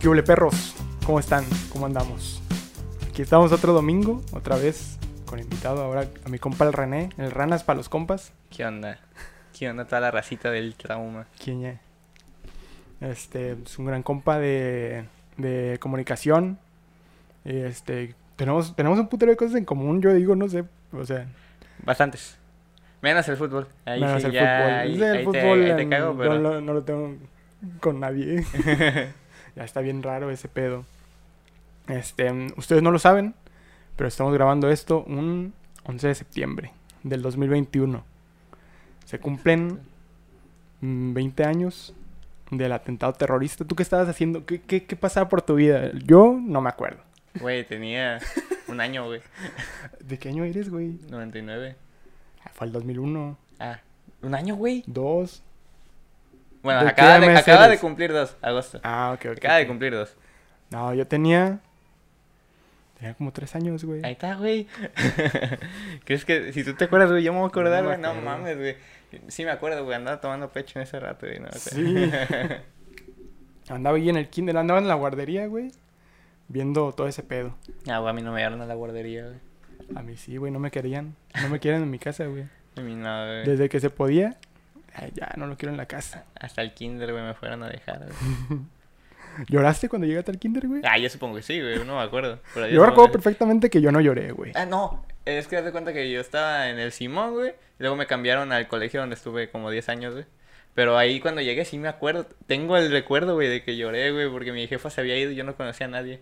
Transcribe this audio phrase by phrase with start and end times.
[0.00, 0.74] ¿Qué huele perros?
[1.04, 1.44] ¿Cómo están?
[1.72, 2.42] ¿Cómo andamos?
[3.08, 7.30] Aquí estamos otro domingo, otra vez con invitado ahora a mi compa el René, el
[7.30, 8.32] Ranas para los compas.
[8.50, 8.98] ¿Qué onda?
[9.58, 11.26] ¿Qué onda toda la racita del trauma?
[11.42, 11.80] ¿Quién ya?
[13.00, 15.04] Este, es un gran compa de,
[15.36, 16.58] de comunicación.
[17.44, 21.26] Este, tenemos, tenemos un putero de cosas en común, yo digo, no sé, o sea,
[21.84, 22.36] Bastantes.
[23.00, 23.68] Menos el fútbol.
[23.84, 24.74] Ahí menos sí, el ya, fútbol.
[24.74, 26.38] ahí- el ahí te- fútbol, ahí te em, cago, yo pero...
[26.40, 27.14] no, no lo tengo
[27.80, 28.44] con nadie.
[29.56, 30.84] ya está bien raro ese pedo.
[31.88, 33.34] Este, ustedes no lo saben,
[33.96, 38.04] pero estamos grabando esto un 11 de septiembre del 2021.
[39.04, 39.80] Se cumplen
[40.80, 41.94] mm, 20 años
[42.50, 43.64] del atentado terrorista.
[43.64, 44.44] ¿Tú qué estabas haciendo?
[44.44, 45.92] ¿Qué, qué, qué pasaba por tu vida?
[46.04, 47.02] Yo no me acuerdo.
[47.40, 48.18] Güey, tenía
[48.68, 49.20] un año, güey.
[50.00, 50.98] ¿De qué año eres, güey?
[51.08, 51.76] 99.
[52.44, 53.38] Ah, Fue el 2001.
[53.60, 53.80] Ah,
[54.22, 54.84] ¿un año, güey?
[54.86, 55.42] Dos.
[56.68, 58.78] Bueno, ¿De acaba, de, acaba de cumplir dos, agosto.
[58.82, 59.38] Ah, ok, ok.
[59.38, 60.14] Acaba de cumplir dos.
[60.68, 61.60] No, yo tenía.
[62.98, 64.04] Tenía como tres años, güey.
[64.04, 64.66] Ahí está, güey.
[66.04, 67.96] ¿Crees que si tú te acuerdas, güey, yo me voy a acordar, güey?
[67.96, 68.76] No, mames, güey.
[69.28, 69.96] Sí me acuerdo, güey.
[69.96, 71.40] Andaba tomando pecho en ese rato, güey.
[71.40, 71.48] No.
[71.52, 72.10] Sí.
[73.70, 75.72] Andaba ahí en el kinder, andaba en la guardería, güey.
[76.48, 77.56] Viendo todo ese pedo.
[77.88, 79.38] Ah, güey, a mí no me llevaron a la guardería, güey.
[79.94, 81.16] A mí sí, güey, no me querían.
[81.40, 82.44] No me quieren en mi casa, güey.
[82.76, 83.46] A mí no, güey.
[83.46, 84.36] Desde que se podía,
[84.94, 86.24] ay, ya no lo quiero en la casa.
[86.38, 88.60] Hasta el kinder, güey, me fueron a dejar, güey.
[89.48, 90.82] ¿Lloraste cuando llegaste al kinder, güey?
[90.84, 91.84] Ah, yo supongo que sí, güey.
[91.84, 92.40] No me acuerdo.
[92.54, 94.52] pero Yo recuerdo perfectamente que yo no lloré, güey.
[94.54, 95.04] Ah, no.
[95.24, 97.52] Es que de cuenta que yo estaba en el Simón, güey.
[97.78, 100.26] Luego me cambiaron al colegio donde estuve como 10 años, güey.
[100.74, 102.26] Pero ahí cuando llegué sí me acuerdo.
[102.46, 105.36] Tengo el recuerdo, güey, de que lloré, güey, porque mi jefa se había ido y
[105.36, 106.20] yo no conocía a nadie.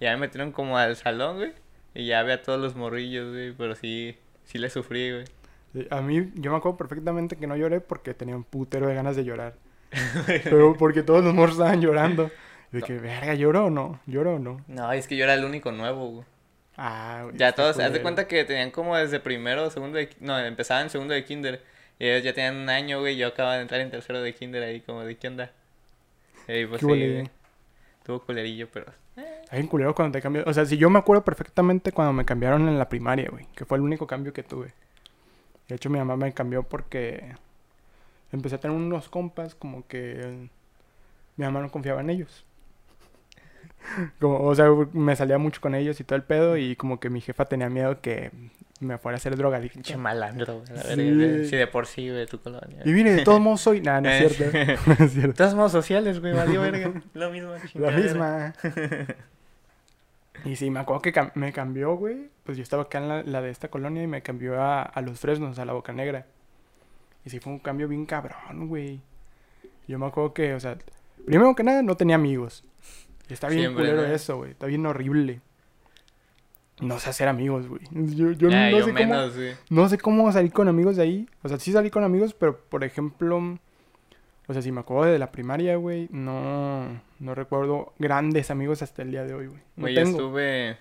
[0.00, 1.52] Y ya me metieron como al salón, güey.
[1.94, 3.52] Y ya ve a todos los morrillos, güey.
[3.52, 5.24] Pero sí, sí le sufrí, güey.
[5.72, 8.94] Sí, A mí, yo me acuerdo perfectamente que no lloré porque tenía un putero de
[8.94, 9.54] ganas de llorar.
[10.44, 12.30] Pero porque todos los morros estaban llorando.
[12.72, 13.98] De que, verga, ¿lloro o no?
[14.06, 14.62] ¿Lloro o no?
[14.68, 16.26] No, es que yo era el único nuevo, güey.
[16.76, 17.36] Ah, güey.
[17.38, 20.10] Ya todos, haz de cuenta que tenían como desde primero o segundo de...
[20.20, 21.62] No, empezaban en segundo de kinder.
[21.98, 23.16] Y ellos ya tenían un año, güey.
[23.16, 25.50] Yo acababa de entrar en tercero de kinder ahí como de, ¿qué onda?
[26.46, 27.30] Y pues ¿Qué sí, güey.
[28.04, 28.92] Tuvo culerillo, pero...
[29.16, 30.44] Está bien culero cuando te cambió.
[30.46, 33.46] O sea, si yo me acuerdo perfectamente cuando me cambiaron en la primaria, güey.
[33.56, 34.74] Que fue el único cambio que tuve.
[35.68, 37.32] De hecho, mi mamá me cambió porque
[38.32, 40.48] empecé a tener unos compas como que
[41.36, 42.44] mi mamá no confiaba en ellos.
[44.20, 47.10] Como, o sea, me salía mucho con ellos y todo el pedo y como que
[47.10, 48.30] mi jefa tenía miedo que
[48.80, 49.74] me fuera a hacer drogadicto.
[49.76, 50.70] Pinche malandro, güey.
[50.80, 51.10] A ver, Sí.
[51.14, 52.82] de- sí, de por sí, de tu colonia.
[52.84, 53.80] Y mire, de todos modos soy...
[53.80, 54.84] Nah, no es cierto.
[55.08, 55.34] Cierto.
[55.34, 56.92] Todos modos sociales, güey, valió verga.
[57.14, 57.50] Lo mismo.
[57.52, 57.98] La chingadera.
[58.02, 58.54] misma.
[60.44, 62.28] Y sí, me acuerdo que cam- me cambió, güey.
[62.44, 65.00] Pues yo estaba acá en la, la de esta colonia y me cambió a, a
[65.02, 66.26] Los Fresnos, a la Boca Negra.
[67.24, 69.00] Y sí fue un cambio bien cabrón, güey.
[69.86, 70.78] Yo me acuerdo que, o sea,
[71.26, 72.64] primero que nada no tenía amigos.
[73.28, 74.14] Y está bien Siempre, culero ¿no?
[74.14, 74.52] eso, güey.
[74.52, 75.40] Está bien horrible.
[76.80, 77.82] No sé hacer amigos, güey.
[77.90, 78.98] Yo, yo Ah, no yo sé cómo...
[79.04, 79.52] menos, güey.
[79.68, 81.28] No sé cómo salir con amigos de ahí.
[81.42, 83.58] O sea, sí salí con amigos, pero por ejemplo,
[84.48, 89.02] o sea, si me acuerdo de la primaria, güey, no, no recuerdo grandes amigos hasta
[89.02, 89.60] el día de hoy, güey.
[89.76, 90.78] No Güey, yo estuve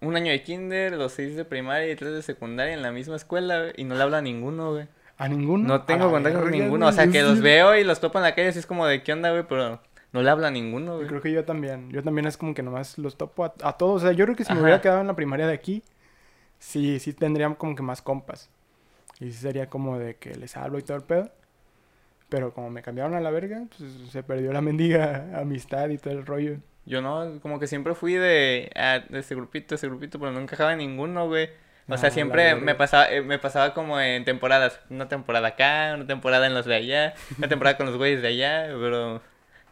[0.00, 3.16] un año de kinder, los seis de primaria y tres de secundaria en la misma
[3.16, 4.86] escuela, güey, y no le habla a ninguno, güey.
[5.18, 5.66] ¿A ninguno?
[5.68, 8.22] No tengo contacto con ninguno, o sea, yo que los veo y los topo en
[8.24, 9.42] la calle, así es como de, ¿qué onda, güey?
[9.46, 9.80] Pero
[10.12, 11.08] no le habla a ninguno, Yo güey.
[11.08, 11.90] creo que yo también.
[11.90, 14.02] Yo también es como que nomás los topo a, a todos.
[14.02, 15.82] O sea, yo creo que si me hubiera quedado en la primaria de aquí,
[16.58, 18.50] sí, sí tendrían como que más compas.
[19.20, 21.30] Y sí sería como de que les hablo y todo el pedo.
[22.30, 26.14] Pero como me cambiaron a la verga, pues se perdió la mendiga amistad y todo
[26.14, 26.56] el rollo.
[26.86, 30.40] Yo no, como que siempre fui de, ah, de ese grupito, ese grupito, pero no
[30.40, 31.50] encajaba en ninguno, güey.
[31.88, 34.80] O sea, la siempre me pasaba, eh, me pasaba como en temporadas.
[34.90, 38.28] Una temporada acá, una temporada en los de allá, una temporada con los güeyes de
[38.28, 39.20] allá, pero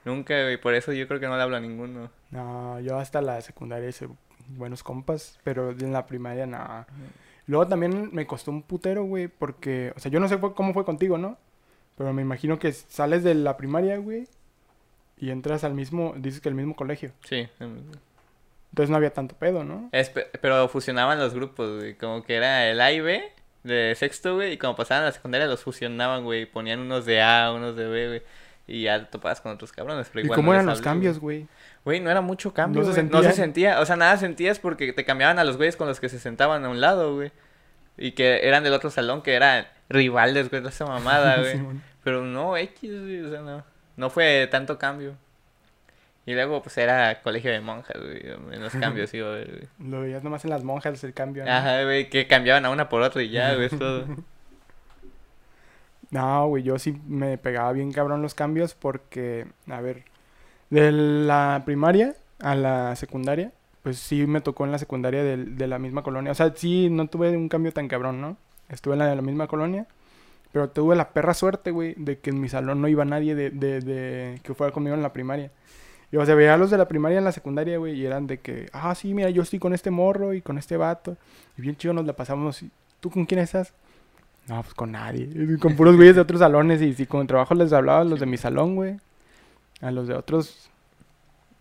[0.04, 0.56] nunca, güey.
[0.56, 2.10] Por eso yo creo que no le hablo a ninguno.
[2.30, 4.08] No, yo hasta la secundaria hice
[4.48, 6.86] buenos compas, pero en la primaria no.
[7.46, 10.84] Luego también me costó un putero, güey, porque, o sea, yo no sé cómo fue
[10.84, 11.38] contigo, ¿no?
[11.98, 14.26] Pero me imagino que sales de la primaria, güey,
[15.18, 17.10] y entras al mismo, dices que al mismo colegio.
[17.24, 17.48] Sí.
[17.58, 19.88] Entonces no había tanto pedo, ¿no?
[19.92, 21.94] Es pe- pero fusionaban los grupos, güey.
[21.94, 23.22] Como que era el A y B
[23.64, 24.52] de sexto, güey.
[24.52, 26.46] Y como pasaban a la secundaria los fusionaban, güey.
[26.46, 28.22] Ponían unos de A, unos de B, güey.
[28.68, 30.08] Y ya topabas con otros cabrones.
[30.12, 31.48] Pero ¿Y igual cómo no eran los cambios, güey.
[31.84, 31.98] güey?
[32.00, 33.02] No era mucho cambio, ¿No se.
[33.02, 33.80] No se sentía.
[33.80, 36.64] O sea, nada sentías porque te cambiaban a los güeyes con los que se sentaban
[36.64, 37.32] a un lado, güey.
[37.96, 41.60] Y que eran del otro salón, que eran rivales, güey, de esa mamada, güey.
[42.04, 43.64] Pero no, X, güey, o sea, no.
[43.96, 45.14] No fue tanto cambio.
[46.26, 48.20] Y luego, pues, era colegio de monjas, güey.
[48.52, 49.68] En los cambios iba a ver, güey.
[49.90, 51.44] Lo veías nomás en las monjas el cambio.
[51.44, 51.50] ¿no?
[51.50, 54.04] Ajá, güey, que cambiaban a una por otra y ya, güey, es todo.
[56.10, 60.04] No, güey, yo sí me pegaba bien cabrón los cambios porque, a ver,
[60.70, 63.52] De la primaria a la secundaria,
[63.82, 66.32] pues sí me tocó en la secundaria del- de, la misma colonia.
[66.32, 68.36] O sea, sí, no tuve un cambio tan cabrón, ¿no?
[68.68, 69.86] Estuve en la la misma colonia.
[70.52, 73.50] Pero tuve la perra suerte, güey, de que en mi salón no iba nadie de,
[73.50, 75.50] de, de que fuera conmigo en la primaria.
[76.10, 78.26] Y o sea, veía a los de la primaria en la secundaria, güey, y eran
[78.26, 81.16] de que, ah, sí, mira, yo estoy con este morro y con este vato.
[81.58, 82.64] Y bien chido nos la pasamos.
[83.00, 83.74] ¿Tú con quién estás?
[84.48, 85.28] No, pues con nadie.
[85.60, 86.80] Con puros güeyes de otros salones.
[86.80, 88.96] Y si con trabajo les hablaba a los de mi salón, güey.
[89.82, 90.70] A los de otros.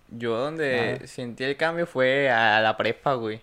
[0.09, 1.07] Yo donde Nada.
[1.07, 3.41] sentí el cambio fue a la prepa, güey.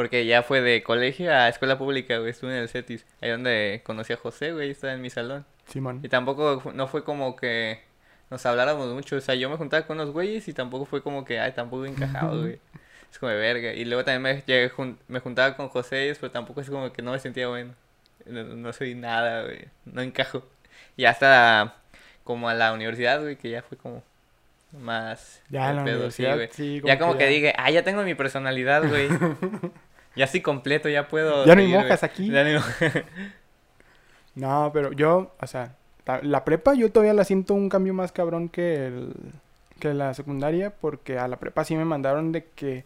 [0.00, 2.30] Porque ya fue de colegio a escuela pública, güey.
[2.30, 3.04] Estuve en el CETIS.
[3.20, 4.70] Ahí donde conocí a José, güey.
[4.70, 5.44] Estaba en mi salón.
[5.66, 6.00] Simón.
[6.02, 7.82] Y tampoco, no fue como que
[8.30, 9.16] nos habláramos mucho.
[9.16, 11.84] O sea, yo me juntaba con unos güeyes y tampoco fue como que, ay, tampoco
[11.84, 12.58] encajado, güey.
[13.12, 13.74] Es como de verga.
[13.74, 17.02] Y luego también me, llegué jun- me juntaba con José, pero tampoco es como que
[17.02, 17.74] no me sentía bueno.
[18.24, 19.66] No, no soy nada, güey.
[19.84, 20.48] No encajo.
[20.96, 21.74] Y hasta
[22.24, 24.02] como a la universidad, güey, que ya fue como
[24.72, 25.42] más...
[25.50, 28.14] Ya en la pedo, sí, universidad, sí, ya como que dije, ah, ya tengo mi
[28.14, 29.08] personalidad, güey.
[30.16, 31.44] ya estoy completo, ya puedo...
[31.46, 32.30] Ya no hay monjas aquí.
[32.30, 32.60] Ya no
[34.34, 35.74] No, pero yo, o sea,
[36.22, 39.14] la prepa yo todavía la siento un cambio más cabrón que, el,
[39.78, 42.84] que la secundaria, porque a la prepa sí me mandaron de que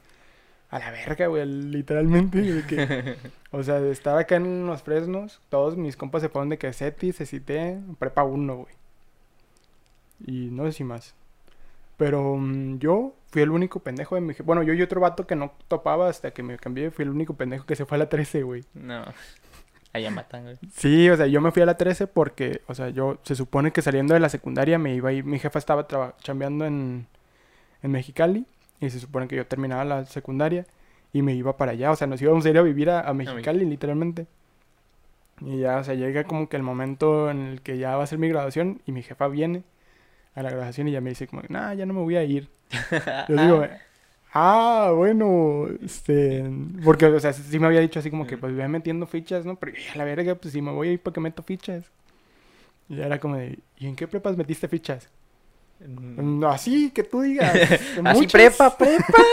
[0.70, 3.16] a la verga, güey, literalmente, de que,
[3.52, 6.72] o sea, de estar acá en los fresnos, todos mis compas se fueron de que
[6.72, 8.74] CETI, se cité, prepa 1, güey.
[10.26, 11.14] Y no sé si más.
[11.96, 14.32] Pero mm, yo fui el único pendejo de mi...
[14.44, 17.34] Bueno, yo y otro vato que no topaba hasta que me cambié, fui el único
[17.34, 18.62] pendejo que se fue a la 13, güey.
[18.74, 19.04] No.
[19.92, 20.56] Allá matan, güey.
[20.72, 23.72] Sí, o sea, yo me fui a la 13 porque, o sea, yo se supone
[23.72, 25.84] que saliendo de la secundaria me iba a ir, mi jefa estaba
[26.18, 27.08] chambeando en,
[27.82, 28.46] en Mexicali
[28.78, 30.64] y se supone que yo terminaba la secundaria
[31.12, 33.14] y me iba para allá, o sea, nos íbamos a ir a vivir a, a
[33.14, 34.28] Mexicali literalmente.
[35.40, 38.06] Y ya, o sea, llega como que el momento en el que ya va a
[38.06, 39.64] ser mi graduación y mi jefa viene
[40.36, 42.48] a la graduación y ya me dice como, nah, ya no me voy a ir.
[43.28, 43.66] Yo digo,
[44.32, 46.44] ah, bueno, este,
[46.84, 48.40] porque, o sea, sí me había dicho así como que, Mm.
[48.40, 49.56] pues, voy metiendo fichas, ¿no?
[49.56, 51.84] Pero a la verga, pues, si me voy a ir, ¿para qué meto fichas?
[52.88, 55.08] Y era como de, ¿y en qué prepas metiste fichas?
[55.80, 56.40] Mm.
[56.40, 57.54] No, así, que tú digas.
[58.04, 59.04] Así prepa, prepa.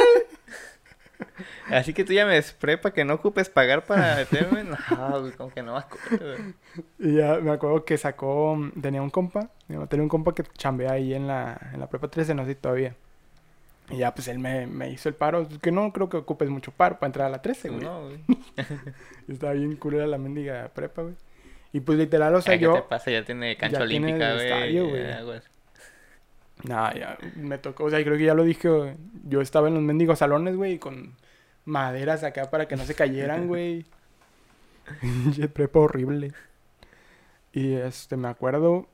[1.70, 4.64] Así que tú ya me prepa que no ocupes pagar para meterme.
[4.64, 6.36] No, güey, como que no me acuerdo.
[7.00, 11.14] Y ya me acuerdo que sacó, tenía un compa, tenía un compa que chambea ahí
[11.14, 12.96] en la, en la prepa 13, no sé todavía.
[13.90, 16.72] Y ya, pues, él me, me hizo el paro, que no creo que ocupes mucho
[16.72, 17.82] paro para entrar a la 13, güey.
[17.82, 18.20] No, güey.
[19.28, 21.16] Estaba bien culera la mendiga prepa, güey.
[21.74, 22.74] Y pues, literal, o sea, ¿Qué yo...
[22.74, 23.12] te pasa?
[23.12, 24.46] Ya tiene cancha ya olímpica, güey.
[24.46, 25.42] estadio, güey.
[26.64, 29.84] Nah, ya me tocó, o sea, creo que ya lo dije, yo estaba en los
[29.84, 31.16] mendigos salones, güey, con
[31.66, 33.86] maderas acá para que no se cayeran, güey.
[35.54, 36.34] Prepa horrible.
[37.54, 38.88] Y este, me acuerdo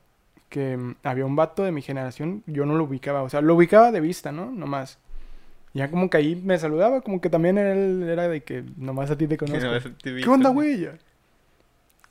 [0.48, 3.54] que mm, había un vato de mi generación, yo no lo ubicaba, o sea, lo
[3.54, 4.50] ubicaba de vista, ¿no?
[4.50, 4.98] Nomás.
[5.74, 9.18] Ya como que ahí me saludaba, como que también él era de que nomás a
[9.18, 9.90] ti te conozco.
[10.02, 10.80] te ¿Qué onda, güey?
[10.80, 10.98] Ya.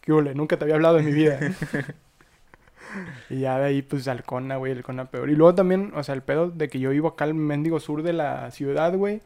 [0.01, 0.35] ¿Qué ole?
[0.35, 1.39] Nunca te había hablado en mi vida.
[3.29, 5.29] y ya de ahí, pues, Halcona, güey, Halcona peor.
[5.29, 8.03] Y luego también, o sea, el pedo de que yo vivo acá al mendigo sur
[8.03, 9.21] de la ciudad, güey.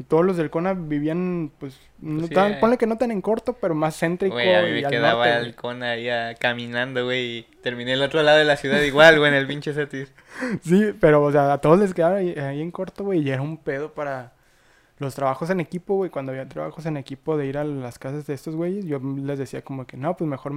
[0.00, 2.56] Y todos los del Cona vivían, pues, no sí, tan- eh.
[2.58, 4.90] ponle que no tan en corto, pero más céntrico Güey, a mí y me al
[4.90, 7.20] quedaba norte, el con ahí ah, caminando, güey.
[7.40, 10.10] Y terminé el otro lado de la ciudad igual, güey, en el pinche Cetis.
[10.62, 13.42] Sí, pero, o sea, a todos les quedaba ahí, ahí en corto, güey, y era
[13.42, 14.32] un pedo para
[14.96, 16.08] los trabajos en equipo, güey.
[16.08, 19.38] Cuando había trabajos en equipo de ir a las casas de estos güeyes, yo les
[19.38, 20.54] decía como que, no, pues mejor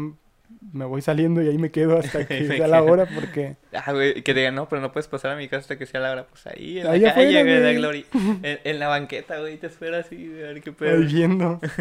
[0.72, 3.58] me voy saliendo y ahí me quedo hasta que sea la hora, porque...
[3.74, 5.86] Ah, güey, que te digan, no, pero no puedes pasar a mi casa hasta que
[5.86, 6.28] sea la hora.
[6.28, 8.06] Pues ahí, en la Ahí calle, afuera, güey, gloria.
[8.44, 11.00] En, en la banqueta, güey, te espera así, a ver qué Ahí pedo.
[11.00, 11.60] viendo.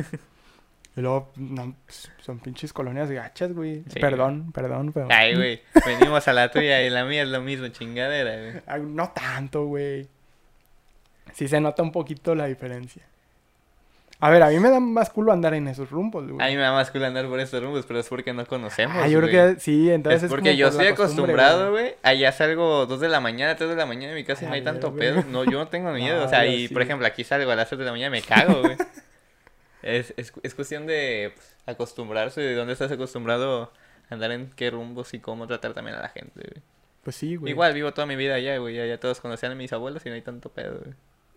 [0.94, 3.82] Y luego, no, pues, son pinches colonias gachas, güey.
[3.88, 5.08] Sí, perdón, perdón, pero...
[5.10, 8.86] Ay, güey, venimos a la tuya y la mía es lo mismo, chingadera, güey.
[8.90, 10.06] No tanto, güey.
[11.32, 13.02] Sí se nota un poquito la diferencia.
[14.24, 16.46] A ver, a mí me da más culo andar en esos rumbos, güey.
[16.46, 18.96] A mí me da más cool andar por estos rumbos, pero es porque no conocemos,
[18.96, 19.30] Ah, yo güey.
[19.32, 21.96] creo que sí, entonces Es es porque como yo estoy acostumbrado, güey.
[22.04, 24.54] Allá salgo 2 de la mañana, 3 de la mañana en mi casa y no
[24.54, 25.00] hay tanto güey.
[25.00, 25.24] pedo.
[25.28, 26.24] No, yo no tengo miedo.
[26.24, 26.72] O sea, y sí.
[26.72, 28.76] por ejemplo, aquí salgo a las 3 de la mañana y me cago, güey.
[29.82, 33.72] es, es, es cuestión de pues, acostumbrarse, de dónde estás acostumbrado
[34.08, 36.62] a andar en qué rumbos y cómo tratar también a la gente, güey.
[37.02, 37.50] Pues sí, güey.
[37.50, 38.78] Igual vivo toda mi vida allá, güey.
[38.78, 40.94] Allá todos conocían a mis abuelos y no hay tanto pedo, güey.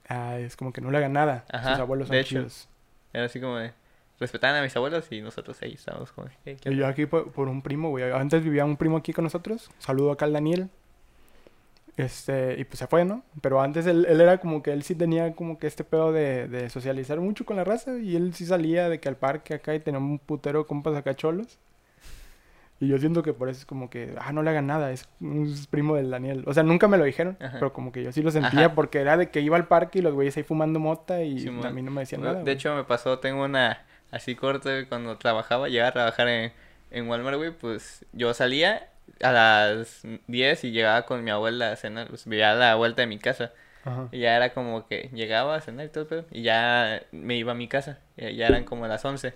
[0.08, 1.46] Ah, es como que no le hagan nada.
[1.51, 2.30] Ajá, Sus abuelos son de hecho.
[2.38, 2.70] chidos.
[3.15, 3.72] Era así como de...
[4.19, 6.29] Respetaban a mis abuelos y nosotros ahí estábamos como...
[6.45, 6.89] "Hey, ¿qué Y yo onda?".
[6.89, 8.12] aquí por, por un primo, güey.
[8.12, 9.69] Antes vivía un primo aquí con nosotros.
[9.79, 10.69] Saludo acá al Daniel.
[11.98, 13.24] Este, y pues se fue, ¿no?
[13.41, 16.48] Pero antes él, él era como que él sí tenía como que este pedo de,
[16.50, 17.98] de socializar mucho con la raza.
[17.98, 20.95] Y él sí salía de que al parque acá y tenía un putero de compas
[20.95, 21.57] acá cholos.
[22.79, 25.08] Y yo siento que por eso es como que, ah, no le hagan nada, es,
[25.22, 26.44] es primo del Daniel.
[26.46, 27.53] O sea, nunca me lo dijeron, Ajá.
[27.53, 28.75] pero como que yo sí lo sentía Ajá.
[28.75, 31.65] porque era de que iba al parque y los güeyes ahí fumando mota y Simón.
[31.65, 32.41] a mí no me decían De nada.
[32.41, 32.53] güey.
[32.53, 36.51] hecho, me pasó, tengo una así corta, cuando trabajaba, llegaba a trabajar en,
[36.91, 38.89] en Walmart, güey, pues yo salía
[39.24, 43.03] a las 10 y llegaba con mi abuela a cenar, pues vivía a la vuelta
[43.03, 43.53] de mi casa.
[43.86, 44.10] Ajá.
[44.12, 47.38] Y ya era como que llegaba a cenar y todo el pedo, y ya me
[47.38, 49.34] iba a mi casa, ya, ya eran como las 11.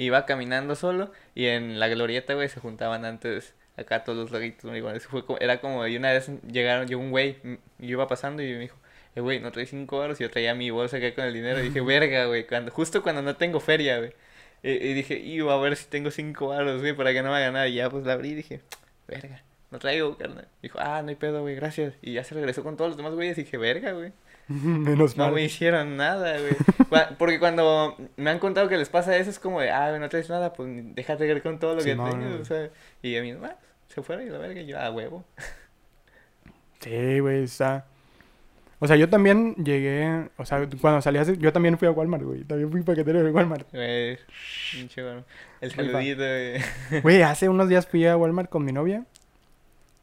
[0.00, 4.70] Iba caminando solo y en la glorieta, güey, se juntaban antes acá todos los laguitos,
[5.06, 8.08] fue como- era como, y una vez llegaron, llegó un güey, mm, y yo iba
[8.08, 8.76] pasando y me dijo,
[9.14, 11.60] eh, güey, no traes cinco euros, y yo traía mi bolsa acá con el dinero,
[11.60, 14.12] y dije, verga, güey, cuando, justo cuando no tengo feria, güey.
[14.62, 17.36] Y, y dije, iba a ver si tengo cinco euros, güey, para que no me
[17.36, 18.60] haga nada, y ya pues la abrí y dije,
[19.08, 19.42] verga.
[19.70, 20.48] No traigo, carnal.
[20.62, 21.94] Dijo, ah, no hay pedo, güey, gracias.
[22.02, 24.12] Y ya se regresó con todos los demás güeyes y dije, verga, güey.
[24.64, 25.34] Menos No mal.
[25.34, 26.56] me hicieron nada, güey.
[27.18, 30.08] Porque cuando me han contado que les pasa eso, es como de, ah, güey, no
[30.08, 32.32] traes nada, pues déjate ver con todo lo que tengas, güey.
[32.40, 32.70] o sea.
[33.02, 33.56] Y a mí, ah,
[33.88, 35.24] se fueron y la verga, y yo, ah, huevo.
[36.80, 37.86] Sí, güey, está.
[38.82, 42.44] O sea, yo también llegué, o sea, cuando salías, yo también fui a Walmart, güey.
[42.44, 43.70] También fui paquetero de Walmart.
[43.70, 44.18] Güey.
[45.60, 47.00] El saludito, güey.
[47.02, 49.04] Güey, hace unos días fui a Walmart con mi novia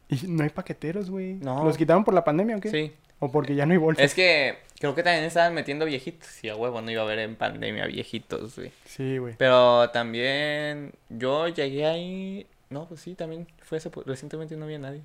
[0.08, 1.34] y no hay paqueteros, güey.
[1.34, 1.64] No.
[1.64, 2.70] ¿Los quitaron por la pandemia o qué?
[2.70, 2.92] Sí.
[3.20, 4.04] O porque ya no hay bolsas.
[4.04, 6.42] Es que creo que también estaban metiendo viejitos.
[6.44, 8.70] Y a huevo no iba a haber en pandemia viejitos, güey.
[8.84, 9.34] Sí, güey.
[9.38, 12.46] Pero también yo llegué ahí.
[12.70, 15.00] No, pues sí, también fue hace recientemente no había nadie.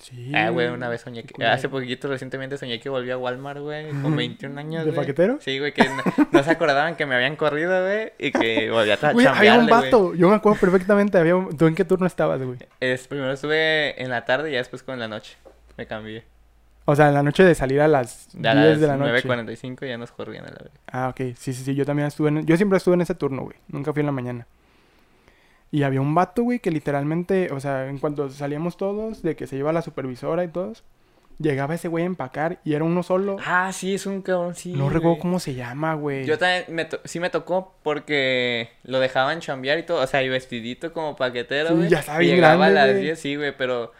[0.00, 0.30] Sí.
[0.32, 1.44] Ah, güey, una vez soñé que.
[1.44, 4.86] Hace poquito recientemente soñé que volví a Walmart, güey, con 21 años.
[4.86, 5.38] ¿De paquetero?
[5.40, 8.92] Sí, güey, que no, no se acordaban que me habían corrido, güey, y que volví
[8.92, 10.14] a tra- Güey, había un vato.
[10.14, 11.18] Yo me acuerdo perfectamente.
[11.18, 12.58] Había un- ¿Tú en qué turno estabas, güey?
[12.78, 15.36] Es, primero estuve en la tarde y ya después con la noche.
[15.76, 16.22] Me cambié.
[16.90, 18.96] O sea, en la noche de salir a las De a 10 las de la
[18.96, 19.28] noche.
[19.28, 20.72] 9.45 ya nos corrían a la vez.
[20.90, 21.36] Ah, ok.
[21.36, 21.74] Sí, sí, sí.
[21.74, 22.46] Yo también estuve en...
[22.46, 23.56] Yo siempre estuve en ese turno, güey.
[23.68, 24.46] Nunca fui en la mañana.
[25.70, 27.52] Y había un vato, güey, que literalmente...
[27.52, 30.82] O sea, en cuanto salíamos todos, de que se iba la supervisora y todos...
[31.40, 33.36] Llegaba ese güey a empacar y era uno solo.
[33.46, 34.72] Ah, sí, es un cabrón, sí.
[34.72, 36.24] no recuerdo cómo se llama, güey.
[36.24, 40.20] Yo también, me to- sí me tocó porque lo dejaban chambear y todo, o sea,
[40.24, 41.88] y vestidito como paquetero, Sí, güey.
[41.90, 43.04] ya estaba y bien llegaba grande, a las güey.
[43.04, 43.92] 10, sí, güey, pero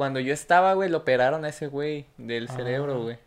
[0.00, 2.52] cuando yo estaba, güey, lo operaron a ese güey del Ah.
[2.54, 3.18] cerebro, güey.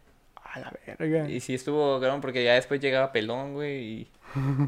[0.44, 1.30] A la verga.
[1.30, 4.12] Y sí estuvo cabrón porque ya después llegaba pelón, güey, y,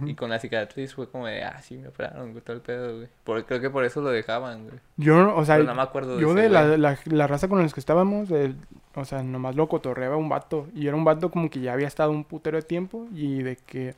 [0.06, 2.96] y con la cicatriz fue como de, ah, sí, me operaron, güey, todo el pedo,
[2.98, 3.08] güey.
[3.24, 4.80] Por, creo que por eso lo dejaban, güey.
[4.98, 7.48] Yo, o sea, Pero no me acuerdo de yo ese de la, la, la raza
[7.48, 8.56] con los que estábamos, el-
[8.94, 10.68] o sea, nomás lo cotorreaba un vato.
[10.76, 13.56] Y era un vato como que ya había estado un putero de tiempo y de
[13.56, 13.96] que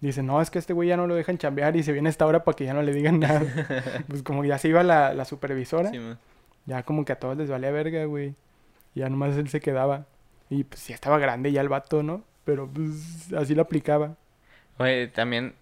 [0.00, 2.10] dice, no, es que este güey ya no lo dejan chambear y se viene a
[2.10, 3.42] esta hora para que ya no le digan nada.
[4.08, 6.18] pues como ya se iba la, la supervisora, Sí, man.
[6.66, 8.34] Ya como que a todos les valía verga, güey.
[8.94, 10.06] Ya nomás él se quedaba.
[10.48, 12.24] Y pues ya estaba grande ya el vato, ¿no?
[12.44, 14.16] Pero pues así lo aplicaba.
[14.78, 15.54] Güey, también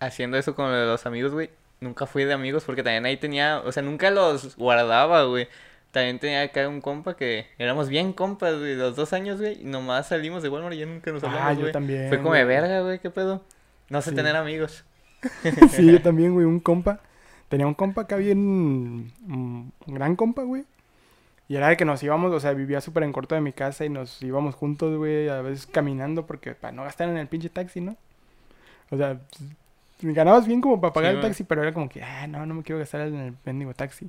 [0.00, 1.50] haciendo eso con los amigos, güey.
[1.80, 5.48] Nunca fui de amigos porque también ahí tenía, o sea, nunca los guardaba, güey.
[5.90, 9.60] También tenía acá un compa que éramos bien compas, güey, los dos años, güey.
[9.60, 11.72] Y nomás salimos de Walmart y ya nunca nos Ah, hablamos, yo güey.
[11.72, 12.08] también.
[12.08, 12.56] Fue como de güey.
[12.56, 13.42] verga, güey, qué pedo.
[13.90, 14.16] No sé Sí.
[14.16, 14.84] tener amigos.
[15.70, 17.00] sí, yo también, güey, un compa.
[17.52, 19.08] Tenía un compa acá bien...
[19.26, 20.64] mm, Un gran compa, güey.
[21.48, 23.84] Y era de que nos íbamos, o sea, vivía súper en corto de mi casa
[23.84, 27.50] y nos íbamos juntos, güey, a veces caminando porque para no gastar en el pinche
[27.50, 27.96] taxi, ¿no?
[28.90, 29.20] O sea,
[30.00, 32.46] pues, ganabas bien como para pagar Sí, el taxi, pero era como que, ah, no,
[32.46, 34.08] no me quiero gastar en el mendigo taxi.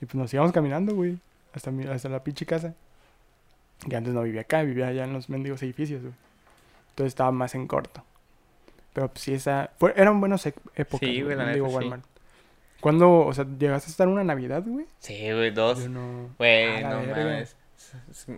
[0.00, 1.18] Y pues nos íbamos caminando, güey,
[1.54, 2.74] hasta, mi- hasta la pinche casa.
[3.86, 6.14] Y antes no vivía acá, vivía allá en los mendigos edificios, güey.
[6.90, 8.02] Entonces estaba más en corto.
[8.92, 9.70] Pero pues sí, esa...
[9.78, 11.94] Fue, eran buenas épocas, Sí, güey, la sí.
[12.80, 14.86] ¿Cuándo, o sea, llegaste a estar una Navidad, güey?
[14.98, 15.82] Sí, güey, dos.
[15.82, 16.34] Yo no...
[16.38, 17.24] Güey, no verga.
[17.24, 17.56] mames.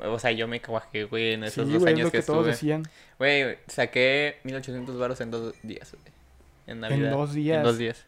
[0.04, 2.18] O sea, yo me cuajé, güey, en esos sí, dos güey, es años lo que
[2.18, 2.50] que, todos estuve.
[2.50, 2.82] decían.
[3.18, 6.12] Güey, saqué 1800 baros en dos días, güey.
[6.66, 7.10] En Navidad.
[7.12, 7.56] dos días.
[7.58, 8.04] En dos días.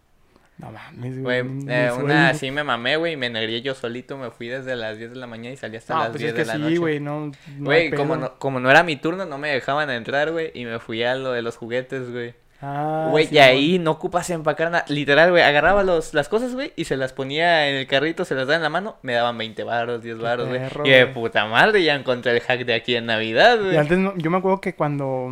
[0.59, 4.49] No mames, Güey, eh, una así me mamé, güey, me negré yo solito, me fui
[4.49, 6.41] desde las 10 de la mañana y salí hasta No, las pues 10 es que
[6.41, 6.77] de la sí, noche.
[6.77, 7.29] güey, no...
[7.57, 10.67] no Güey, como no, como no era mi turno, no me dejaban entrar, güey, y
[10.67, 12.35] me fui a lo de los juguetes, güey.
[12.63, 14.85] Ah, Güey, sí, y ahí no ocupas empacar nada.
[14.89, 18.35] Literal, güey, agarraba los, las cosas, güey, y se las ponía en el carrito, se
[18.35, 20.61] las daba en la mano, me daban 20 baros, 10 Qué baros, güey.
[20.85, 23.77] Y de puta madre, ya encontré el hack de aquí en Navidad, Y güey.
[23.79, 25.31] antes no, yo me acuerdo que cuando,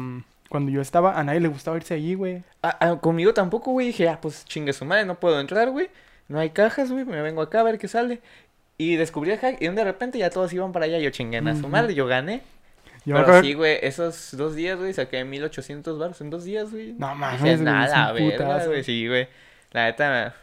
[0.49, 2.43] cuando yo estaba, a nadie le gustaba irse allí, güey.
[2.63, 3.89] Ah, ah, conmigo tampoco, güey.
[3.89, 5.91] Dije, ah, pues chingue su madre, no puedo entrar, güey.
[6.29, 7.05] No hay cajas, güey.
[7.05, 8.21] Me vengo acá a ver qué sale.
[8.79, 10.99] Y descubrí el hack y de repente ya todos iban para allá.
[10.99, 12.43] Yo chingué a su madre, yo gané.
[13.05, 16.71] Yo Pero acuerdo- sí, güey, esos dos días, güey, saqué 1800 baros en dos días,
[16.71, 16.93] güey.
[16.99, 18.85] No mames, Dije, nada, güey.
[18.85, 19.29] Sí, güey.
[19.73, 20.35] La neta,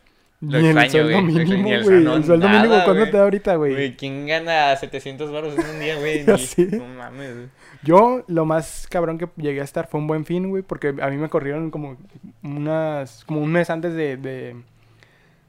[0.42, 1.24] lo Ni el extraño, sueldo güey.
[1.24, 1.96] mínimo, Ni el güey.
[1.96, 3.12] sueldo- El sueldo nada, mínimo, ¿cuánto güey.
[3.12, 3.74] te da ahorita, güey?
[3.74, 6.24] Güey, ¿quién gana 700 baros en un día, güey?
[6.28, 6.66] Ni- sé.
[6.78, 7.48] No mames, güey.
[7.84, 11.08] Yo, lo más cabrón que llegué a estar fue un buen fin, güey, porque a
[11.10, 11.98] mí me corrieron como
[12.44, 14.56] unas, como un mes antes de, de,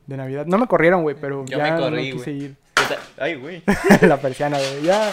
[0.06, 0.44] de Navidad.
[0.46, 2.44] No me corrieron, güey, pero Yo ya me corrí, no quise güey.
[2.44, 2.56] ir.
[3.18, 3.62] Ay, güey.
[4.02, 4.82] la persiana, güey.
[4.82, 5.10] Ya.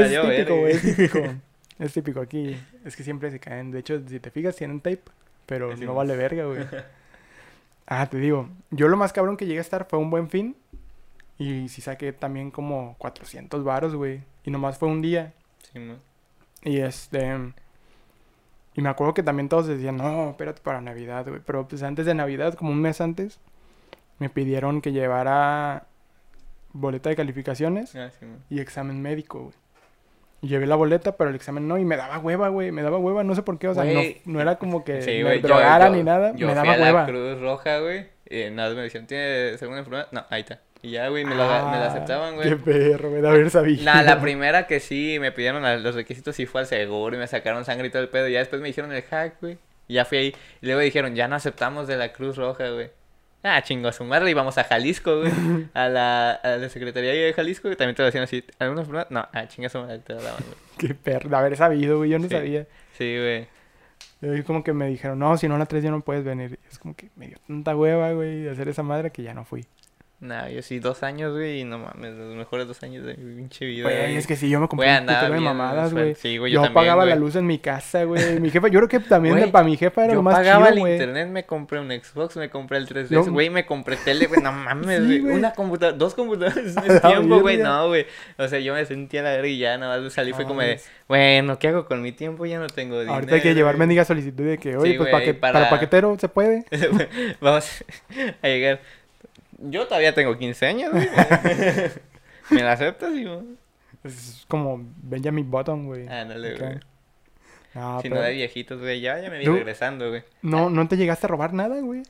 [0.00, 0.72] Es típico, güey.
[0.72, 1.18] Es típico.
[1.78, 2.56] Es típico aquí.
[2.84, 3.72] Es que siempre se caen.
[3.72, 5.02] De hecho, si te fijas, tienen tape.
[5.46, 6.64] Pero no vale verga, güey.
[7.86, 8.48] Ah, te digo.
[8.70, 10.56] Yo lo más cabrón que llegué a estar fue un buen fin.
[11.36, 14.22] Y sí saqué también como 400 varos, güey.
[14.44, 15.32] Y nomás fue un día.
[15.72, 15.96] Sí, mo.
[16.62, 17.52] Y este.
[18.74, 21.40] Y me acuerdo que también todos decían, no, espérate para Navidad, güey.
[21.44, 23.40] Pero pues antes de Navidad, como un mes antes,
[24.18, 25.86] me pidieron que llevara
[26.72, 29.54] boleta de calificaciones Ah, sí, y examen médico, güey.
[30.42, 32.72] Y llevé la boleta, pero el examen no, y me daba hueva, güey.
[32.72, 35.22] Me daba hueva, no sé por qué, o sea, no, no era como que Sí,
[35.22, 37.06] me drogara yo- ni nada, yo me fui daba a la hueva.
[37.06, 38.06] Cruz Roja, güey.
[38.28, 40.08] Y nada me decían, ¿tiene segunda enfermedad?
[40.10, 40.58] No, ahí está.
[40.82, 42.90] Y ya, güey, me, la Ah, aceptaban, Qué güey.
[42.90, 43.84] perro, me da haber sabido.
[43.84, 47.20] Nah, la primera que sí me pidieron la- los requisitos sí fue al seguro y
[47.20, 48.26] me sacaron sangre y todo el pedo.
[48.28, 49.58] Y ya después me dijeron el hack, güey.
[49.86, 50.34] Y ya fui ahí.
[50.60, 52.90] Y luego dijeron, ya no aceptamos de la Cruz Roja, güey.
[53.44, 54.30] Ah, chingo a su madre.
[54.30, 55.32] Y vamos a Jalisco, güey.
[55.74, 57.70] A la, a la Secretaría de Jalisco.
[57.70, 58.44] Y también te lo decían así.
[58.58, 59.08] ¿Alguna enfermedad?
[59.10, 59.98] No, ah, chinga a su madre.
[59.98, 60.56] Te la daban, güey.
[60.78, 62.30] Qué perro, de haber sabido, güey, yo no Sí.
[62.34, 62.66] sabía.
[62.96, 63.48] Sí, güey.
[64.38, 66.58] Y como que me dijeron, no, si no la traes ya no puedes venir.
[66.64, 69.34] Y es como que me dio tanta hueva, güey, de hacer esa madre que ya
[69.34, 69.64] no fui.
[70.22, 71.62] Nah, yo sí, dos años, güey.
[71.62, 73.82] Y no mames, los mejores dos años de mi pinche vida.
[73.90, 76.14] Güey, es que sí, yo me compré un de mamadas, güey.
[76.14, 78.38] Sí, güey, yo yo, también, pagaba la luz en mi casa, güey.
[78.38, 80.74] Mi jefa, yo creo que también para mi jefa era Yo lo más pagaba chido,
[80.74, 80.92] el güey.
[80.92, 83.32] internet, me compré un Xbox, me compré el 3DS, No.
[83.32, 85.18] güey, me compré tele, güey, no mames, Sí, güey.
[85.18, 85.34] güey.
[85.34, 88.06] Una computadora, dos computadoras en tiempo, güey, no, güey.
[88.38, 90.80] O sea, yo me sentía la verga y ya nada más salí, fue como de,
[91.08, 92.46] bueno, ¿qué hago con mi tiempo?
[92.46, 93.14] Ya no tengo dinero.
[93.14, 93.80] Ahorita hay que llevar güey.
[93.80, 96.64] mendiga solicitud de que, oye, Sí, pues para- para paquetero se puede.
[97.40, 97.84] Vamos
[98.40, 98.80] a llegar.
[99.62, 101.08] Yo todavía tengo 15 años, güey.
[102.50, 103.42] ¿Me la aceptas, hijo?
[104.04, 106.08] Es como Benjamin Button, güey.
[106.08, 106.66] Ándale, Acá.
[106.66, 106.80] güey.
[107.74, 109.54] No, si pero no de viejitos, güey, ya, ya me vi ¿Tú?
[109.54, 110.24] regresando, güey.
[110.42, 112.02] no, no te llegaste a robar nada, güey.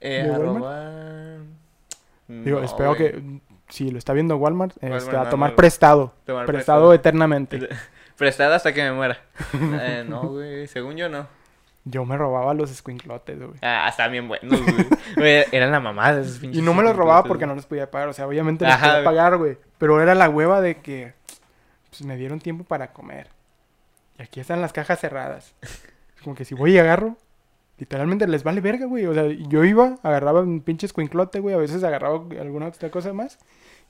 [0.00, 0.56] Eh, ¿De a Walmart?
[0.58, 1.38] robar...
[2.28, 3.10] Digo, No, espero güey.
[3.12, 3.22] que
[3.68, 5.56] si lo está viendo Walmart, este, Walmart, a no, tomar no.
[5.56, 6.14] prestado.
[6.24, 6.94] Tomar prestado prestado.
[6.94, 7.68] eternamente.
[8.16, 9.20] Prestado hasta que me muera.
[9.80, 11.26] Eh, no, güey, según yo no.
[11.86, 13.58] Yo me robaba los squinklotes, güey.
[13.60, 14.58] Ah, están bien buenos,
[15.16, 15.44] güey.
[15.52, 16.58] Eran la mamada esos pinches.
[16.58, 18.08] Y no me los robaba porque no los podía pagar.
[18.08, 19.58] O sea, obviamente los podía pagar, güey.
[19.76, 21.12] Pero era la hueva de que
[21.90, 23.28] pues, me dieron tiempo para comer.
[24.18, 25.54] Y aquí están las cajas cerradas.
[26.22, 27.16] Como que si voy y agarro,
[27.76, 29.04] literalmente les vale verga, güey.
[29.04, 31.54] O sea, yo iba, agarraba un pinche escuinclote, güey.
[31.54, 33.38] A veces agarraba alguna otra cosa más.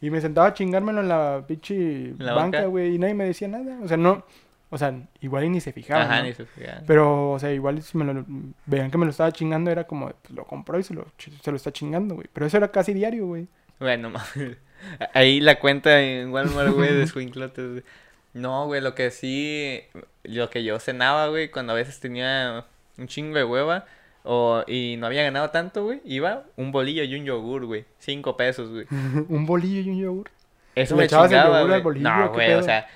[0.01, 2.69] Y me sentaba a chingármelo en la pinche ¿En la banca, banca?
[2.71, 2.97] güey.
[2.97, 3.79] Y nadie me decía nada.
[3.85, 4.25] O sea, no.
[4.71, 6.07] O sea, igual y ni se fijaban.
[6.07, 6.25] Ajá, ¿no?
[6.27, 6.85] ni se fijaban.
[6.87, 8.25] Pero, o sea, igual si me lo
[8.67, 11.51] veían que me lo estaba chingando, era como, pues lo compró y se lo, se
[11.51, 12.29] lo está chingando, güey.
[12.33, 13.47] Pero eso era casi diario, güey.
[13.79, 14.59] Bueno, mames.
[15.13, 17.83] Ahí la cuenta en Walmart, güey, de escuinclotes, güey.
[18.33, 19.81] No, güey, lo que sí,
[20.25, 22.67] lo que yo cenaba, güey, cuando a veces tenía
[22.99, 23.87] un chingo de hueva
[24.25, 27.85] o, y no había ganado tanto, güey, iba un bolillo y un yogur, güey.
[27.99, 28.87] Cinco pesos, güey.
[29.29, 30.31] un bolillo y un yogur.
[30.75, 32.89] Eso ¿Le me echabas el chingaba, yogur al bolillo, No, güey, o sea,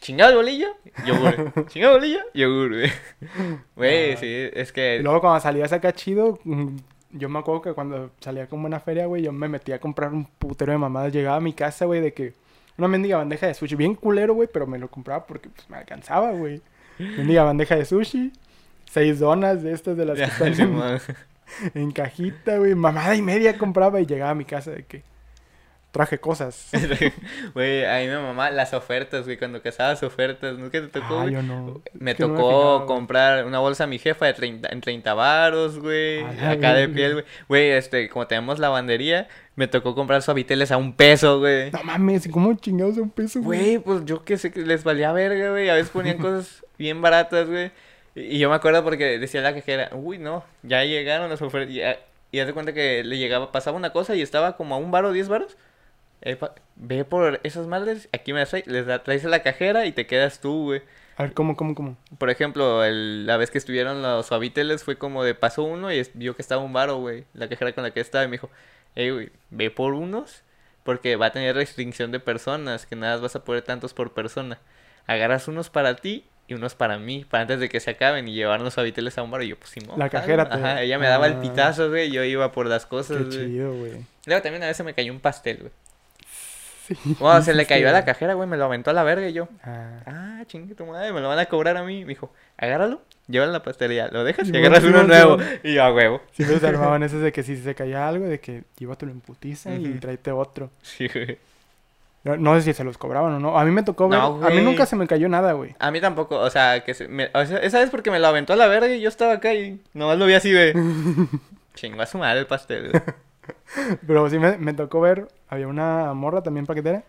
[0.00, 0.68] chingado el bolillo,
[1.06, 1.66] yogur.
[1.68, 2.90] chingado el bolillo, yogur, güey.
[3.74, 4.16] Güey, Ah.
[4.18, 5.00] sí, es Y que...
[5.02, 6.76] luego cuando salías acá chido, mm,
[7.12, 10.12] yo me acuerdo que cuando salía como una feria, güey, yo me metía a comprar
[10.12, 11.12] un putero de mamadas.
[11.12, 12.34] Llegaba a mi casa, güey, de que
[12.78, 13.74] una mendiga bandeja de sushi.
[13.74, 16.60] Bien culero, güey, pero me lo compraba porque pues, me alcanzaba, güey.
[16.98, 18.32] Mendiga bandeja de sushi.
[18.90, 21.00] Seis donas de estas de las que están
[21.74, 22.74] en cajita, güey.
[22.74, 25.02] Mamada y media compraba y llegaba a mi casa de que
[25.96, 26.68] traje cosas.
[27.54, 31.26] Güey, a mí me mamá las ofertas, güey, cuando cazabas ofertas, ¿nunca te tocó, Ah,
[31.28, 31.82] yo no.
[31.94, 32.86] Me Es que no me tocó fijaba, güey.
[32.86, 36.22] comprar una bolsa a mi jefa de 30, en 30 varos, güey.
[36.40, 37.24] Acá de piel, güey.
[37.48, 41.70] Güey, este, como tenemos lavandería, me tocó comprar suaviteles a un peso, güey.
[41.70, 43.58] No mames, ¿cómo chingados a un peso, güey?
[43.60, 45.68] Güey, pues yo qué sé que les valía verga, güey.
[45.70, 47.70] A veces ponían cosas bien baratas, güey.
[48.14, 51.74] Y yo me acuerdo porque decía la cajera, uy, no, ya llegaron las ofertas.
[51.74, 51.80] Y,
[52.32, 54.90] y haz de cuenta que le llegaba, pasaba una cosa y estaba como a un
[54.90, 55.56] varo, diez varos.
[56.76, 59.92] Ve por esas madres, aquí me las traes, les da- traes a la cajera y
[59.92, 60.82] te quedas tú, güey.
[61.16, 61.96] A ver, ¿cómo, cómo, cómo?
[62.18, 66.02] Por ejemplo, el- la vez que estuvieron los suaviteles fue como de pasó uno y
[66.14, 67.24] vio que estaba un varo, güey.
[67.32, 68.50] La cajera con la que estaba y me dijo,
[68.94, 70.42] hey, güey, ve por unos
[70.82, 74.12] porque va a tener restricción de personas, que nada más vas a poner tantos por
[74.12, 74.58] persona.
[75.06, 78.34] Agarras unos para ti y unos para mí, para antes de que se acaben y
[78.34, 79.42] llevar los suaviteles a un varo.
[79.42, 79.98] Y yo, pues, Simón.
[79.98, 80.20] La jalo".
[80.22, 81.40] cajera Ajá, ella me daba el Ah.
[81.40, 83.38] pitazo, güey, yo iba por las cosas, Qué güey.
[83.48, 83.92] chido, güey.
[84.26, 85.72] Luego también a veces me cayó un pastel, güey.
[86.86, 86.94] Sí.
[87.18, 89.32] Bueno, se le cayó a la cajera, güey, me lo aventó a la verga y
[89.32, 89.48] yo.
[89.64, 90.00] Ah.
[90.06, 92.02] Ah, chingue tu madre, me lo van a cobrar a mí.
[92.04, 95.38] Me dijo, agárralo, llévalo a la pastelería, lo dejas y agarras uno nuevo.
[95.62, 96.20] Y yo, a huevo.
[96.32, 99.74] Siempre se armaban esos de que si se caía algo, de que llévatelo en putiza
[99.74, 100.70] y tráete otro.
[100.82, 101.38] Sí, güey.
[102.24, 103.56] No, no sé si se los cobraban o no.
[103.56, 104.18] A mí me tocó ver.
[104.18, 105.76] No, a mí nunca se me cayó nada, güey.
[105.78, 108.26] A mí tampoco, o sea, que se, me- o sea, esa vez porque me lo
[108.26, 110.72] aventó a la verga y yo estaba acá y nomás lo vi así de...
[111.74, 113.02] Chingó a su madre el pastel, güey.
[114.06, 117.04] Pero sí me, me tocó ver, había una morra también paquetera.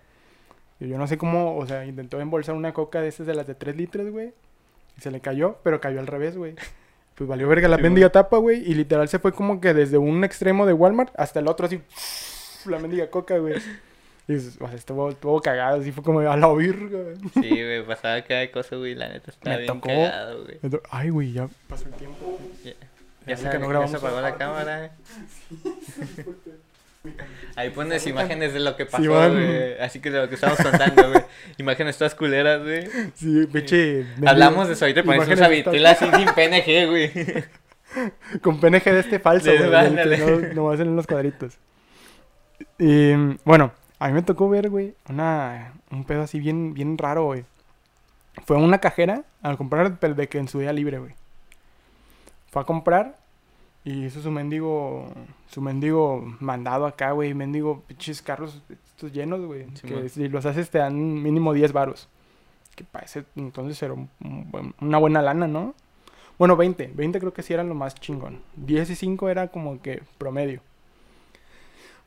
[0.80, 3.48] Y yo no sé cómo, o sea, intentó embolsar una coca de esas de las
[3.48, 4.34] de 3 litros, güey.
[4.98, 6.56] Y se le cayó, pero cayó al revés, güey.
[7.16, 8.60] Pues valió verga la Sí, mendiga tapa, güey.
[8.60, 11.82] Y literal se fue como que desde un extremo de Walmart hasta el otro, así.
[12.70, 13.56] La mendiga coca, güey.
[14.28, 17.16] Y o sea, estuvo, estuvo cagado, así fue como a la virga, güey.
[17.34, 18.94] Sí, güey, pasaba cada cosa, güey.
[18.94, 20.60] La neta estaba Me bien tocó- cagado, güey.
[20.92, 22.38] Ay, güey, ya pasó el tiempo.
[22.64, 22.74] Ya
[23.28, 24.92] ya, sé que no grabamos se apagó la cámara.
[27.56, 29.80] Ahí pones imágenes de lo que pasó, güey.
[29.80, 31.24] Así que de lo que estamos contando, güey.
[31.58, 32.88] Imágenes todas culeras, güey.
[33.16, 34.04] Sí, pinche.
[34.18, 37.12] mendigo- Hablamos de eso, ahorita pones un sabitel así sin PNG, güey.
[38.42, 39.70] Con PNG de este falso, güey.
[40.20, 41.58] no, no va a ser en los cuadritos.
[42.78, 43.14] Y
[43.46, 47.46] bueno, a mí me tocó ver, güey, una, un pedo así bien, bien raro, güey.
[48.46, 51.14] Fue a una cajera al comprar, de que en su día libre, güey.
[52.52, 53.17] Fue a comprar
[53.90, 55.10] y hizo su mendigo,
[55.50, 57.34] su mendigo mandado acá, güey.
[57.34, 59.66] Mendigo, pinches carros estos llenos, güey.
[59.88, 62.10] que si los haces te dan mínimo 10 varos.
[62.76, 64.10] Que parece entonces era un-
[64.82, 65.74] una buena lana, ¿no?
[66.38, 66.92] Bueno, 20.
[66.94, 68.42] 20 creo que sí eran lo más chingón.
[68.58, 70.62] 10 y 5 era como que promedio.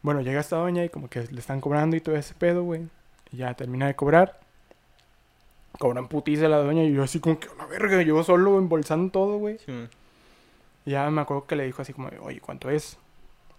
[0.02, 2.82] Bueno, llega esta doña y como que le están cobrando y todo ese pedo, güey.
[3.32, 4.38] Y ya termina de cobrar.
[5.78, 9.10] Cobran putiza la doña y yo así como que a la verga, yo solo embolsando
[9.10, 9.58] todo, güey.
[9.58, 9.88] Sí, güey.
[10.86, 12.98] Ya me acuerdo que le dijo así como, oye, ¿cuánto es?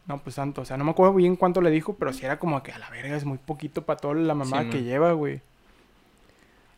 [0.08, 0.62] No, pues tanto.
[0.62, 2.80] O sea, no me acuerdo bien cuánto le dijo, pero sí era como que a
[2.80, 4.86] la verga es muy poquito para toda la mamá Sí, que man.
[4.86, 5.42] lleva, güey.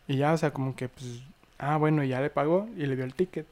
[0.07, 1.23] Y ya, o sea, como que, pues,
[1.57, 3.47] ah, bueno, y ya le pagó y le dio el ticket.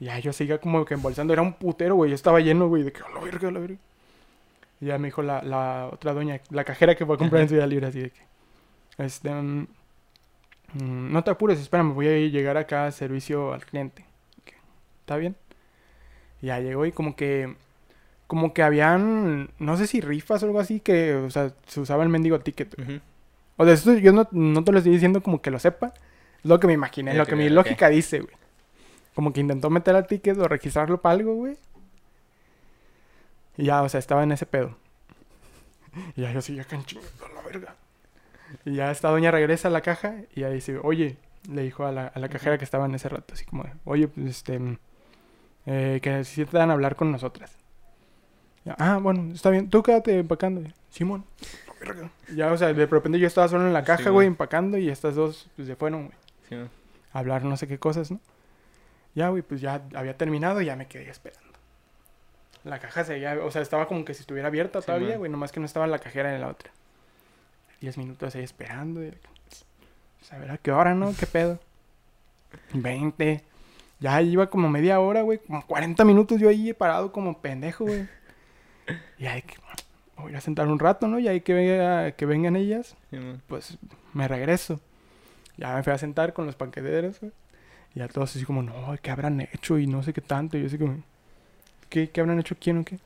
[0.00, 1.32] Y ya yo seguía como que embolsando.
[1.32, 2.10] Era un putero, güey.
[2.10, 3.78] Yo estaba lleno, güey, de que a la verga, a la verga.
[4.80, 7.48] Y ya me dijo la, la otra doña, la cajera que fue a comprar en
[7.48, 8.20] su día libre, así de que,
[8.98, 9.66] este, mm,
[10.74, 14.04] mm, no te apures, espérame, voy a llegar acá a servicio al cliente.
[15.00, 15.36] ¿Está bien?
[16.44, 17.54] Ya llegó y como que,
[18.26, 22.02] como que habían, no sé si rifas o algo así, que, o sea, se usaba
[22.02, 22.74] el mendigo ticket.
[23.56, 25.88] O sea, esto yo no, no te lo estoy diciendo como que lo sepa.
[26.42, 28.34] Es lo que me imaginé, lo que mi lógica dice, güey.
[29.14, 31.56] Como que intentó meter al ticket o registrarlo para algo, güey.
[33.56, 34.76] Y ya, o sea, estaba en ese pedo.
[36.16, 37.76] Y ya yo seguía canchando a la verga.
[38.64, 41.16] Y ya esta doña regresa a la caja y ya dice, oye,
[41.48, 44.08] le dijo a la, a la cajera que estaba en ese rato, así como, oye,
[44.08, 44.60] pues este,
[45.66, 47.56] eh, que necesitan hablar con nosotras.
[48.64, 50.62] Ya, ah, bueno, está bien, tú quédate empacando.
[50.90, 51.24] Simón.
[52.34, 54.26] Ya, o sea, de repente yo estaba solo en la caja, Sí, güey, güey.
[54.28, 56.54] empacando y estas dos pues, se fueron, güey, Sí,
[57.12, 58.20] a hablar no sé qué cosas, ¿no?
[59.14, 61.42] Ya, güey, pues ya había terminado y ya me quedé esperando.
[62.64, 65.52] La caja seguía, o sea, estaba como que si estuviera abierta Sí, todavía, güey, nomás
[65.52, 66.70] que no estaba en la cajera en la otra.
[67.82, 69.04] Diez minutos ahí esperando.
[69.04, 71.14] Y, pues, a ver a qué hora, ¿no?
[71.14, 71.60] ¿Qué pedo?
[72.72, 73.44] Veinte.
[74.04, 78.06] Ya iba como media hora, güey, como 40 minutos yo ahí parado como pendejo, güey.
[79.18, 79.54] Y ahí que
[80.18, 81.18] voy a sentar un rato, ¿no?
[81.18, 83.38] Y ahí que, venga, que vengan ellas, Sí, güey.
[83.46, 83.78] pues
[84.12, 84.78] me regreso.
[85.56, 87.32] Ya me fui a sentar con los paqueteros, güey.
[87.94, 89.78] Y a todos así como, no, ¿qué habrán hecho?
[89.78, 90.58] Y no sé qué tanto.
[90.58, 91.02] Y yo así como,
[91.88, 92.98] ¿qué, qué habrán hecho quién o qué?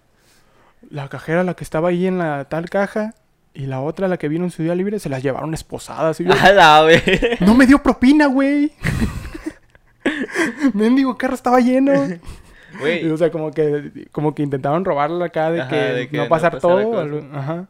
[0.90, 3.14] La cajera, la que estaba ahí en la tal caja,
[3.54, 6.18] y la otra, la que vino en su día libre, se las llevaron esposadas.
[6.18, 7.40] Y yo, A la vez.
[7.40, 8.72] no me dio propina, güey.
[10.74, 11.92] Mendigo carro estaba lleno.
[11.94, 12.20] Y,
[12.80, 16.16] Güey, o sea, como que, como que intentaron robarla acá de, Ajá, que, de que
[16.18, 17.00] no pasar pasara todo.
[17.00, 17.66] algo- Ajá.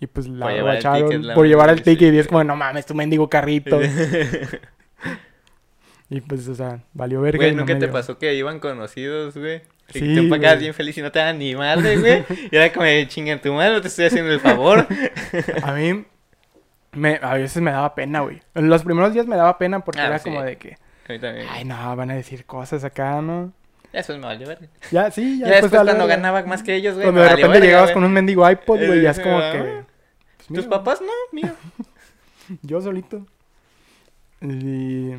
[0.00, 1.84] Y pues la Por llevar el guacharon ticket, la por llevar el sí.
[1.84, 2.14] ticket.
[2.14, 3.78] Y es como, no mames, tu mendigo carrito.
[6.08, 7.38] y pues, o sea, valió verga.
[7.38, 7.92] Güey, y no ¿nunca te dio.
[7.92, 9.62] pasó que iban conocidos, güey?
[9.92, 12.24] Y Sí, te empacabas bien feliz y no te daban ni madre, güey.
[12.50, 14.86] Y era como, chinga tu madre, no te estoy haciendo el favor.
[15.62, 16.04] A mí,
[16.92, 18.40] me, a veces me daba pena, güey.
[18.54, 20.30] En los primeros días me daba pena porque Ah, era sí.
[20.30, 20.76] como de que,
[21.48, 23.52] Ay, no, van a decir cosas acá, ¿no?
[23.92, 24.68] Ya después me valió verga.
[24.90, 27.06] Ya, sí, ya, Ya, después vale cuando ganaba más que ellos, güey.
[27.06, 27.94] Cuando de repente verga, llegabas güey.
[27.94, 29.84] con un mendigo iPod, güey, ya es como que...
[30.36, 31.52] pues, Tus mira, papás no, mío.
[32.62, 33.26] Yo solito.
[34.40, 35.14] Y...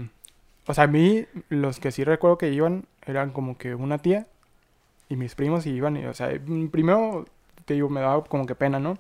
[0.68, 4.28] O sea, a mí, los que sí recuerdo que iban, eran como que una tía
[5.10, 6.30] y mis primos y iban, y, o sea,
[6.72, 7.26] primero,
[7.66, 8.98] te digo, me daba como que pena, ¿no?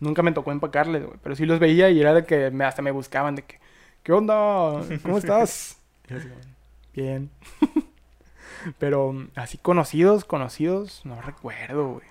[0.00, 2.82] Nunca me tocó empacarles, güey, pero sí los veía y era de que me, hasta
[2.82, 3.58] me buscaban de que,
[4.02, 4.82] ¿qué onda?
[5.02, 5.80] ¿Cómo estás?
[6.08, 6.28] Y así
[6.94, 7.30] bien.
[8.78, 12.06] pero mm, así conocidos, conocidos, no recuerdo, güey.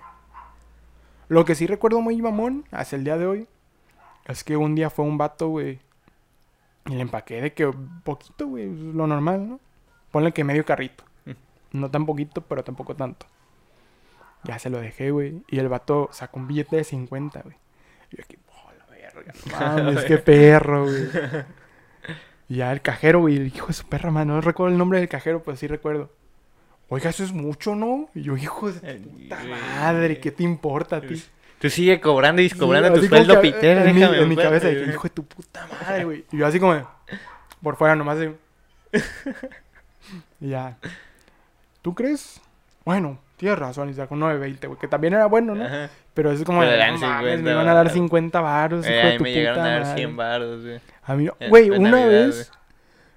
[1.28, 3.48] Lo que sí recuerdo muy mamón, hasta el día de hoy,
[4.26, 5.80] es que un día fue un vato, güey.
[6.86, 7.68] Y le empaqué de que
[8.04, 9.60] poquito, güey, lo normal, ¿no?
[10.12, 11.04] Ponle que medio carrito.
[11.72, 13.26] No tan poquito, pero tampoco tanto.
[14.44, 15.42] Ya se lo dejé, güey.
[15.48, 17.56] Y el vato sacó un billete de 50, güey.
[18.12, 19.32] Y yo aquí, oh, la verga.
[19.76, 21.08] Mames, qué perro, güey.
[22.48, 24.34] Y ya el cajero, güey, el hijo de su perra, mano.
[24.34, 26.10] No recuerdo el nombre del cajero, pero sí recuerdo.
[26.88, 28.08] Oiga, eso es mucho, ¿no?
[28.14, 31.22] Y yo, hijo de tu Ay, puta madre, ¿qué te importa a ti?
[31.58, 34.28] Tú sigue cobrando y Sí, cobrando tu así como sueldo que, pitero, en mi, en
[34.28, 36.24] mi cabeza dije, hijo de tu puta madre, güey.
[36.30, 36.88] Y yo así como,
[37.62, 38.36] por fuera nomás de...
[40.40, 40.78] y ya.
[41.82, 42.40] ¿Tú crees?
[42.84, 45.64] Bueno, tienes razón, y sacó un 9.20, güey, que también era bueno, ¿no?
[45.64, 45.90] Ajá.
[46.14, 47.92] Pero es como, de, no mames, 50 me iban a dar varos.
[47.92, 49.96] 50 varos, Eh, hijo a de tu me llegaron puta a dar madre.
[49.96, 50.80] 100 baros, güey.
[51.04, 52.50] A mí, güey, una Navidad, vez,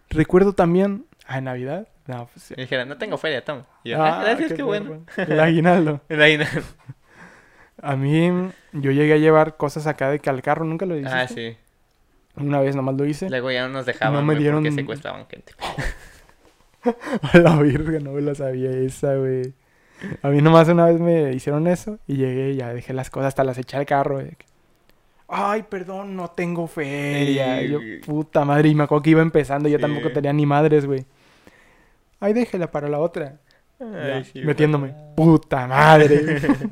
[0.10, 2.54] recuerdo también, ah, en Navidad, no, pues sí.
[2.58, 3.66] Me dijeron, no tengo feria, toma.
[3.84, 5.06] Y yo, Ah, ah, gracias, qué, bueno.
[5.16, 6.02] El aguinaldo.
[6.10, 6.62] El aguinaldo.
[7.82, 8.30] A mí,
[8.74, 11.10] yo llegué a llevar cosas acá de que al carro, nunca lo hice.
[11.10, 11.56] Ah, sí.
[12.36, 13.30] Una vez nomás lo hice.
[13.30, 15.54] Luego ya no nos dejaban, No me dieron- porque secuestraban gente.
[17.34, 19.54] A la virgen, no me la sabía esa, güey.
[20.22, 23.30] A mí nomás una vez me hicieron eso y llegué y ya dejé las cosas,
[23.30, 24.20] hasta las eché al carro.
[24.20, 24.38] que,
[25.28, 27.60] Ay, perdón, no tengo feria.
[27.60, 30.46] Ey, yo, puta madre, y me acuerdo que iba empezando, yo Sí, tampoco tenía ni
[30.46, 31.06] madres, güey.
[32.20, 33.38] Ay, déjela para la otra.
[33.80, 34.94] Ya, Ay, sí, metiéndome.
[35.16, 36.42] Puta madre.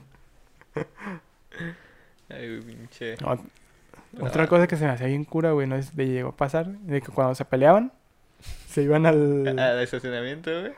[2.30, 3.16] Ay, pinche.
[3.22, 6.36] No, Otra cosa que se me hacía bien cura, güey, no es de llegó a
[6.36, 7.92] pasar, de que cuando se peleaban,
[8.68, 9.48] se iban al...
[9.48, 10.74] Al estacionamiento, güey.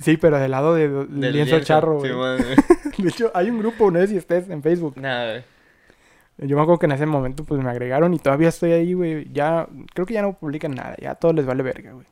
[0.00, 2.12] Sí, pero del lado de, del Del lienzo charro, güey.
[2.98, 4.94] De hecho, hay un grupo, no sé si estés en Facebook.
[4.96, 5.44] Nada, güey.
[6.48, 9.30] Yo me acuerdo que en ese momento, pues, me agregaron y todavía estoy ahí, güey.
[9.32, 12.06] Ya, creo que ya no publican nada, ya a todos les vale verga, güey.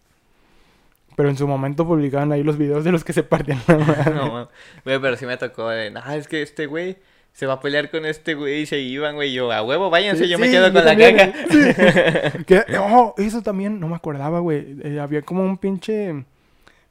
[1.17, 4.15] Pero en su momento publicaban ahí los videos de los que se partían la madre.
[4.15, 4.49] No, man.
[4.85, 6.99] Güey, pero sí me tocó de, ah, es que este güey
[7.33, 9.33] se va a pelear con este güey y se iban, güey.
[9.33, 11.33] Yo, a huevo, váyanse, Sí, yo me quedo con la también, caca.
[11.51, 12.45] sí.
[12.47, 14.77] Que, oh, eso también, no me acordaba, güey.
[14.83, 16.25] Eh, había como un pinche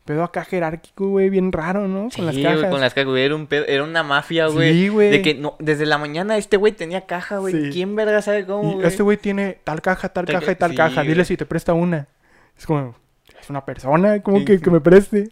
[0.07, 2.09] pedo acá jerárquico, güey, bien raro, ¿no?
[2.09, 2.71] Sí, Con las cajas.
[2.71, 3.23] con las cajas, güey.
[3.23, 4.73] Era, un pedo- era una mafia, güey.
[4.73, 5.11] Sí, güey.
[5.11, 7.53] De que no, desde la mañana este güey tenía caja, güey.
[7.53, 7.69] Sí.
[7.71, 8.87] ¿Quién verga sabe cómo, güey?
[8.87, 11.01] este güey tiene tal caja, tal Tal caja ca- y tal sí, caja.
[11.03, 11.25] Dile güey.
[11.25, 12.07] si te presta una.
[12.57, 12.95] Es como,
[13.39, 15.29] es una persona, como que, que me preste.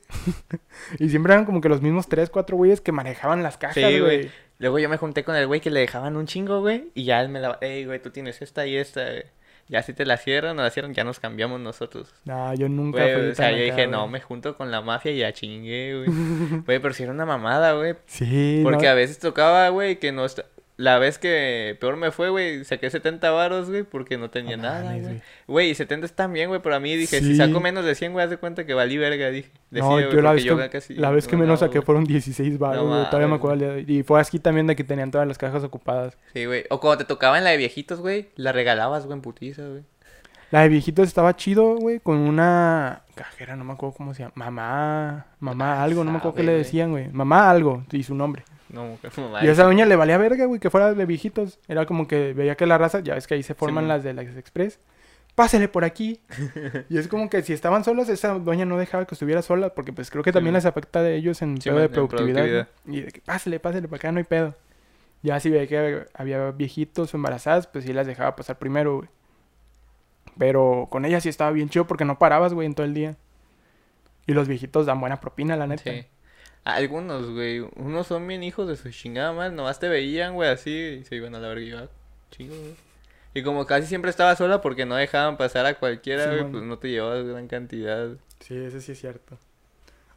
[0.99, 4.29] y siempre eran como que los mismos tres, cuatro güeyes que manejaban las cajas, güey.
[4.57, 6.89] Luego yo me junté con el güey que le dejaban un chingo, güey.
[6.93, 7.57] Y ya él me la...
[7.59, 9.23] Ey, güey, tú tienes esta y esta, güey.
[9.67, 12.13] Ya si te la cierran o la cierran, ya nos cambiamos nosotros.
[12.23, 15.11] No, yo nunca Güey, fui o sea, yo dije, no, me junto con la mafia
[15.11, 16.09] y ya chingué, güey.
[16.65, 17.95] Güey, pero si era una mamada, güey.
[18.05, 20.25] Sí, Porque no, a veces tocaba, güey, que no...
[20.77, 24.93] La vez que peor me fue, güey, saqué 70 varos, güey, porque no tenía nada,
[25.47, 25.69] güey.
[25.69, 28.25] y 70 están bien, güey, pero a mí dije, si saco menos de 100, güey,
[28.25, 29.51] haz de cuenta que valí verga, dije.
[29.71, 32.83] No, yo la vez que, casi la vez que no menos saqué fueron 16 baros,
[32.83, 33.05] No güey.
[33.05, 33.79] Todavía me acuerdo.
[33.79, 36.17] Y fue aquí también de que tenían todas las cajas ocupadas.
[36.33, 36.65] Sí, güey.
[36.69, 39.83] O cuando te tocaba en la de viejitos, güey, la regalabas, güey, en putiza, güey.
[40.51, 44.33] La de viejitos estaba chido, güey, con una cajera, no me acuerdo cómo se llama.
[44.35, 47.09] Mamá, mamá algo, no me acuerdo qué le decían, güey.
[47.09, 48.43] Mamá algo, y su nombre.
[48.69, 51.59] No, no Y a esa doña le valía verga, güey, que fuera de viejitos.
[51.67, 54.13] Era como que veía que la raza, ya ves que ahí se forman las de
[54.13, 54.79] las Express.
[55.35, 56.21] Pásele por aquí.
[56.89, 59.91] y es como que si estaban solas, esa doña no dejaba que estuviera sola, porque
[59.91, 62.35] pues creo que también les afecta de ellos en Sí, pedo de productividad.
[62.43, 62.67] productividad.
[62.85, 62.93] ¿no?
[62.95, 64.55] Y de que pásele, pásele, para acá no hay pedo.
[65.23, 69.09] Ya si veía que había viejitos o embarazadas, pues sí las dejaba pasar primero, güey.
[70.37, 73.15] Pero con ella sí estaba bien chido porque no parabas, güey, en todo el día.
[74.27, 75.83] Y los viejitos dan buena propina, la neta.
[75.91, 76.05] Sí.
[76.65, 77.59] Algunos, güey.
[77.75, 79.53] Unos son bien hijos de su chingada más.
[79.53, 81.61] Nomás te veían, güey, así y se iban a la verga.
[81.63, 81.87] y ah,
[82.31, 82.75] chingo, güey.
[83.35, 86.63] Y como casi siempre estaba sola porque no dejaban pasar a cualquiera, Sí, güey, pues
[86.63, 88.09] no te llevabas gran cantidad.
[88.39, 89.37] Sí, ese sí es cierto.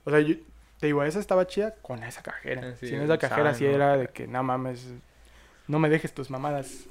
[0.05, 0.37] O sea, yo
[0.81, 2.63] te digo, esa estaba chida con esa cajera.
[2.65, 3.77] Ah, sí, Sin esa cajera sí sano.
[3.77, 4.87] era de que, no mames,
[5.67, 6.85] no me dejes tus mamadas.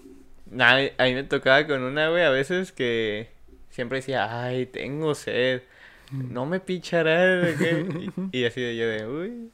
[0.52, 3.30] Nah, a mí me tocaba con una, güey, a veces que
[3.70, 5.63] siempre decía, ay, tengo sed.
[6.12, 7.26] No me pichará.
[7.38, 9.50] ¿de qué?" Y, y así de yo de, uy,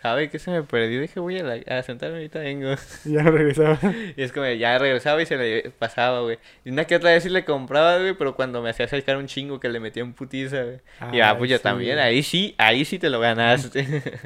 [0.00, 1.00] ¿sabe qué se me perdió?
[1.00, 2.72] Dije, voy a, la- a sentarme ahorita, vengo.
[3.04, 3.78] Y ya regresaba.
[4.16, 6.38] Y es como, ya regresaba y se le pasaba, güey.
[6.64, 9.26] Y una que otra vez sí le compraba, güey, pero cuando me hacía sacar un
[9.26, 10.80] chingo que le metía en putiza, güey.
[11.12, 11.62] y ah, pues yo sí.
[11.62, 14.02] también, ahí sí, ahí sí te lo ganaste.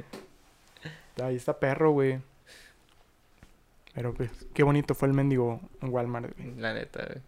[1.23, 2.19] Ahí está perro, güey.
[3.95, 6.55] Pero pues, qué bonito fue el mendigo en Walmart, güey.
[6.57, 7.19] La neta, güey.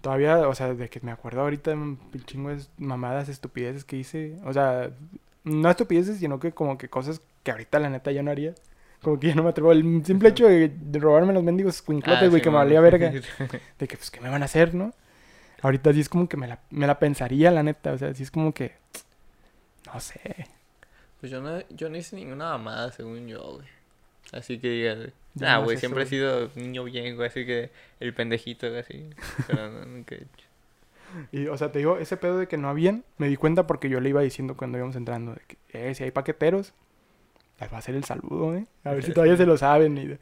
[0.00, 4.38] Todavía, o sea, de que me acuerdo ahorita un chingo de mamadas, estupideces que hice.
[4.44, 4.90] O sea,
[5.44, 8.54] no estupideces, sino que como que cosas que ahorita la neta yo no haría.
[9.02, 9.72] Como que ya no me atrevo.
[9.72, 12.80] El simple hecho de, de robarme los mendigos cuinclotes, Ah, güey, sí, que me valía
[12.80, 13.10] verga.
[13.78, 14.92] De que, pues, ¿qué me van a hacer, no?
[15.62, 17.92] Ahorita sí es como que me la, me la pensaría, la neta.
[17.92, 18.74] O sea, sí es como que...
[19.86, 20.46] No sé.
[21.20, 23.68] Pues yo no, yo no hice ninguna mamada, según yo, güey.
[24.32, 24.98] Así que digas,
[25.34, 29.10] Nah, güey, siempre he sido niño bien, güey, así que el pendejito, güey, así.
[29.46, 30.46] Pero no, nunca he hecho.
[31.32, 33.88] Y, o sea, te digo, ese pedo de que no habían, me di cuenta porque
[33.88, 36.72] yo le iba diciendo cuando íbamos entrando, de que, eh, si hay paqueteros,
[37.60, 38.66] les va a hacer el saludo, ¿eh?
[38.84, 39.98] A ver si todavía se lo saben.
[39.98, 40.18] Y de,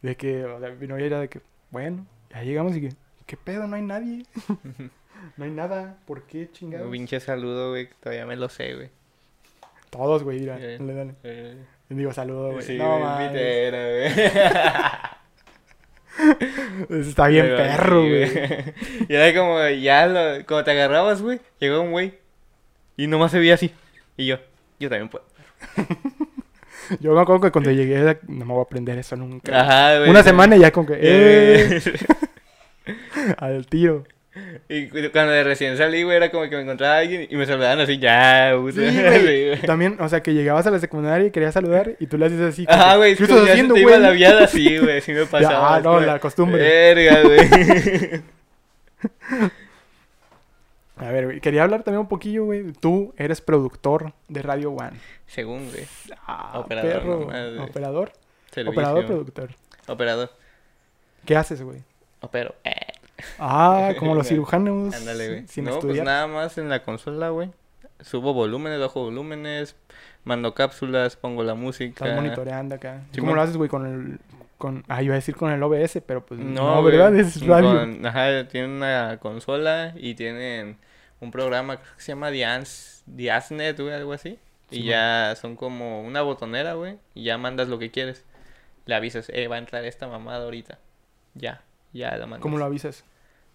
[0.00, 2.94] de que, o sea, mi novia era de que, bueno, ya llegamos y que,
[3.26, 3.66] ¿qué pedo?
[3.66, 4.24] No hay nadie.
[5.36, 5.98] no hay nada.
[6.06, 6.86] ¿Por qué chingados?
[6.86, 8.90] Un pinche saludo, güey, que todavía me lo sé, güey.
[9.90, 11.56] Todos, güey, mira, dale, dale.
[11.96, 12.62] Digo, saludo, güey.
[12.64, 13.36] Sí, no güey.
[17.00, 18.30] Está bien Pero, perro, sí, güey.
[19.08, 22.18] Y era como, ya, lo, como te agarrabas, güey, llegó un güey.
[22.96, 23.72] Y nomás se veía así.
[24.16, 24.38] Y yo,
[24.78, 25.24] yo también puedo.
[27.00, 29.58] Yo me acuerdo que cuando llegué, no me voy a aprender eso nunca.
[29.58, 30.10] Ajá, güey.
[30.10, 31.80] Una semana y ya con que, Eh,
[33.38, 34.04] al tiro.
[34.68, 37.36] Y cu- cuando de recién salí, güey, era como que me encontraba a alguien y
[37.36, 38.52] me saludaban así, ya.
[38.72, 39.60] Sí, güey.
[39.62, 42.40] También, o sea, que llegabas a la secundaria y querías saludar y tú le haces
[42.40, 42.64] así.
[42.66, 44.00] que, güey, ¿Qué estás haciendo, güey?
[44.00, 45.76] la viada así, güey, sí me pasaba.
[45.76, 46.62] ah, no, la costumbre.
[46.62, 48.22] Verga, güey.
[50.96, 52.72] A ver, güey, quería hablar también un poquillo, güey.
[52.74, 54.92] Tú eres productor de Radio One.
[55.26, 55.84] Según, güey.
[56.26, 57.20] Ah, Operador perro.
[57.20, 57.68] nomás.
[57.68, 58.12] Operador.
[58.52, 58.72] Servicio.
[58.72, 59.50] Operador, productor.
[59.88, 60.30] Operador.
[61.24, 61.78] ¿Qué haces, güey?
[62.20, 62.54] Opero.
[62.62, 62.81] Eh.
[63.38, 64.94] Ah, como los cirujanos.
[64.94, 65.46] Ándale, güey.
[65.48, 66.06] Sin no, pues estudiar.
[66.06, 67.50] nada más en la consola, güey.
[68.00, 69.76] Subo volúmenes, bajo volúmenes,
[70.24, 72.04] mando cápsulas, pongo la música.
[72.04, 73.02] Estás monitoreando acá.
[73.12, 73.68] Sí, ¿Cómo lo haces, güey?
[73.68, 74.18] Con el.
[74.58, 74.84] Con...
[74.88, 76.40] Ah, iba a decir con el OBS, pero pues.
[76.40, 76.82] No.
[76.82, 77.14] ¿verdad?
[77.16, 77.80] Es radio.
[77.80, 80.78] Con- ajá, tienen una consola y tienen
[81.20, 84.38] un programa creo que se llama Dians, Diasnet, güey, algo así.
[84.70, 86.98] Y ya son como una botonera, güey.
[87.14, 88.24] Y ya mandas lo que quieres.
[88.86, 90.78] Le avisas, eh, va a entrar esta mamada ahorita.
[91.34, 92.40] Ya, ya la mandas.
[92.40, 93.04] ¿Cómo lo avisas?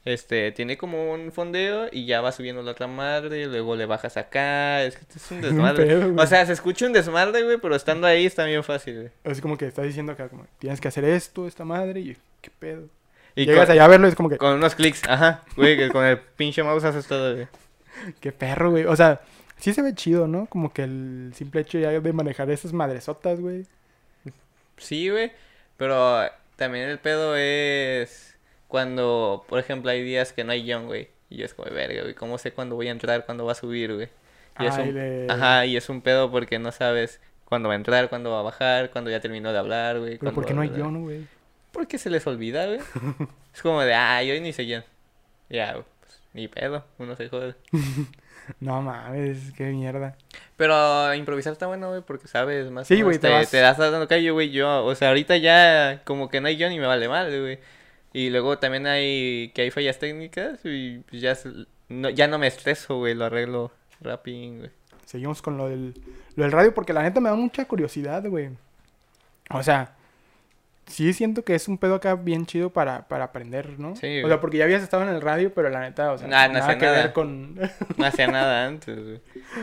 [0.07, 4.15] Este, tiene como un fondeo y ya va subiendo la otra madre, luego le bajas
[4.15, 5.97] acá, es que es un desmadre.
[5.97, 9.09] o sea, se escucha un desmadre, güey, pero estando ahí está bien fácil, güey.
[9.25, 12.49] Es como que estás diciendo acá, como, tienes que hacer esto, esta madre, y qué
[12.57, 12.83] pedo.
[13.35, 15.75] Y Llegas con, allá a verlo y es como que, con unos clics, ajá, güey,
[15.75, 17.47] que con el pinche mouse haces todo, güey.
[18.21, 18.85] qué perro, güey.
[18.85, 19.19] O sea,
[19.57, 20.45] sí se ve chido, ¿no?
[20.45, 23.65] Como que el simple hecho ya de manejar esas madresotas, güey.
[24.77, 25.33] Sí, güey,
[25.75, 26.21] pero
[26.55, 28.36] también el pedo es
[28.67, 31.09] cuando, por ejemplo, hay días que no hay guion, güey.
[31.29, 33.55] Y yo es como, verga, güey, ¿cómo sé cuándo voy a entrar, cuándo va a
[33.55, 34.09] subir, güey?
[34.59, 37.73] Y es Ay, un- de- Ajá, y es un pedo porque no sabes cuándo va
[37.75, 40.17] a entrar, cuándo va a bajar, cuándo ya terminó de hablar, güey.
[40.17, 41.27] Pero ¿por qué no hay guion, güey?
[41.71, 42.79] Porque se les olvida, güey.
[43.53, 44.83] es como de, ah, yo ni sé guion.
[45.49, 47.55] Ya, güey, pues, ni pedo, uno se jode.
[48.61, 50.15] No mames, qué mierda.
[50.55, 52.87] Pero improvisar está bueno, güey, porque sabes más.
[52.87, 54.51] Sí, güey, te te, vas- te das dando callo, güey.
[54.51, 57.59] Yo, o sea, ahorita ya como que no hay guion y me vale mal, güey.
[58.13, 61.37] Y luego también hay que hay fallas técnicas y pues ya,
[61.89, 64.71] no, ya no me estreso, güey, lo arreglo rápido, güey.
[65.05, 65.93] Seguimos con lo del,
[66.35, 68.49] lo del radio porque la neta me da mucha curiosidad, güey.
[69.51, 69.95] O sea,
[70.85, 73.95] sí siento que es un pedo acá bien chido para, para aprender, ¿no?
[73.95, 76.27] Sí, O sea, porque ya habías estado en el radio, pero la neta, o sea,
[76.27, 76.97] Nah, no nada hacía que nada.
[77.03, 77.55] ver con...
[77.97, 79.19] No hacía nada antes, güey.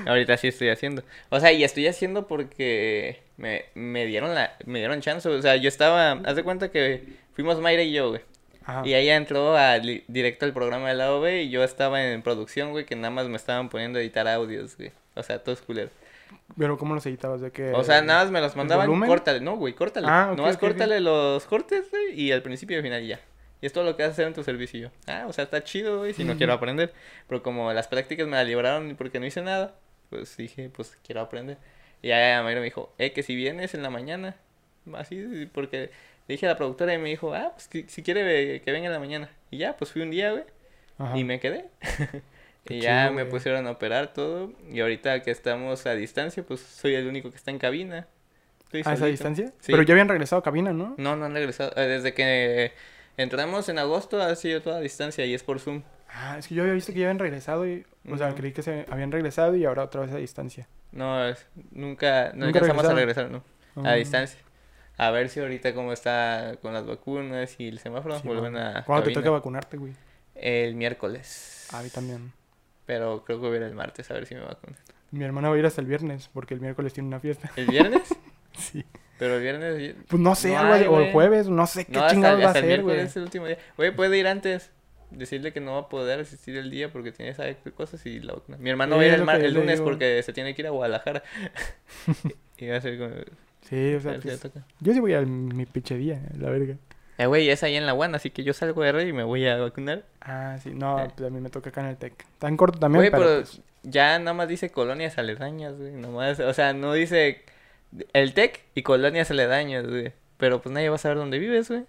[0.07, 1.03] Ahorita sí estoy haciendo.
[1.29, 5.29] O sea, y estoy haciendo porque me, me dieron la, me dieron chance.
[5.29, 7.05] O sea, yo estaba, haz de cuenta que
[7.35, 8.23] fuimos Mayra y yo, güey.
[8.65, 8.83] Ajá.
[8.85, 12.71] Y ella entró a, directo al programa de la OV y yo estaba en producción,
[12.71, 14.93] güey, que nada más me estaban poniendo a editar audios, güey.
[15.15, 15.91] O sea, todo es culero.
[16.57, 17.41] Pero ¿cómo los editabas?
[17.41, 17.73] ¿De?
[17.75, 20.07] O sea, nada más me los mandaban, córtale, no, güey, córtale.
[20.09, 20.69] Ah, ok, Nomás ok, ok.
[20.69, 23.21] córtale los cortes, güey, y al principio y al final ya.
[23.61, 24.79] Y es todo lo que vas a hacer en tu servicio.
[24.79, 26.93] Y yo, ah, o sea, está chido, güey, si no quiero aprender.
[27.29, 29.75] Pero como las prácticas me la libraron porque no hice nada,
[30.11, 31.59] pues dije, pues quiero aprender.
[32.03, 34.37] Y ya Mayra me dijo, eh, que si vienes en la mañana,
[34.95, 35.91] así, porque
[36.29, 38.73] le dije a la productora y me dijo, ah, pues que- si quiere ve- que
[38.73, 39.31] venga en la mañana.
[39.51, 40.45] Y ya, pues fui un día, güey,
[40.99, 41.17] Ajá.
[41.19, 41.67] y me quedé.
[42.67, 43.31] Y ya chido, me güey.
[43.31, 44.51] pusieron a operar todo.
[44.73, 48.07] Y ahorita que estamos a distancia, pues soy el único que está en cabina.
[48.65, 49.53] Estoy ¿A esa distancia?
[49.61, 49.71] Sí.
[49.73, 50.95] Pero ya habían regresado a cabina, ¿no?
[50.97, 51.73] No, no han regresado.
[51.77, 52.73] Eh, Desde que
[53.19, 55.83] entramos en agosto ha sido toda a distancia y es por Zoom.
[56.09, 57.85] Ah, es que yo había visto que ya habían regresado y...
[58.11, 60.67] O sea, creí que se habían regresado y ahora otra vez a distancia.
[60.91, 63.45] No, es- nunca, no Nunca alcanzamos a regresar, no.
[63.77, 63.95] A Ah.
[63.97, 64.41] distancia.
[64.97, 68.19] A ver si ahorita cómo está con las vacunas y el semáforo.
[68.19, 69.93] Sí, vuelven a ¿Cuándo te toca vacunarte, güey?
[70.35, 71.69] El miércoles.
[71.73, 72.33] A mí también.
[72.87, 74.79] Pero creo que voy a ir el martes a ver si me vacunan.
[75.11, 77.51] Mi hermana va a ir hasta el viernes porque el miércoles tiene una fiesta.
[77.57, 78.03] ¿El viernes?
[78.59, 78.85] sí.
[79.19, 79.95] Pero el viernes...
[80.09, 82.47] Pues no sé, No hay, o el jueves, no sé qué No, hasta, va a
[82.49, 82.99] hasta ser, güey.
[83.01, 83.59] es el último día.
[83.77, 84.71] Güey, puede ir antes.
[85.11, 88.33] Decirle que no va a poder asistir el día porque tiene esas cosas y la
[88.35, 88.59] vacuna.
[88.59, 89.85] Mi hermano Sí, va a ir el, mar- lunes digo.
[89.85, 91.23] porque se tiene que ir a Guadalajara.
[92.59, 93.11] y va a ser como...
[93.75, 94.41] Sí, o sea, pues,
[94.81, 96.77] yo sí voy a mi pinche día, la verga.
[97.19, 99.23] Eh, güey, es ahí en la UAN, así que yo salgo de R y me
[99.23, 100.05] voy a vacunar.
[100.21, 101.11] Ah, sí, no, Eh.
[101.17, 102.13] pues a mí me toca acá en el TEC.
[102.35, 105.93] Está en corto también, Güey, pero, pero pues, ya nada más dice colonias aledañas, güey.
[105.93, 107.43] Nomás, o sea, no dice
[108.13, 110.13] el TEC y colonias aledañas, güey.
[110.39, 111.85] Pero pues nadie va a saber dónde vives, güey.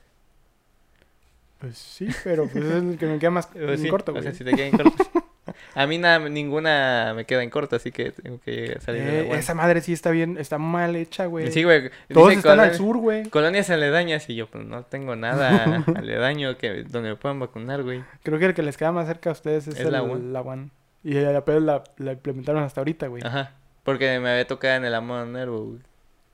[1.60, 4.14] pues sí, pero pues es el que me queda más Pues en sí, corto, o
[4.14, 4.24] güey.
[4.24, 5.04] sea, si te queda en corto.
[5.74, 9.36] A mí nada, ninguna me queda en corto, así que tengo que salir de la
[9.36, 11.52] Eh, esa madre sí está bien, está mal hecha, güey.
[11.52, 11.90] Sí, güey.
[12.14, 13.30] Todos están al sur, güey.
[13.30, 18.04] Colonias aledañas y yo pues no tengo nada aledaño que donde me puedan vacunar, güey.
[18.24, 20.04] Creo que el que les queda más cerca a ustedes es, Es el, la la,
[20.04, 20.34] UAN.
[20.46, 20.72] UAN.
[21.04, 23.24] Y apenas la, la implementaron hasta ahorita, güey.
[23.24, 23.54] Ajá.
[23.84, 25.80] Porque me había tocado en el Amor Nervo, güey.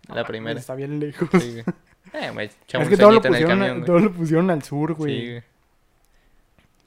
[0.08, 0.60] La primera.
[0.60, 1.30] Está bien lejos.
[1.32, 1.66] Sí, güey.
[2.14, 2.56] Eh, me Es
[2.90, 5.20] que todo lo, pusieron, camión, todo lo pusieron al sur, güey.
[5.20, 5.44] Sí, güey.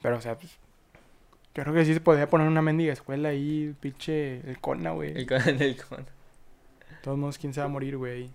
[0.01, 0.55] Pero, o sea, pues.
[1.55, 4.41] Yo creo que sí se podía poner una mendiga escuela ahí, pinche.
[4.49, 5.11] El Cona, güey.
[5.17, 5.99] El con, el con.
[6.05, 8.29] De todos modos, ¿quién se va a morir, güey?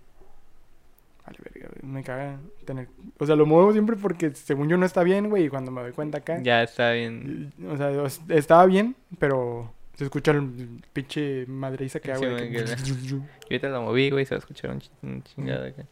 [1.25, 1.91] Vale, verga, güey.
[1.93, 2.87] Me caga tener.
[3.19, 5.45] O sea, lo muevo siempre porque según yo no está bien, güey.
[5.45, 6.39] Y cuando me doy cuenta acá.
[6.41, 7.53] Ya está bien.
[7.69, 7.91] O sea,
[8.35, 9.71] estaba bien, pero.
[9.97, 12.23] Se escucha el pinche madriza que hago.
[12.23, 12.27] Sí.
[13.07, 15.83] Yo ahorita lo moví, güey, se va a escuchar un, ch- un chingado acá.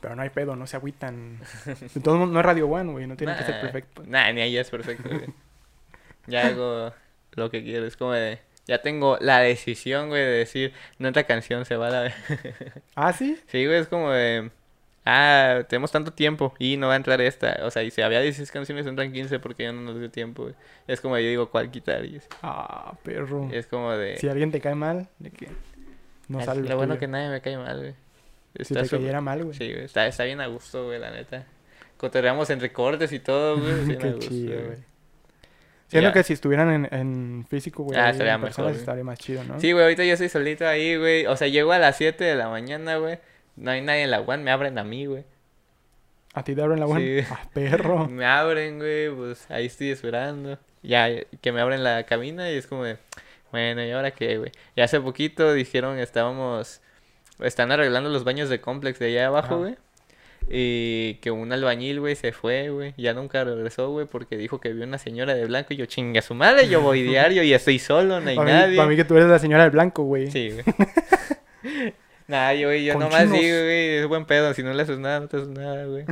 [0.00, 1.38] Pero no hay pedo, no se agüitan.
[1.66, 3.06] De todos modos, no es Radio One, güey.
[3.06, 4.02] No tiene que ser perfecto.
[4.06, 5.26] Nah, ni ahí es perfecto, güey.
[6.26, 6.92] Ya hago
[7.32, 7.86] lo que quiero.
[7.86, 8.38] Es como de.
[8.66, 12.14] Ya tengo la decisión, güey, de decir, no esta canción se va a la.
[12.94, 13.38] Ah, sí.
[13.46, 14.50] Sí, güey, es como de.
[15.06, 17.58] Ah, tenemos tanto tiempo y no va a entrar esta.
[17.64, 20.44] O sea, y si había 16 canciones, entran 15 porque ya no nos dio tiempo,
[20.44, 20.54] güey.
[20.86, 22.06] Es como yo digo, ¿cuál quitar?
[22.06, 23.50] Y es, Ah, perro.
[23.52, 24.16] es como de.
[24.16, 25.48] Si alguien te cae mal, de que
[26.28, 27.92] no es sale lo bueno que nadie me cae mal, güey.
[28.56, 29.54] Si Está te súper- cayera mal, güey.
[29.58, 31.44] Sí, güey, está, está bien a gusto, güey, la neta.
[31.98, 33.98] Cotorreamos entre cortes y todo, güey.
[33.98, 34.78] Qué chido, güey.
[35.94, 36.12] Siento Ya.
[36.12, 39.60] que si estuvieran en, en físico, güey, Ah, estaría mejor, estaría más chido, ¿no?
[39.60, 41.26] Sí, güey, ahorita yo estoy solito ahí, güey.
[41.26, 43.20] O sea, llego a las 7 de la mañana, güey.
[43.54, 45.24] No hay nadie en la one, me abren a mí, güey.
[46.32, 47.04] A ti te abren la buena.
[47.22, 47.26] Sí.
[47.30, 48.08] Ah, perro.
[48.10, 50.58] Me abren, güey, pues ahí estoy esperando.
[50.82, 51.08] Ya,
[51.40, 52.98] que me abren la cabina y es como de,
[53.52, 54.50] bueno, ¿y ahora qué, güey?
[54.74, 56.82] Y hace poquito dijeron, estábamos,
[57.38, 59.76] están arreglando los baños de complex de allá abajo, güey.
[60.48, 62.94] Y que un albañil, güey, se fue, güey.
[62.96, 66.20] Ya nunca regresó, güey, porque dijo que vio una señora de blanco y yo, chinga
[66.22, 68.70] su madre, yo voy diario y estoy solo, no hay Para nadie.
[68.72, 70.30] mí, pa' mí que tú eres la señora del blanco, güey.
[70.30, 70.64] Sí, güey.
[72.26, 74.54] Nah, yo, güey, yo nomás digo, güey, es buen pedo.
[74.54, 76.06] Si no le haces nada, no te haces nada, güey.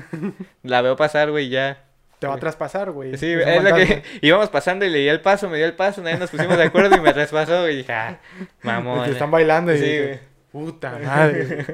[0.63, 1.85] La veo pasar, güey, ya.
[2.19, 3.17] Te va a traspasar, güey.
[3.17, 5.73] Sí, Es es lo que íbamos pasando y le di el paso, me dio el
[5.73, 7.75] paso, nadie nos pusimos de acuerdo y me traspasó, güey.
[7.75, 9.05] Y dije, ah, De mamón.
[9.07, 10.19] que están bailando y Sí, dije, güey.
[10.67, 11.65] puta madre.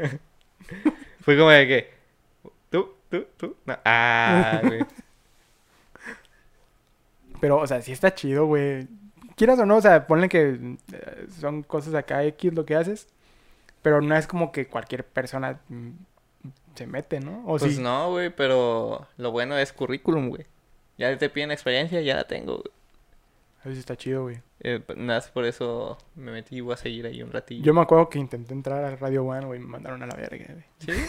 [1.23, 1.91] Fue como de que,
[3.11, 3.57] tú, tú.
[3.65, 3.79] No.
[3.85, 4.85] Ah, güey.
[7.41, 8.89] Pero, o sea, sí está chido, güey.
[9.37, 13.09] Quieras o no, o sea, ponle que eh, son cosas acá X lo que haces.
[13.83, 15.91] Pero no es como que cualquier persona mm,
[16.75, 17.45] se mete, ¿no?
[17.47, 17.81] O Pues sí.
[17.81, 20.47] no, güey, pero lo bueno es currículum, güey.
[20.97, 22.73] Ya te piden experiencia, ya la tengo, güey.
[23.65, 24.41] Eso sí está chido, güey.
[24.61, 27.65] Eh, nada, más por eso me metí y voy a seguir ahí un ratillo.
[27.65, 30.47] Yo me acuerdo que intenté entrar a Radio One, güey, me mandaron a la verga,
[30.53, 30.65] güey.
[30.79, 31.05] ¿Sí?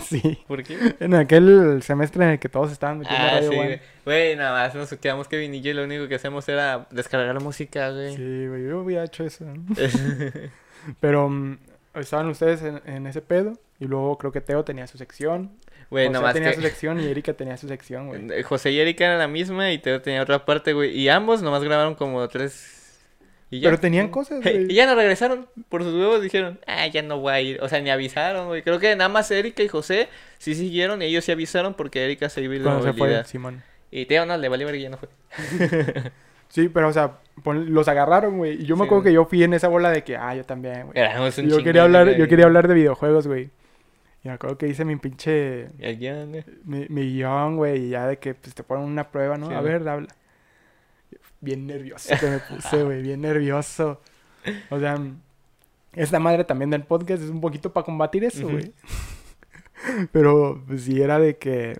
[0.20, 0.38] sí.
[0.46, 0.96] ¿Por qué?
[1.00, 3.80] En aquel semestre en el que todos estaban metiendo a Ah, Radio sí, One.
[4.04, 4.36] güey.
[4.36, 7.90] Nada más nos quedamos Kevin y yo y lo único que hacemos era descargar música,
[7.90, 8.16] güey.
[8.16, 9.44] Sí, güey, yo hubiera hecho eso.
[9.44, 9.64] ¿no?
[11.00, 11.58] Pero mm,
[11.94, 13.54] estaban ustedes en, en ese pedo.
[13.80, 15.50] Y luego creo que Teo tenía su sección.
[15.94, 16.56] Güey, José nada más tenía que...
[16.56, 18.20] su sección y Erika tenía su sección, güey.
[18.32, 20.90] Eh, José y Erika eran la misma y Teo tenía otra parte, güey.
[20.90, 22.98] Y ambos nomás grabaron como tres...
[23.48, 23.68] Y ya.
[23.68, 24.72] Pero tenían cosas, güey.
[24.72, 25.46] y ya no regresaron.
[25.68, 27.62] Por sus huevos dijeron, ah, ya no voy a ir.
[27.62, 28.62] O sea, ni avisaron, güey.
[28.62, 32.28] Creo que nada más Erika y José sí siguieron y ellos sí avisaron porque Erika
[32.28, 33.22] se iba a ir de Cuando se fue.
[33.92, 35.08] Y Teo no, le valió ver y ya no fue.
[36.48, 38.62] Sí, pero o sea, pon- los agarraron, güey.
[38.62, 39.12] Y yo me acuerdo güey.
[39.12, 41.48] que yo fui en esa bola de que, ah, yo también, güey.
[41.48, 43.50] Yo quería hablar, yo quería hablar de videojuegos, güey.
[44.24, 46.44] Y me acuerdo que hice mi pinche, el guion, güey.
[46.64, 49.48] mi, mi guion, güey, y ya de que pues, te ponen una prueba, ¿no?
[49.48, 49.72] Sí, a güey.
[49.74, 50.08] ver, habla.
[51.40, 54.00] Bien nervioso que me puse, güey, bien nervioso.
[54.70, 54.98] O sea,
[55.92, 58.72] esta madre también del podcast es un poquito para combatir eso, güey.
[60.10, 61.78] Pero pues sí era de que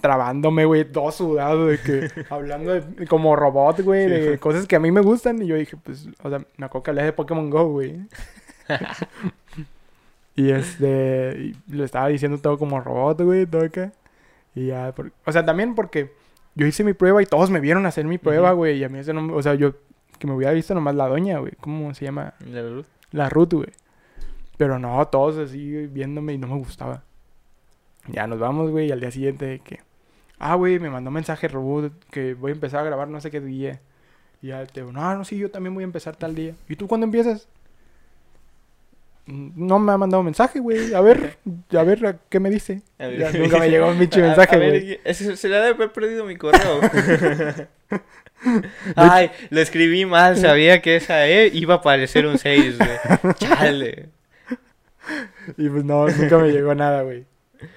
[0.00, 4.38] trabándome, güey, todo sudado, de que hablando de- como robot, güey, Sí, de güey.
[4.38, 5.42] cosas que a mí me gustan.
[5.42, 7.98] Y yo dije, pues, o sea, me acuerdo que hablé de Pokémon Go, güey.
[10.36, 13.92] y este, y lo estaba diciendo todo como robot, güey, todo acá.
[14.54, 16.12] Y ya, por- o sea, también porque
[16.54, 18.78] yo hice mi prueba y todos me vieron hacer mi prueba, güey.
[18.78, 19.74] Y a mí eso no, o sea, yo,
[20.18, 21.52] que me hubiera visto nomás la doña, güey.
[21.60, 22.34] ¿Cómo se llama?
[22.46, 22.86] La luz.
[23.12, 23.68] La Ruth, güey.
[24.56, 27.02] Pero no, todos así viéndome y no me gustaba.
[28.08, 29.80] Ya nos vamos, güey, y al día siguiente que...
[30.38, 33.40] Ah, güey, me mandó mensaje Ruth que voy a empezar a grabar no sé qué
[33.40, 33.80] día.
[34.42, 36.54] Y ya te digo, no, no, sí, yo también voy a empezar tal día.
[36.68, 37.48] ¿Y tú cuándo empiezas?
[39.26, 40.94] "Mm, No me ha mandado mensaje, güey.
[40.94, 41.36] A ver,
[41.76, 42.82] a ver, ¿a ¿qué me dice?
[42.98, 45.00] Ya nunca me llegó un pinche mensaje, güey.
[45.14, 46.80] se le ha de haber perdido mi correo.
[48.94, 53.34] Ay, lo escribí mal, sabía que esa E iba a aparecer un 6, güey.
[53.38, 54.08] Chale.
[55.56, 57.24] Y pues no, nunca me llegó nada, güey.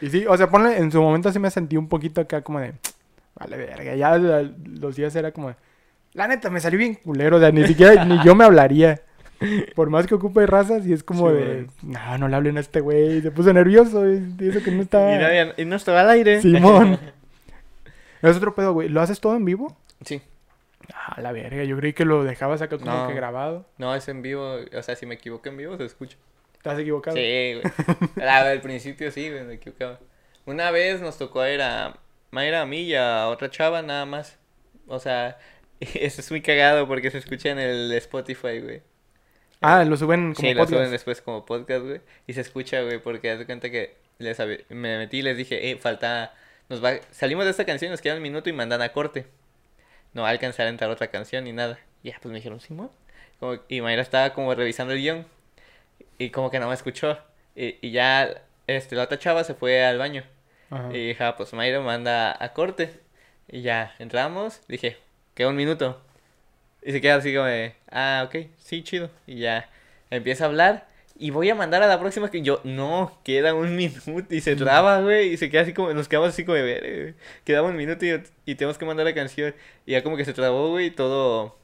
[0.01, 2.59] Y sí, o sea, ponle, en su momento sí me sentí un poquito acá como
[2.59, 2.73] de,
[3.35, 3.95] vale, verga.
[3.95, 5.55] Ya los días era como de,
[6.13, 9.01] la neta, me salió bien culero, o sea, ni siquiera, ni yo me hablaría.
[9.75, 12.59] Por más que ocupe razas, y es como Sí, de, no, no le hablen a
[12.59, 13.21] este güey.
[13.21, 15.15] Se puso nervioso, y eso que no está.
[15.15, 16.41] Y, no había- y no estaba al aire.
[16.41, 16.99] Simón.
[18.21, 18.89] Es otro pedo, güey.
[18.89, 19.77] ¿Lo haces todo en vivo?
[20.03, 20.21] Sí.
[20.93, 21.63] Ah, la verga.
[21.63, 23.07] Yo creí que lo dejabas acá como No.
[23.07, 23.65] que grabado.
[23.77, 24.57] No, es en vivo.
[24.77, 26.17] O sea, si me equivoco en vivo, se escucha.
[26.61, 27.15] ¿Te has equivocado?
[27.15, 28.27] Sí, güey.
[28.27, 29.99] Al principio sí, güey, me equivocaba.
[30.45, 31.95] Una vez nos tocó ir a
[32.31, 34.37] Mayra a mí y a otra chava nada más.
[34.87, 35.37] O sea,
[35.79, 38.81] eso es muy cagado porque se escucha en el Spotify, güey.
[39.61, 40.77] Ah, lo suben como sí, lo podcast.
[40.77, 42.01] suben después como podcast, güey.
[42.27, 44.37] Y se escucha, güey, porque haz de cuenta que les
[44.69, 46.33] me metí y les dije, eh, falta...
[46.69, 46.93] Nos va...
[47.11, 49.25] Salimos de esta canción, nos queda un minuto y mandan a corte.
[50.13, 51.79] No va a alcanzar a entrar otra canción ni nada.
[52.03, 52.91] Y ya, pues me dijeron, Simón.
[53.39, 53.59] Como...
[53.67, 55.25] Y Mayra estaba como revisando el guion.
[56.17, 57.17] Y como que no me escuchó.
[57.55, 60.23] Y, y ya, este, la otra chava se fue al baño.
[60.69, 60.89] Ajá.
[60.93, 62.91] Y dije, ah, pues Mayra manda a corte.
[63.47, 64.61] Y ya, entramos.
[64.67, 64.97] Dije,
[65.33, 66.01] queda un minuto.
[66.81, 69.09] Y se queda así como de, ah, ok, sí, chido.
[69.27, 69.69] Y ya
[70.09, 70.87] empieza a hablar.
[71.17, 74.33] Y voy a mandar a la próxima que yo, no, queda un minuto.
[74.33, 75.33] Y se traba, güey.
[75.33, 77.13] Y se queda así como, nos quedamos así como de ver, güey.
[77.43, 79.53] Quedaba un minuto y, y tenemos que mandar la canción.
[79.85, 81.57] Y ya como que se trabó, güey, todo,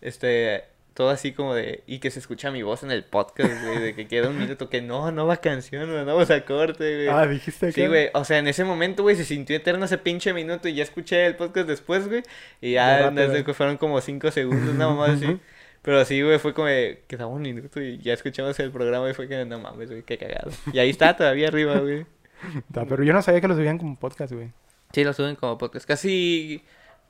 [0.00, 0.64] este,
[0.94, 3.94] todo así como de, y que se escucha mi voz en el podcast, güey, de
[3.94, 7.08] que queda un minuto, que no, no va canción, no vamos a corte, güey.
[7.08, 7.88] Ah, dijiste Sí, que.
[7.88, 10.82] güey, o sea, en ese momento, güey, se sintió eterno ese pinche minuto y ya
[10.82, 12.22] escuché el podcast después, güey,
[12.60, 15.38] y De ya desde que fueron como cinco segundos, nada más así.
[15.82, 19.14] Pero sí, güey, fue como de, quedaba un minuto y ya escuchamos el programa y
[19.14, 20.50] fue que no mames, güey, qué cagado.
[20.72, 22.06] Y ahí está todavía arriba, güey.
[22.72, 24.52] Ta, Pero yo no sabía que lo subían como podcast, güey.
[24.92, 25.86] Sí, lo suben como podcast.
[25.86, 26.62] Casi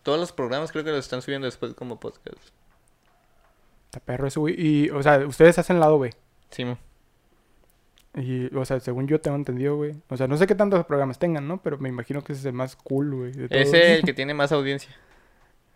[0.03, 2.39] todos los programas creo que los están subiendo después como podcast.
[3.93, 4.55] Está perro eso, güey.
[4.59, 6.13] Y, o sea, ustedes hacen lado, güey.
[6.49, 6.79] Sí, mo.
[8.15, 9.95] Y, o sea, según yo tengo entendido, güey.
[10.09, 11.63] O sea, no sé qué tantos programas tengan, ¿no?
[11.63, 13.33] Pero me imagino que ese es el más cool, güey.
[13.51, 14.91] es el que tiene más audiencia.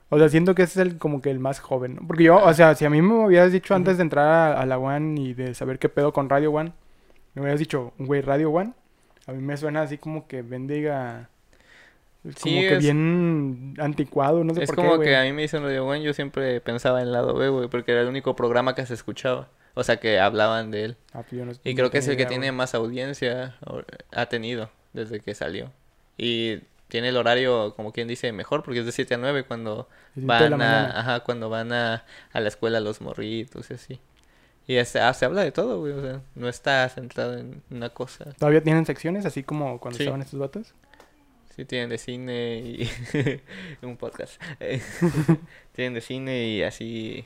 [0.09, 2.07] O sea, siento que ese es el como que el más joven, ¿no?
[2.07, 4.64] Porque yo, o sea, si a mí me hubieras dicho antes de entrar a, a
[4.64, 6.73] la One y de saber qué pedo con Radio One,
[7.35, 8.73] me hubieras dicho, güey, Radio One,
[9.27, 11.29] a mí me suena así como que bendiga.
[12.35, 15.09] Como Sí, que es- bien anticuado, no sé es por como qué, güey.
[15.09, 17.93] que a mí me dicen Radio One, yo siempre pensaba en lado B, güey, porque
[17.93, 19.49] era el único programa que se escuchaba.
[19.74, 20.97] O sea, que hablaban de él.
[21.12, 23.83] Ah, pues yo no- Y no creo que es el que tiene más audiencia, o-
[24.12, 25.70] ha tenido desde que salió.
[26.16, 29.89] Y tiene el horario, como quien dice, mejor, porque es de 7 a 9 cuando
[30.14, 34.01] van a, ajá, cuando van a, a la escuela los morritos y así.
[34.68, 37.91] Y es- ah, se habla de todo, güey, o sea, no está centrado en una
[37.91, 38.33] cosa.
[38.39, 40.05] ¿Todavía tienen secciones así como cuando Sí.
[40.05, 40.74] estaban estos vatos?
[41.57, 42.90] Sí, tienen de cine y
[43.82, 44.40] un podcast.
[45.72, 47.24] Tienen de cine y así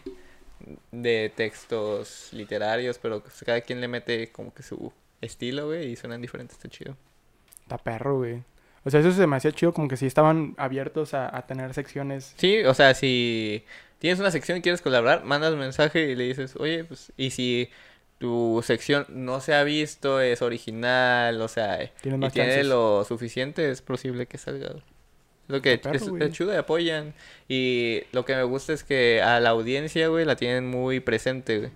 [0.92, 6.22] de textos literarios, pero cada quien le mete como que su estilo, güey, y suenan
[6.22, 6.96] diferentes, está chido.
[7.62, 8.44] Está perro, güey.
[8.84, 12.34] O sea, eso me hacía chido, como que sí estaban abiertos a, a tener secciones.
[12.36, 13.64] Sí, o sea, si
[13.98, 17.68] tienes una sección y quieres colaborar, mandas mensaje y le dices, oye, pues, y si
[18.20, 23.04] tu sección no se ha visto, es original, o sea, Tienes y más tiene lo
[23.04, 24.74] suficiente, es posible que salga.
[25.48, 27.12] Lo que es, es chido y apoyan.
[27.48, 31.58] Y lo que me gusta es que a la audiencia, güey, la tienen muy presente,
[31.58, 31.70] güey.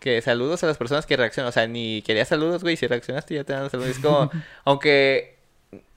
[0.00, 1.48] Que saludos a las personas que reaccionan.
[1.48, 2.76] O sea, ni querías saludos, güey.
[2.76, 3.90] Si reaccionaste, ya te dan saludos.
[3.92, 4.30] Es como,
[4.66, 5.36] aunque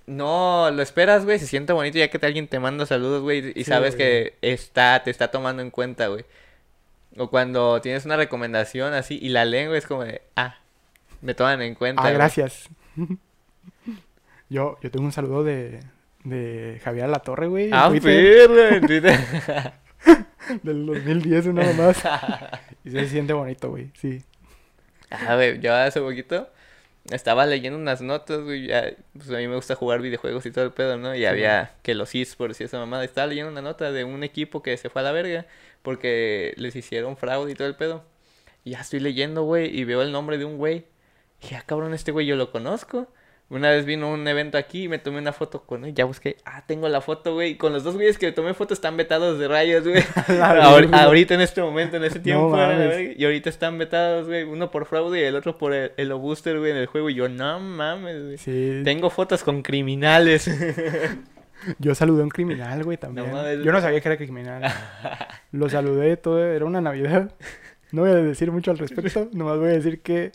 [0.06, 3.50] no lo esperas, güey, se siente bonito ya que te- alguien te manda saludos, güey.
[3.50, 4.08] Y Sí, sabes güey.
[4.08, 6.24] que está, te está tomando en cuenta, güey.
[7.20, 10.56] O cuando tienes una recomendación así y la lengua es como de, ah,
[11.22, 12.02] me toman en cuenta.
[12.02, 12.14] Ah, güey.
[12.14, 12.70] gracias.
[14.50, 15.82] yo, yo tengo un saludo de,
[16.24, 17.72] de Javier Alatorre, güey.
[17.74, 18.00] Ah, en
[18.88, 19.20] Twitter.
[20.64, 22.02] Del 2010, una más.
[22.86, 23.92] y se siente bonito, güey.
[24.00, 24.24] Sí.
[25.10, 26.48] A ver, yo hace poquito
[27.12, 28.68] estaba leyendo unas notas, güey.
[28.68, 31.16] ya, pues a mí me gusta jugar videojuegos y todo el pedo, ¿no?
[31.16, 33.04] Y Sí, había que los esports y esa mamada.
[33.04, 35.46] Estaba leyendo una nota de un equipo que se fue a la verga
[35.82, 38.04] porque les hicieron fraude y todo el pedo.
[38.64, 40.86] Y ya estoy leyendo, güey, y veo el nombre de un güey.
[41.42, 43.08] Y ya, cabrón, este güey yo lo conozco.
[43.50, 45.96] Una vez vino a un evento aquí y me tomé una foto con él.
[45.96, 47.58] Ya busqué, ah, tengo la foto, güey.
[47.58, 50.04] Con los dos güeyes que me tomé foto están vetados de rayos, güey.
[50.94, 52.78] Ahorita en este momento, en ese tiempo, mames.
[52.78, 54.44] verga, y ahorita están vetados, güey.
[54.44, 57.10] Uno por fraude y el otro por el, el booster, güey, en el juego.
[57.10, 58.38] Y yo, no mames, güey.
[58.38, 58.82] Sí.
[58.84, 60.48] Tengo fotos con criminales.
[61.78, 63.32] Yo saludé a un criminal, güey, también.
[63.64, 64.64] Yo no sabía que era criminal.
[65.52, 67.32] Lo saludé todo, era una Navidad.
[67.92, 70.32] No voy a decir mucho al respecto, nomás voy a decir que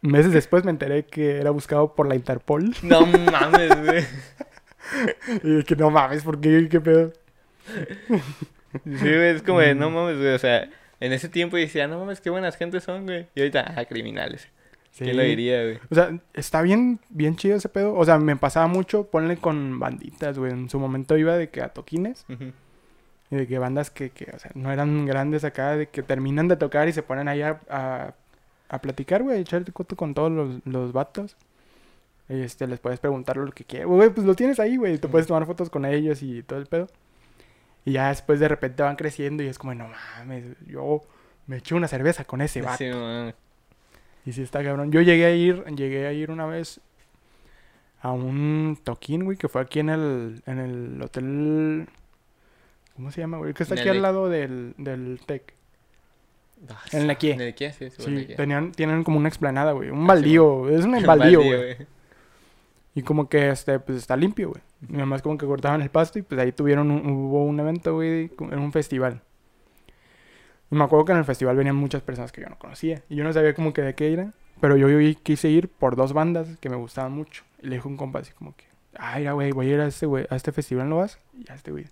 [0.00, 2.74] meses después me enteré que era buscado por la Interpol.
[2.82, 4.04] no mames, güey.
[5.42, 6.66] Y que no mames, ¿por qué?
[6.70, 7.12] ¿Qué pedo?
[8.08, 8.20] Sí,
[8.84, 10.32] güey, es como de, no mames, güey.
[10.32, 13.26] O sea, en ese tiempo decía, no mames, qué buenas gentes son, güey.
[13.34, 14.48] Y ahorita, ah, criminales.
[15.04, 15.28] ¿Quién lo Sí.
[15.28, 15.78] diría, güey?
[15.90, 17.94] O sea, está bien, bien chido ese pedo.
[17.94, 20.52] O sea, me pasaba mucho, ponle con banditas, güey.
[20.52, 22.24] En su momento iba de que a toquines.
[23.30, 26.48] Y de que bandas que, que, o sea, no eran grandes acá, de que terminan
[26.48, 28.14] de tocar y se ponen ahí a, a,
[28.70, 31.36] a platicar, güey, echar el coto con todos los, los vatos.
[32.28, 33.86] Este, les puedes preguntar lo que quieras.
[33.88, 34.98] Güey, pues lo tienes ahí, güey.
[34.98, 36.88] Te puedes tomar fotos con ellos y todo el pedo.
[37.84, 41.02] Y ya después de repente van creciendo y es como, no mames, yo
[41.46, 42.78] me eché una cerveza con ese vato.
[42.78, 42.90] Sí.
[44.28, 44.92] Y sí está cabrón.
[44.92, 46.80] Yo llegué a ir, llegué a ir una vez
[48.02, 51.88] a un toquín, güey, que fue aquí en el, en el hotel...
[52.94, 53.54] ¿Cómo se llama, güey?
[53.54, 55.54] Que está aquí al de- lado del, del TEC.
[56.68, 57.32] Ah, ¿En la qué?
[57.32, 57.72] ¿En el qué?
[57.72, 59.88] Sí, sí, Sí, tenían, tienen como una explanada, güey.
[59.90, 61.76] Un Ah, sí, baldío, es un baldío, güey.
[62.94, 64.60] Y como que, este, pues está limpio, güey.
[64.90, 67.94] Y además como que cortaban el pasto y pues ahí tuvieron, un- hubo un evento,
[67.94, 69.22] güey, en un festival.
[70.70, 73.02] Y me acuerdo que en el festival venían muchas personas que yo no conocía.
[73.08, 74.32] Y yo no sabía como que de qué era.
[74.60, 77.44] Pero yo, yo quise ir por dos bandas que me gustaban mucho.
[77.62, 78.64] Y le dije a un compa así como que,
[78.96, 81.18] ay, mira, güey, voy a ir a este, güey, a este festival, ¿no vas?
[81.34, 81.86] Y a este, güey.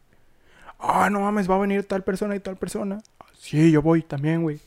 [0.79, 2.99] Ah, no mames, va a venir tal persona y tal persona.
[3.35, 4.61] Sí, yo voy también, güey.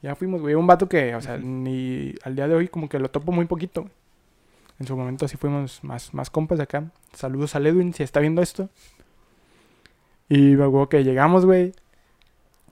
[0.00, 0.54] Ya fuimos, güey.
[0.54, 3.44] Un vato que, o sea, ni al día de hoy como que lo topo muy
[3.44, 3.88] poquito.
[4.80, 6.90] En su momento sí fuimos más, más compas de acá.
[7.12, 8.68] Saludos a Edwin si está viendo esto.
[10.28, 11.72] Y me acuerdo que llegamos, güey.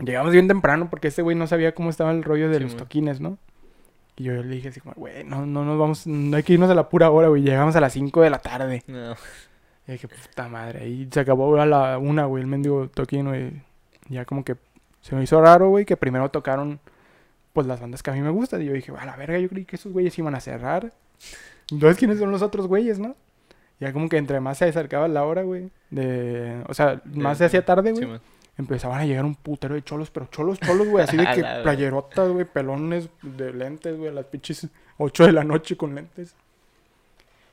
[0.01, 2.77] Llegamos bien temprano porque este güey no sabía cómo estaba el rollo de Sí, los
[2.77, 3.39] toquines, ¿no?
[4.17, 6.71] Y yo le dije así como, güey, no, no nos vamos, no hay que irnos
[6.71, 7.43] a la pura hora, güey.
[7.43, 8.83] Llegamos a las 5 de la tarde.
[8.87, 9.15] No.
[9.87, 10.89] Y dije, puta madre.
[10.89, 13.63] Y se acabó a la una, güey, el mendigo toquín, güey.
[14.09, 14.57] Ya como que
[15.01, 16.81] se me hizo raro, güey, que primero tocaron,
[17.53, 18.63] pues, las bandas que a mí me gustan.
[18.63, 20.93] Y yo dije, a la verga, yo creí que esos güeyes iban a cerrar.
[21.71, 23.17] Entonces, ¿quiénes son los otros güeyes, no?
[23.79, 26.63] Ya como que entre más se acercaba la hora, güey, de...
[26.69, 28.21] O sea, más se hacía tarde, Sí, güey, man.
[28.61, 31.43] Empezaban a llegar un putero de cholos, pero cholos, cholos, güey, así de A que
[31.63, 36.35] playerotas, güey, pelones de lentes, güey, a las pinches 8 de la noche con lentes.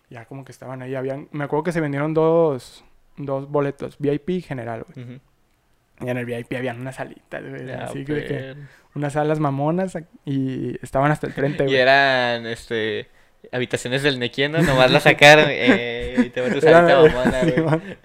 [0.09, 1.27] Ya como que estaban ahí, habían...
[1.31, 2.83] Me acuerdo que se vendieron dos,
[3.17, 5.05] dos boletos, VIP y general, güey.
[5.05, 5.19] Ujú.
[5.99, 8.55] Y en el VIP habían unas salitas, güey, Ya, así que, que
[8.93, 11.77] unas salas mamonas y estaban hasta el frente, Y güey.
[11.77, 13.07] eran, este,
[13.51, 17.97] habitaciones del Nequiendo, nomás la sacaron eh, y te metes ahorita mamona, güey.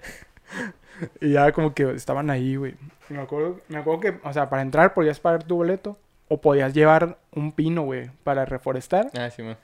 [1.21, 2.75] Y ya como que estaban ahí, güey.
[3.09, 5.97] Me acuerdo, me acuerdo que, o sea, para entrar podías pagar tu boleto
[6.29, 9.57] o podías llevar un pino, güey, para reforestar Ah, sí, man.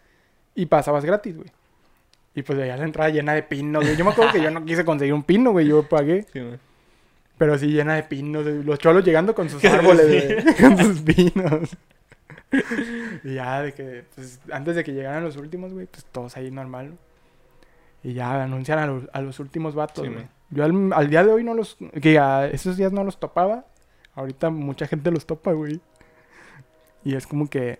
[0.55, 1.49] y pasabas gratis, güey.
[2.35, 3.95] Y pues allá la entrada llena de pinos, güey.
[3.97, 6.25] Yo me acuerdo que yo no quise conseguir un pino, güey, yo pagué.
[6.31, 6.59] Sí, man.
[7.37, 11.69] Pero sí llena de pinos, los cholos llegando con sus árboles, güey, con sus pinos.
[13.23, 16.51] y ya de que, pues, antes de que llegaran los últimos, güey, pues todos ahí
[16.51, 16.97] normal.
[18.03, 20.27] Y ya anuncian a los, a los últimos vatos, Sí, güey.
[20.51, 23.65] Yo al, al día de hoy no los, que a esos días no los topaba.
[24.15, 25.79] Ahorita mucha gente los topa, güey.
[27.03, 27.79] Y es como que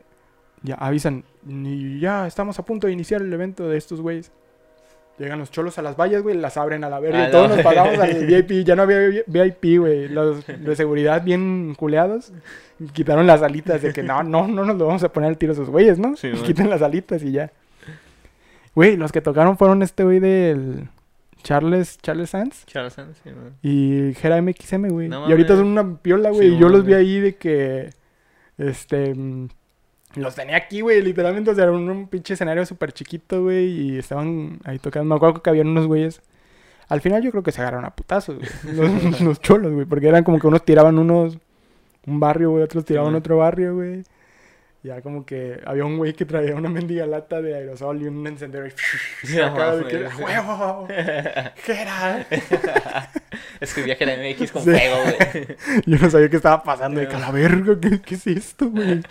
[0.62, 4.32] ya avisan, y ya estamos a punto de iniciar el evento de estos güeyes.
[5.18, 7.26] Llegan los cholos a las vallas, güey, las abren a la verga.
[7.26, 7.56] Ah, y todos no.
[7.56, 8.66] nos pasamos al VIP.
[8.66, 10.08] Ya no había vi- VIP, güey.
[10.08, 12.32] Los de seguridad bien culeados.
[12.94, 15.52] Quitaron las alitas de que no, no, no nos lo vamos a poner al tiro
[15.52, 16.16] a esos güeyes, ¿no?
[16.16, 16.32] Sí.
[16.46, 17.52] Quiten las alitas y ya.
[18.76, 20.88] Güey, los que tocaron fueron este güey del
[21.44, 23.56] Charles, Charles Sands Charles Sands, sí, man.
[23.62, 25.10] y Jera MXM, güey.
[25.10, 26.50] No y ahorita son una piola, güey.
[26.50, 27.90] Sí, y yo los vi ahí de que.
[28.58, 29.14] Este.
[30.16, 31.02] Los tenía aquí, güey.
[31.02, 33.68] Literalmente, o sea, era un, un pinche escenario súper chiquito, güey.
[33.68, 35.08] Y estaban ahí tocando.
[35.10, 36.22] Me acuerdo que habían unos güeyes.
[36.88, 38.50] Al final yo creo que se agarraron a putazos, güey.
[38.76, 39.86] Los, los cholos, güey.
[39.86, 41.38] Porque eran como que unos tiraban unos.
[42.06, 42.64] Un barrio, güey.
[42.64, 44.04] Otros tiraban otro barrio, güey.
[44.82, 48.26] Ya como que había un güey que traía una mendiga lata de aerosol y un
[48.26, 48.72] encendedor.
[49.24, 50.08] Y No acá de que.
[50.24, 50.88] ¡Huevo!
[53.60, 54.72] Escribía que era MX con Sí.
[54.72, 55.48] fuego, güey.
[55.86, 57.00] Yo no sabía qué estaba pasando.
[57.00, 59.02] De que a la verga, ¿qué, qué es esto, güey?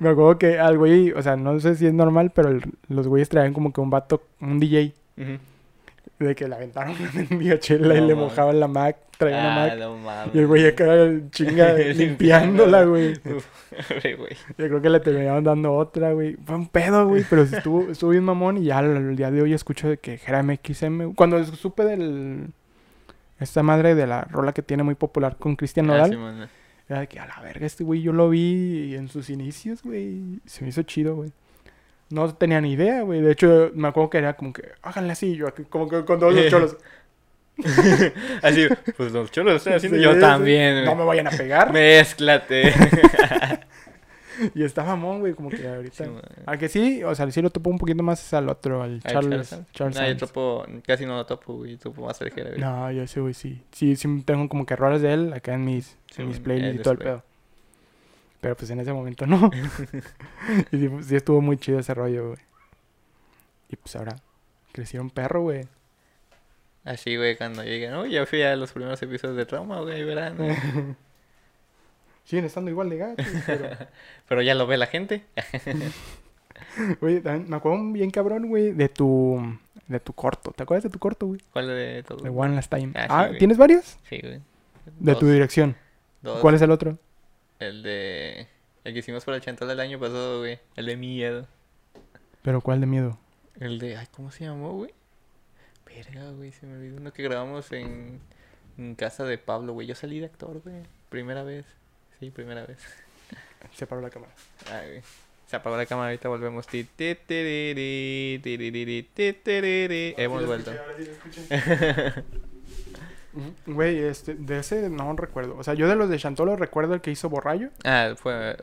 [0.00, 3.08] Me acuerdo que al güey, o sea, no sé si es normal, pero el- los
[3.08, 5.38] güeyes traían como que un vato, un DJ, Ujú.
[6.18, 8.30] De que le aventaron una mendiga chela y No le mames.
[8.30, 9.78] mojaban la Mac, traía una Ah, Mac.
[9.78, 10.34] no mames.
[10.34, 10.86] Y el güey acá
[11.30, 13.14] chinga limpiándola, güey.
[13.14, 16.36] Yo creo que le terminaron dando otra, güey.
[16.44, 18.56] Fue un pedo, güey, pero estuvo, estuvo bien mamón.
[18.58, 21.12] Y ya al día de hoy escucho de que Jera MXM.
[21.14, 22.48] Cuando supe del.
[23.38, 26.10] Esta madre de la rola que tiene muy popular con Cristian Ah, Nodal.
[26.10, 26.48] sí, man.
[26.88, 30.40] Era de que a la verga, este güey yo lo vi en sus inicios, güey.
[30.46, 31.32] Se me hizo chido, güey.
[32.10, 33.20] No tenía ni idea, güey.
[33.20, 36.34] De hecho, me acuerdo que era como que, háganle así, yo como que con todos
[36.34, 36.76] los cholos.
[38.42, 38.66] Así,
[38.98, 39.96] pues los cholos lo están haciendo.
[39.96, 40.20] Sí, yo sí.
[40.20, 41.72] también, No me vayan a pegar.
[41.72, 42.70] Mézclate.
[44.54, 46.04] Y está mamón, güey, como que ahorita.
[46.04, 46.10] Sí.
[46.44, 49.56] Al que sí, o sea, sí lo topo un poquito más al otro, al Charles.
[49.72, 51.76] Charles No, yo topo, casi no lo topo, güey.
[51.78, 52.60] Topo más el Jera, güey.
[52.60, 53.62] No, yo ese güey sí.
[53.72, 56.82] Sí, sí tengo como que rolas de él acá en mis, en mis playlists y
[56.82, 57.24] todo el pedo.
[58.40, 59.50] Pero pues en ese momento no.
[60.72, 62.40] y sí, sí estuvo muy chido ese rollo, güey.
[63.68, 64.16] Y pues ahora
[64.72, 65.66] crecieron perro, güey.
[66.84, 67.94] Así, güey, cuando lleguen.
[67.96, 70.36] Uy, ya fui a los primeros episodios de Trauma, güey, verán.
[72.24, 73.68] Siguen estando igual de gatos, pero...
[74.28, 75.24] Pero ya lo ve la gente.
[77.00, 79.40] Güey, también me acuerdo bien cabrón, güey, de tu...
[79.86, 80.50] De tu corto.
[80.50, 81.40] ¿Te acuerdas de tu corto, güey?
[81.52, 82.22] ¿Cuál de todos?
[82.24, 82.92] De One Last Time.
[82.96, 83.30] Ah, Ah.
[83.38, 83.96] ¿tienes varios?
[84.08, 84.40] Sí, güey.
[84.98, 85.76] De Dos, tu dirección.
[86.22, 86.40] dos.
[86.40, 86.98] ¿Cuál es el otro?
[87.58, 88.48] El de...
[88.84, 90.60] El que hicimos para el chantal del año pasado, güey.
[90.76, 91.48] El de miedo.
[92.42, 93.18] ¿Pero cuál de miedo?
[93.58, 93.96] El de.
[93.96, 94.94] Ay, ¿cómo se llamó, güey?
[95.84, 96.96] Verga, güey, se me olvidó.
[96.98, 98.20] Uno que grabamos en,
[98.78, 99.88] en casa de Pablo, güey.
[99.88, 100.84] Yo salí de actor, güey.
[101.08, 101.66] Primera vez.
[102.20, 102.78] Sí, primera vez.
[103.72, 104.32] Se paró la cámara.
[104.70, 105.02] Ay, güey.
[105.46, 106.66] Se apagó la cámara, ahorita volvemos.
[106.66, 107.34] Ti, ti, ti.
[110.16, 110.72] Hemos vuelto.
[113.66, 115.56] Güey, este, de ese no recuerdo.
[115.58, 117.70] O sea, yo de los de Chantolo recuerdo el que hizo Borrayo.
[117.84, 118.56] Ah, fue.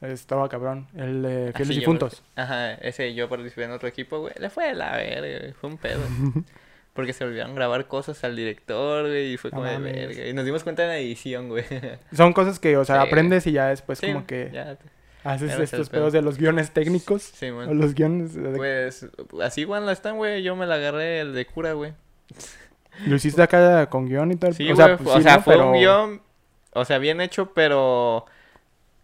[0.00, 0.86] Estaba cabrón.
[0.96, 2.22] El de Fieles yo- Difuntos.
[2.36, 4.32] Ajá, ese yo participé en otro equipo, güey.
[4.38, 5.52] Le fue de la verga, güey.
[5.54, 6.00] Fue un pedo.
[6.94, 9.34] Porque se olvidaron grabar cosas al director, güey.
[9.34, 10.26] Y fue como de verga.
[10.26, 11.64] Y nos dimos cuenta en la edición, güey.
[12.12, 14.50] Son cosas que, o sea, aprendes y ya después como que
[15.24, 16.00] haces estos pedo.
[16.00, 17.22] pedos de los guiones técnicos.
[17.22, 17.78] Sí, O man.
[17.78, 18.34] los guiones...
[18.34, 19.06] de- Pues
[19.42, 20.42] así, Juan, la están, güey.
[20.42, 21.92] Yo me la agarré el de cura, güey.
[23.06, 24.54] Lo hiciste acá con guion y tal.
[24.54, 25.42] Sí, o sea, pues, o sí, sea, ¿no?
[25.42, 26.22] fue Pero- un guion.
[26.72, 28.26] O sea, bien hecho, pero.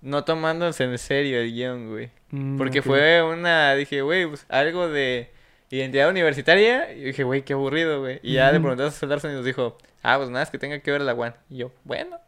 [0.01, 2.11] No tomándose en serio el guion, güey.
[2.31, 3.75] Mm, Porque fue una.
[3.75, 5.31] Dije, güey, pues algo de
[5.71, 6.93] identidad universitaria.
[6.93, 8.21] Y dije, güey, qué aburrido, güey.
[8.23, 10.79] Y ya le preguntamos a Solarson y nos dijo, ah, pues nada, es que tenga
[10.81, 11.33] que ver la One.
[11.49, 12.19] Y yo, bueno.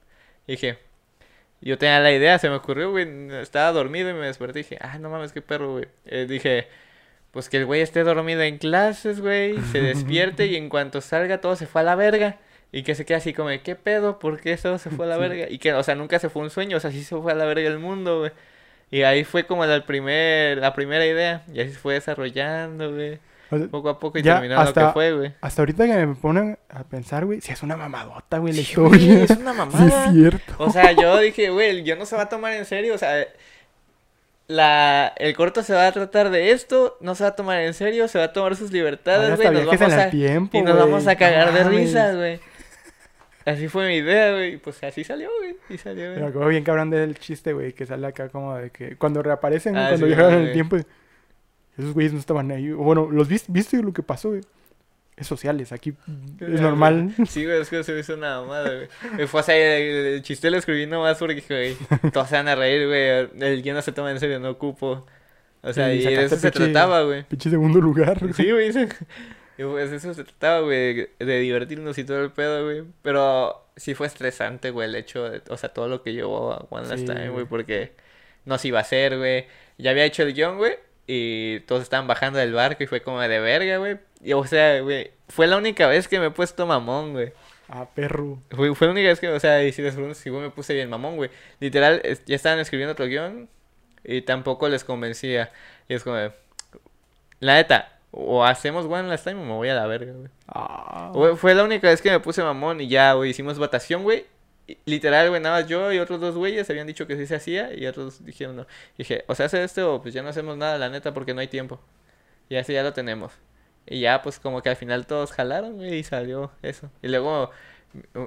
[0.47, 0.79] Y dije,
[1.61, 3.07] yo tenía la idea, se me ocurrió, güey.
[3.43, 5.87] Estaba dormido y me desperté y dije, ah, no mames, qué perro, güey.
[6.07, 6.69] Eh, dije,
[7.37, 9.61] pues que el güey esté dormido en clases, güey.
[9.73, 12.37] Se despierte y en cuanto salga todo se fue a la verga.
[12.73, 14.19] Y que se quede así como, de, ¿qué pedo?
[14.19, 15.21] ¿Por qué eso se fue a la Sí.
[15.21, 15.47] verga?
[15.51, 17.35] Y que, o sea, nunca se fue un sueño, o sea, sí se fue a
[17.35, 18.31] la verga el mundo, güey.
[18.91, 21.43] Y ahí fue como la, primer, la primera idea.
[21.53, 23.19] Y así se fue desarrollando, güey.
[23.51, 25.35] O sea, Poco a poco y terminó lo hasta- que fue, güey.
[25.41, 28.75] hasta ahorita que me ponen a pensar, güey, si es una mamadota, güey, la Sí,
[28.75, 29.23] güey, historia.
[29.25, 30.07] es una Sí, mamada.
[30.07, 30.55] es cierto.
[30.59, 33.25] O sea, yo dije, güey, yo no se va a tomar en serio, o sea,
[34.49, 37.75] la, el corto se va a tratar de esto, no se va a tomar en
[37.75, 41.07] serio, se va a tomar sus libertades, güey, nos vamos a, tiempo, y nos vamos
[41.07, 42.41] a cagar de risas, güey.
[43.45, 46.29] Así fue mi idea, güey, y pues así salió, güey, y salió, Me güey.
[46.29, 49.89] acuerdo bien cabrón del chiste, güey, que sale acá como de que cuando reaparecen, Ah,
[49.89, 50.77] cuando sí, viajaron en el tiempo,
[51.79, 52.71] esos güeyes no estaban ahí.
[52.73, 54.41] Bueno, los viste, viste lo que pasó, güey.
[55.17, 55.95] Es sociales, aquí
[56.41, 57.15] es normal.
[57.27, 58.89] Sí, güey, es que se me hizo una mamada, güey.
[59.17, 61.77] Me fue a hacer el, el chiste lo escribí nomás porque, güey,
[62.13, 63.43] todos se van a reír, güey.
[63.51, 65.07] El guion no se toma en serio, no ocupo.
[65.63, 67.23] O sea, Sí, y de eso se pinche- trataba, güey.
[67.25, 68.19] Pinche segundo lugar.
[68.21, 68.35] güey.
[68.35, 68.69] Sí, güey.
[69.59, 72.85] Y pues eso se trataba, güey, de divertirnos y todo el pedo, güey.
[73.01, 76.67] Pero sí fue estresante, güey, el hecho de, o sea, todo lo que llevó a
[76.69, 77.31] One Last Sí, Time, güey.
[77.31, 77.93] güey, porque
[78.45, 79.47] no se iba a hacer, güey.
[79.79, 80.75] Ya había hecho el guion, güey,
[81.07, 83.99] y todos estaban bajando del barco y fue como de verga, güey.
[84.23, 87.33] Y, o sea, güey, fue la única vez que me he puesto mamón, güey.
[87.69, 88.39] Ah, perro.
[88.51, 90.51] Fue, fue la única vez que, o sea, y si les pregunto si güey, me
[90.51, 91.31] puse bien mamón, güey.
[91.61, 93.49] Literal, es- ya estaban escribiendo otro guion
[94.05, 95.51] y tampoco les convencía.
[95.89, 96.33] Y es como de,
[97.41, 100.29] la neta, o hacemos One Last Time o me voy a la verga, güey.
[100.49, 101.11] Ah.
[101.13, 104.25] Güey, Fue la única vez que me puse mamón y ya, güey, hicimos votación, güey.
[104.85, 107.73] Literal, güey, nada más yo y otros dos güeyes habían dicho que sí se hacía
[107.73, 108.67] y otros dijeron no.
[108.99, 111.41] Dije, o se hace este o pues ya no hacemos nada, la neta, porque no
[111.41, 111.81] hay tiempo.
[112.49, 113.33] Y así ya lo tenemos.
[113.87, 116.91] Y ya, pues como que al final todos jalaron, güey, y salió eso.
[117.03, 117.51] Y luego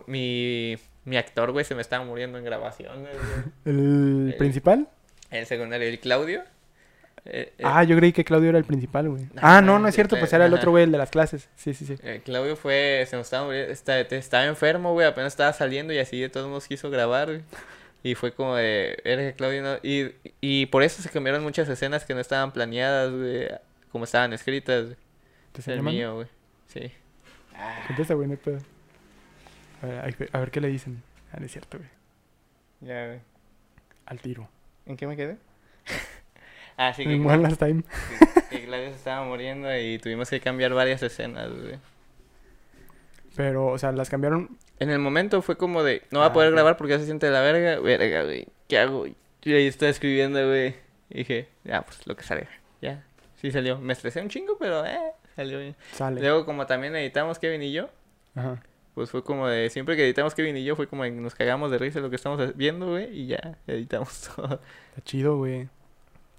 [0.07, 3.45] mi, mi actor, güey, se me estaba muriendo en grabaciones, güey.
[3.65, 4.87] ¿El Eh, principal?
[5.31, 6.43] El secundario, el Claudio.
[7.25, 9.27] Eh, eh, Ah, yo creí que Claudio era el principal, güey.
[9.37, 11.49] Ah, no, no es cierto, pues era el otro güey, el de las clases.
[11.55, 11.95] Sí, sí, sí.
[12.03, 16.19] Eh, Claudio fue, se nos estaba muriendo, estaba enfermo, güey, apenas estaba saliendo y así
[16.19, 17.41] de todos modos quiso grabar, güey.
[18.01, 19.75] Y fue como de, eres Claudio, no?
[19.83, 23.47] Y, y por eso se cambiaron muchas escenas que no estaban planeadas, güey,
[23.91, 24.95] como estaban escritas, güey.
[25.51, 25.97] ¿Te Es el llamando?
[25.97, 26.27] mío, güey.
[26.67, 26.91] Sí.
[27.87, 28.59] Contesta, güey, no hay pedo.
[29.81, 31.01] A ver, a ver- a ver qué le dicen.
[31.33, 31.89] Ah, no es cierto, güey.
[32.81, 33.19] Ya, güey.
[34.05, 34.47] Al tiro.
[34.85, 35.37] ¿En qué me quedé?
[36.79, 37.83] Ah, sí, que, One Last Time.
[38.49, 41.77] que Claudio se estaba muriendo y tuvimos que cambiar varias escenas, güey.
[43.35, 44.57] Pero, o sea, las cambiaron.
[44.79, 47.05] En el momento fue como de, no va a Ah, poder grabar porque ya se
[47.05, 47.79] siente la verga.
[47.79, 48.47] Verga, güey.
[48.67, 49.05] ¿Qué hago?
[49.07, 49.15] Y
[49.53, 50.75] ahí estaba escribiendo, güey.
[51.09, 52.47] Y dije, ya, pues lo que salga.
[52.81, 53.03] Ya.
[53.35, 53.77] Sí salió.
[53.79, 54.97] Me estresé un chingo, pero eh,
[55.35, 55.75] salió bien.
[55.93, 56.19] Sale.
[56.21, 57.89] Luego, como también editamos Kevin y yo,
[58.35, 58.61] Ajá.
[58.93, 61.71] pues fue como de, siempre que editamos Kevin y yo, fue como de, nos cagamos
[61.71, 63.05] de risa lo que estamos viendo, güey.
[63.17, 64.59] Y ya, editamos todo.
[64.89, 65.69] Está chido, güey.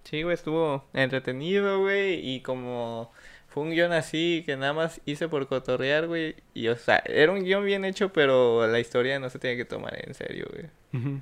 [0.05, 2.15] Sí, güey, estuvo entretenido, güey.
[2.29, 3.13] Y como
[3.49, 6.37] fue un guion así que nada más hice por cotorrear, güey.
[6.55, 9.65] Y, o sea, era un guion bien hecho, pero la historia no se tiene que
[9.65, 11.21] tomar en serio, güey.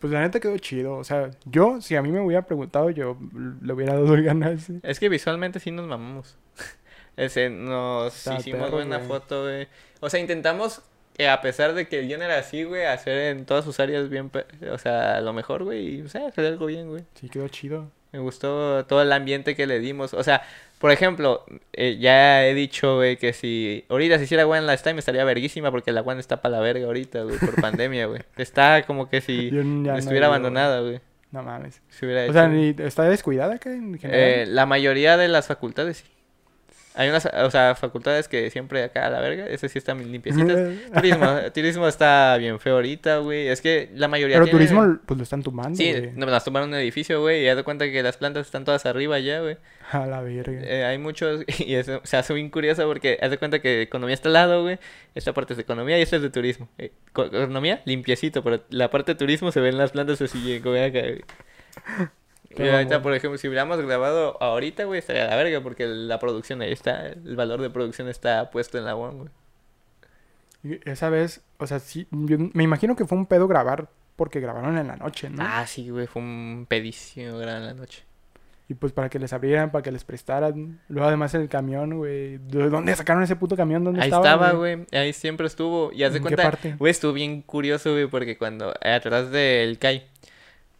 [0.00, 0.96] Pues la neta quedó chido.
[0.96, 3.16] O sea, yo, si a mí me hubiera preguntado, yo
[3.62, 4.64] le hubiera dado ganas.
[4.64, 4.80] ¿sí?
[4.82, 6.36] Es que visualmente sí nos mamamos.
[7.16, 9.08] Ese, nos Está hicimos perro, buena güey.
[9.08, 9.68] foto, güey.
[10.00, 10.82] O sea, intentamos,
[11.18, 14.08] eh, a pesar de que el guion era así, güey, hacer en todas sus áreas
[14.08, 14.30] bien,
[14.70, 15.96] o sea, lo mejor, güey.
[15.98, 17.04] Y, o sea, hacer algo bien, güey.
[17.14, 17.90] Sí, quedó chido.
[18.12, 20.12] Me gustó todo el ambiente que le dimos.
[20.12, 20.42] O sea,
[20.78, 24.98] por ejemplo, eh, ya he dicho, güey, que si ahorita se hiciera One Last Time
[24.98, 28.20] estaría verguísima porque la One está para la verga ahorita, güey, por pandemia, güey.
[28.36, 31.00] Está como que si no estuviera abandonada, güey.
[31.30, 31.80] No mames.
[31.88, 34.22] Se hubiera O sea, hecho, ni- ¿está descuidada acá en general?
[34.22, 36.04] Eh, la mayoría de las facultades sí.
[36.94, 40.58] Hay unas, o sea, facultades que siempre acá a la verga, ese sí están limpiecitas.
[40.94, 43.48] turismo, turismo está bien feo ahorita, güey.
[43.48, 46.10] Es que la mayoría Pero tiene- turismo, pues lo están tumbando, Sí, güey.
[46.14, 48.84] no, nos tomaron un edificio, güey, y haz de cuenta que las plantas están todas
[48.84, 49.56] arriba ya, güey.
[49.90, 50.60] A la verga.
[50.64, 54.14] Eh, hay muchos, y eso se hace bien curioso porque haz de cuenta que economía
[54.14, 54.78] está al lado, güey.
[55.14, 56.68] Esta parte es de economía y esta es de turismo.
[56.76, 60.76] Eh, co- economía, limpiecito, pero la parte de turismo se ven las plantas así, como
[60.76, 61.22] acá, güey.
[62.58, 66.72] Ahorita, por ejemplo, si hubiéramos grabado ahorita, güey, estaría la verga porque la producción ahí
[66.72, 69.28] está, el valor de producción está puesto en la güey.
[70.64, 74.40] Y Esa vez, o sea, sí, yo me imagino que fue un pedo grabar porque
[74.40, 75.42] grabaron en la noche, ¿no?
[75.42, 78.04] Ah, sí, güey, fue un pedísimo gran en la noche.
[78.68, 80.80] Y pues para que les abrieran, para que les prestaran.
[80.88, 82.38] Luego además el camión, güey.
[82.38, 83.84] ¿De dónde sacaron ese puto camión?
[83.84, 85.92] ¿Dónde Ahí estaba, estaba, güey, ahí siempre estuvo.
[85.92, 89.78] Y haz de ¿En qué cuenta, güey, estuvo bien curioso, güey, porque cuando, atrás del
[89.78, 90.06] CAI,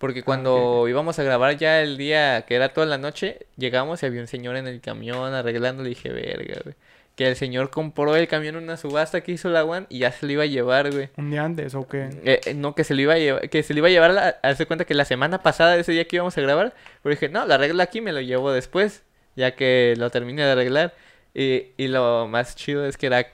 [0.03, 3.46] porque cuando Ah, ok, íbamos a grabar ya el día que era toda la noche,
[3.57, 6.74] llegamos y había un señor en el camión arreglando, le dije, verga, güey.
[7.14, 10.11] Que el señor compró el camión en una subasta que hizo la UAN y ya
[10.11, 11.11] se lo iba a llevar, güey.
[11.16, 12.09] ¿Un día antes o qué?
[12.24, 14.11] Eh, eh, no, que se lo iba a llevar, que se lo iba a llevar,
[14.11, 16.74] la, hace cuenta que la semana pasada, ese día que íbamos a grabar,
[17.05, 19.05] pero dije, no, lo arreglo aquí, me lo llevo después,
[19.36, 20.94] ya que lo termine de arreglar.
[21.32, 23.28] Y, y lo más chido es que era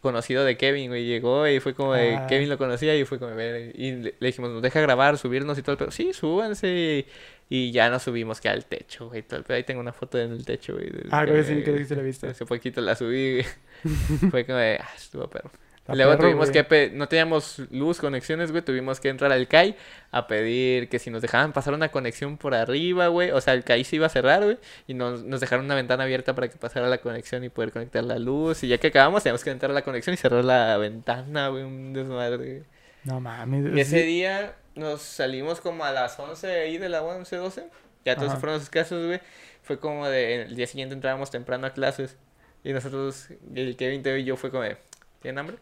[0.00, 2.26] conocido de Kevin, güey, llegó y fue como de, Ah.
[2.26, 5.58] Kevin lo conocía y fue como, ver, y le, le dijimos, nos deja grabar, subirnos
[5.58, 5.90] y todo el pedo.
[5.90, 7.06] Sí, súbanse.
[7.50, 9.56] Y ya nos subimos que al techo, güey, todo el pedo.
[9.56, 10.90] Ahí tengo una foto en el techo, güey.
[10.90, 12.26] del Ah, güey, sí, que- que sí la he visto.
[12.28, 13.46] Hace poquito la subí, güey.
[14.30, 15.50] Fue como de, ah, estuvo perro.
[15.88, 16.66] Está Luego perro, tuvimos güey.
[16.66, 19.74] que, no teníamos luz, conexiones, güey, tuvimos que entrar al CAI
[20.10, 23.64] a pedir que si nos dejaban pasar una conexión por arriba, güey, o sea, el
[23.64, 26.58] CAI se iba a cerrar, güey, y nos, nos dejaron una ventana abierta para que
[26.58, 29.70] pasara la conexión y poder conectar la luz, y ya que acabamos teníamos que entrar
[29.70, 32.62] a la conexión y cerrar la ventana, güey, un desmadre, güey.
[33.04, 33.74] No mames.
[33.74, 34.06] Y ese sí.
[34.06, 37.66] día nos salimos como a las 11 ahí de la 11, 12,
[38.04, 38.40] ya todos Ajá.
[38.40, 39.22] fueron a sus casas, güey,
[39.62, 42.18] fue como de, el día siguiente entrábamos temprano a clases,
[42.62, 44.76] y nosotros, el Kevin, Teo y yo fue como de,
[45.22, 45.56] ¿tienen hambre?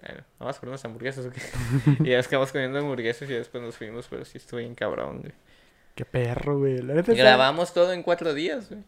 [0.00, 1.40] Bueno, vamos por unas hamburguesas o qué.
[2.04, 5.32] y ya quedamos comiendo hamburguesas y después nos fuimos, pero sí estuvo bien cabrón, güey.
[5.94, 6.78] Qué perro, güey.
[6.78, 8.82] La neta grabamos todo en cuatro días, güey.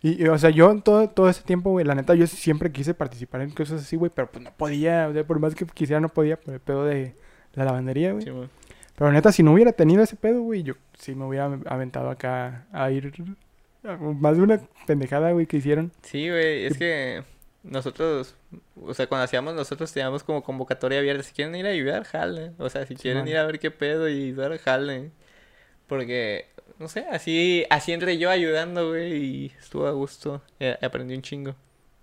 [0.00, 2.94] Y, y, o sea, yo todo, todo ese tiempo, güey, la neta, yo siempre quise
[2.94, 5.08] participar en cosas así, güey, pero pues no podía.
[5.08, 7.14] O sea, por más que quisiera, no podía por el pedo de
[7.54, 8.22] la lavandería, güey.
[8.24, 8.48] Sí, güey.
[8.96, 12.66] Pero neta, si no hubiera tenido ese pedo, güey, yo sí me hubiera aventado acá
[12.72, 13.12] a ir.
[13.84, 15.90] a- Más de una pendejada, güey, que hicieron.
[16.02, 17.24] Sí, güey, es que
[17.62, 18.34] nosotros,
[18.80, 21.22] o sea, cuando hacíamos nosotros teníamos como convocatoria abierta.
[21.22, 22.54] Si quieren ir a ayudar, jalen.
[22.58, 25.12] O sea, si quieren ir a ver qué pedo y ayudar, jalen.
[25.86, 26.46] Porque,
[26.78, 30.42] no sé, así, así entré yo ayudando, güey, y estuvo a gusto.
[30.60, 31.54] Eh, aprendí un chingo.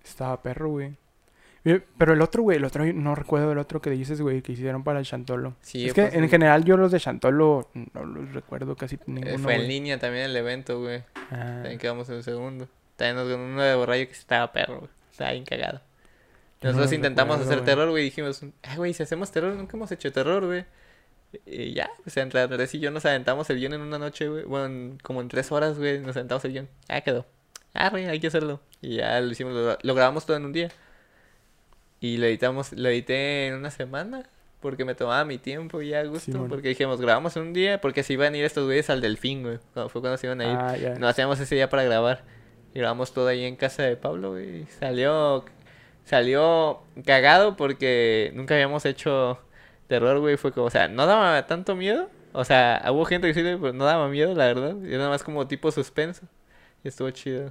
[0.04, 0.94] Estaba perro, güey.
[1.98, 4.84] Pero el otro, güey, el otro, no recuerdo el otro que dices, güey, que hicieron
[4.84, 5.56] para el Chantolo.
[5.62, 9.00] Sí, es que pues, en general yo los de Chantolo no los recuerdo casi Eh,
[9.06, 9.68] ninguno, fue en güey.
[9.68, 11.02] línea también el evento, güey.
[11.32, 12.68] Ah, También quedamos en segundo.
[12.94, 14.90] También nos ganó uno de borrayo que estaba perro, güey.
[15.16, 15.80] Estaba bien cagado.
[16.62, 17.74] No Nosotros lo intentamos recuerdo, hacer güey.
[17.74, 18.04] terror, güey.
[18.04, 20.64] Dijimos, ay, güey, si hacemos terror, nunca hemos hecho terror, güey.
[21.46, 24.44] Y ya, pues entre Andrés y yo nos aventamos el guion en una noche, güey.
[24.44, 26.68] Bueno, en- como en tres horas, güey, nos aventamos el guion.
[26.88, 27.24] Ah, quedó.
[27.72, 28.60] Ah, güey, hay que hacerlo.
[28.82, 30.68] Y ya lo hicimos, lo, lo grabamos todo en un día.
[32.00, 34.28] Y lo editamos, lo edité en una semana.
[34.60, 36.32] Porque me tomaba mi tiempo y ya a gusto.
[36.32, 36.48] Simón.
[36.48, 37.80] porque dijimos, grabamos en un día.
[37.80, 39.58] Porque se iban a ir estos güeyes al delfín, güey.
[39.74, 40.56] Fue cuando se iban a ir.
[40.58, 40.94] Ah, ya.
[40.98, 42.24] Nos hacíamos ese día para grabar.
[42.76, 44.62] Y grabamos todo ahí en casa de Pablo, güey.
[44.62, 45.46] y Salió.
[46.04, 49.38] Salió cagado porque nunca habíamos hecho
[49.88, 50.36] terror, güey.
[50.36, 52.10] Fue como, o sea, no daba tanto miedo.
[52.34, 54.76] O sea, hubo gente que sí, pero no daba miedo, la verdad.
[54.84, 56.26] Era nada más como tipo suspenso.
[56.84, 57.50] Y estuvo chido.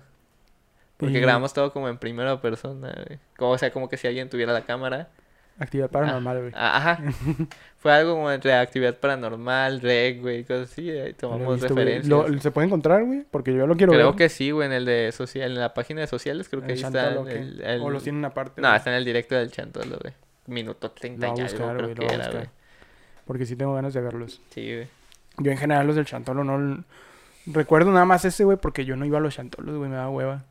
[0.98, 3.20] Porque Y- grabamos todo como en primera persona, güey.
[3.36, 5.10] Como, o sea, como que si alguien tuviera la cámara.
[5.58, 6.52] Actividad paranormal, güey.
[6.56, 7.00] Ah, Ajá.
[7.78, 10.90] Fue algo como entre actividad paranormal, reg, güey, cosas así.
[10.90, 12.08] Ahí tomamos visto, referencias.
[12.08, 13.24] Lo- ¿Se puede encontrar, güey?
[13.30, 14.16] Porque yo lo quiero Creo ver.
[14.16, 16.78] que sí, güey, en el de social, en la página de sociales, creo que ¿El
[16.80, 18.60] ahí está el, el- O los tienen aparte.
[18.62, 20.14] No, está en el directo del Chantolo, güey.
[20.48, 22.34] Minuto 30 Lo y algo, creo güey, lo que voy a era, buscar.
[22.36, 22.50] güey.
[23.26, 24.42] Porque sí tengo ganas de verlos.
[24.50, 24.88] Sí, güey.
[25.38, 26.84] Yo en general los del Chantolo no...
[27.48, 30.10] Recuerdo nada más ese, güey, porque yo no iba a los Chantolos, güey, me da
[30.10, 30.44] hueva.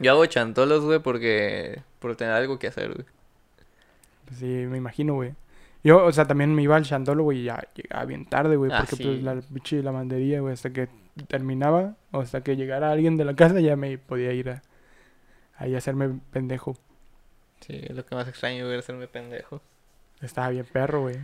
[0.00, 1.82] Yo hago chantolos, güey, porque...
[2.00, 3.06] Por tener algo que hacer, güey.
[4.30, 5.34] Pues sí, me imagino, güey.
[5.82, 8.70] Yo, o sea, también me iba al Chantolo, güey, y ya llegaba bien tarde, güey,
[8.72, 9.02] Ah, porque sí.
[9.02, 10.88] pues la pinche lavandería, güey, hasta que
[11.26, 14.62] terminaba, o hasta que llegara alguien de la casa, ya me podía ir a...
[15.56, 16.76] Ahí a hacerme pendejo.
[17.60, 19.60] Sí, es lo que más extraño, güey, era hacerme pendejo.
[20.22, 21.16] Estaba bien perro, güey.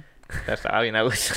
[0.49, 1.35] Estaba bien a gusto.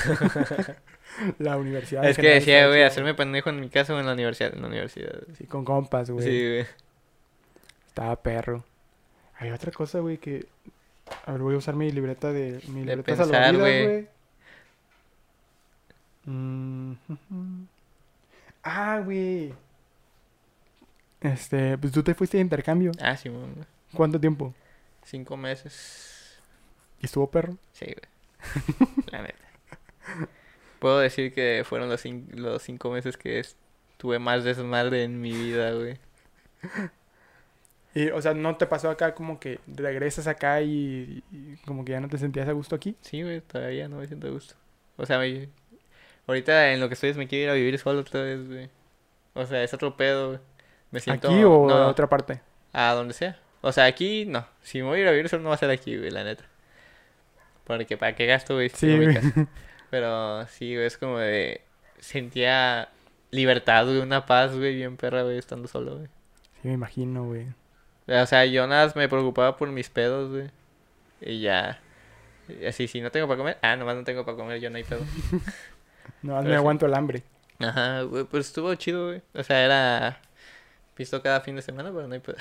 [1.39, 2.05] La universidad.
[2.05, 4.53] es que decía, güey, hacerme pendejo en mi casa o en la universidad.
[4.53, 5.19] En la universidad.
[5.37, 6.25] Sí, con compas, güey.
[6.25, 6.65] Sí, güey.
[7.87, 8.63] Estaba perro.
[9.37, 10.47] Hay otra cosa, güey, que...
[11.25, 12.61] A ver, voy a usar mi libreta de...
[12.67, 14.07] Mi De libreta pensar, güey.
[16.25, 16.93] Mm.
[18.63, 19.53] Ah, güey.
[21.21, 22.91] Este, pues tú te fuiste de intercambio.
[23.01, 23.43] Ah, sí, güey.
[23.93, 24.53] ¿Cuánto tiempo?
[25.03, 26.39] Cinco meses.
[27.01, 27.57] ¿Y estuvo perro?
[27.73, 29.05] Sí, güey.
[29.11, 29.45] La neta.
[30.79, 35.97] Puedo decir que fueron los cinco meses que estuve más desmadre en mi vida, güey.
[37.99, 41.91] Y, o sea, ¿no te pasó acá como que regresas acá y, y como que
[41.91, 42.95] ya no te sentías a gusto aquí?
[43.01, 44.55] Sí, güey, todavía no me siento a gusto.
[44.95, 45.49] O sea, me-
[46.27, 48.69] ahorita en lo que estoy es me quiero ir a vivir solo otra vez, güey.
[49.33, 50.39] O sea, es otro pedo, güey.
[50.91, 51.27] Me siento...
[51.27, 52.39] ¿Aquí o no, a otra parte?
[52.71, 53.37] A donde sea.
[53.59, 54.47] O sea, aquí no.
[54.61, 56.23] Si me voy a ir a vivir solo no va a ser aquí, güey, la
[56.23, 56.45] neta.
[57.65, 59.17] Porque para qué gasto, güey, Sí, güey.
[59.89, 61.61] Pero sí, güey, es como de...
[61.99, 62.87] Sentía
[63.31, 66.07] libertad, güey, una paz, güey, bien perra, güey, estando solo, güey.
[66.61, 67.47] Sí, me imagino, güey.
[68.09, 70.49] O sea, yo nada más me preocupaba por mis pedos, güey.
[71.21, 71.79] Y ya.
[72.67, 74.83] Así, si no tengo para comer, ah, nomás no tengo para comer, yo no hay
[74.83, 75.01] pedo.
[76.21, 77.23] No, me aguanto el hambre.
[77.59, 79.21] Ajá, güey, pues estuvo chido, güey.
[79.33, 80.19] O sea, era.
[80.95, 82.35] Pisto cada fin de semana, pero no hay pedo.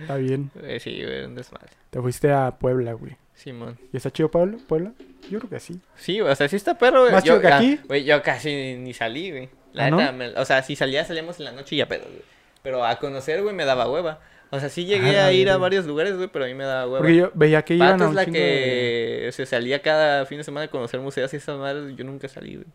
[0.00, 0.50] Está bien.
[0.54, 1.68] Güey, sí, güey, un desmadre.
[1.90, 3.16] Te fuiste a Puebla, güey.
[3.34, 3.78] Simón.
[3.92, 4.58] ¿Y está chido Puebla?
[4.66, 4.92] ¿Puebla?
[5.30, 5.78] Yo creo que sí.
[5.96, 7.12] Sí, o sea, sí está perro, güey.
[7.12, 7.80] ¿Más Yo, chido que aquí?
[7.86, 9.48] Güey, yo casi ni salí, güey.
[9.72, 9.96] La ¿Ah, no?
[9.98, 12.22] neta, me- o sea, si salía, salíamos en la noche y ya pedo, güey.
[12.68, 14.20] Pero a conocer, güey, me daba hueva.
[14.50, 16.64] O sea, sí llegué Ah, a ir a varios lugares, güey, pero a mí me
[16.64, 16.98] daba hueva.
[16.98, 18.40] Porque yo veía que iban Pato a es un la chingo de-
[19.24, 21.96] que se salía cada fin de semana a conocer museos y esas madres.
[21.96, 22.66] Yo nunca salí, güey.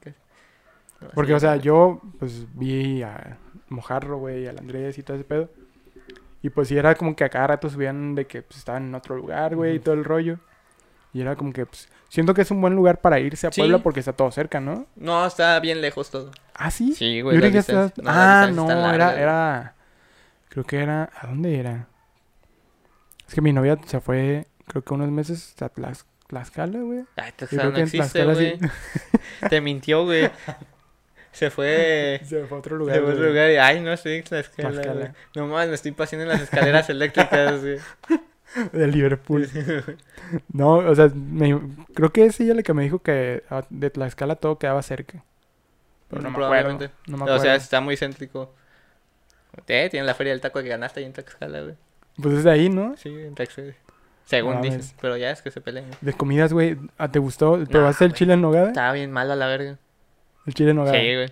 [0.99, 3.37] No, Porque, o sea, yo, pues, vi a
[3.69, 5.49] Mojarro, güey, al Andrés y todo ese pedo.
[6.41, 8.95] Y pues sí, era como que a cada rato subían de que pues, estaban en
[8.95, 10.39] otro lugar, güey, y todo el rollo.
[11.13, 13.61] Y era como que, pues, siento que es un buen lugar para irse a Sí.
[13.61, 14.87] Puebla porque está todo cerca, ¿no?
[14.95, 16.31] No, está bien lejos todo.
[16.55, 16.93] ¿Ah, sí?
[16.93, 17.37] Sí, güey.
[17.39, 17.47] no,
[18.05, 19.21] Ah, no, era, güey.
[19.21, 19.75] era...
[20.53, 21.09] Creo que era...
[21.19, 21.87] ¿A dónde era?
[23.27, 27.05] Es que mi novia se fue, creo que unos meses a Tlax- Tlaxcala, güey.
[27.15, 28.59] Ay, Tlaxcala no en existe, güey.
[28.59, 28.67] sí.
[29.49, 30.29] Te mintió, güey.
[31.31, 32.21] Se fue...
[32.25, 34.69] Se fue a otro Se lugar, fue a otro lugar y, ay, no sé, Tlaxcala,
[34.71, 35.15] Tlaxcala.
[35.35, 37.79] No mames, me estoy paseando en las escaleras eléctricas, güey.
[38.71, 39.49] De Liverpool.
[40.49, 41.59] No, o sea, me-
[41.95, 45.23] creo que es ella la que me dijo que ah, de Tlaxcala todo quedaba cerca.
[46.09, 46.49] Pero no me acuerdo.
[46.51, 46.95] Probablemente.
[47.07, 48.53] No me O sea, está muy céntrico.
[49.67, 51.75] Eh, la feria del taco que ganaste ahí en Tlaxcala, güey.
[52.21, 52.95] Pues es de ahí, ¿no?
[52.97, 53.73] Sí, en Tlaxcala.
[54.25, 54.95] Según No mames.
[55.01, 55.85] pero ya es que se pelean.
[56.01, 56.77] De comidas, güey.
[56.97, 57.59] ¿ah, ¿Te gustó?
[57.69, 58.19] ¿Probaste el güey.
[58.19, 58.67] chile en nogada?
[58.69, 59.77] Estaba bien malo a la verga.
[60.45, 60.97] El chile en nogada.
[60.97, 61.31] Sí, güey.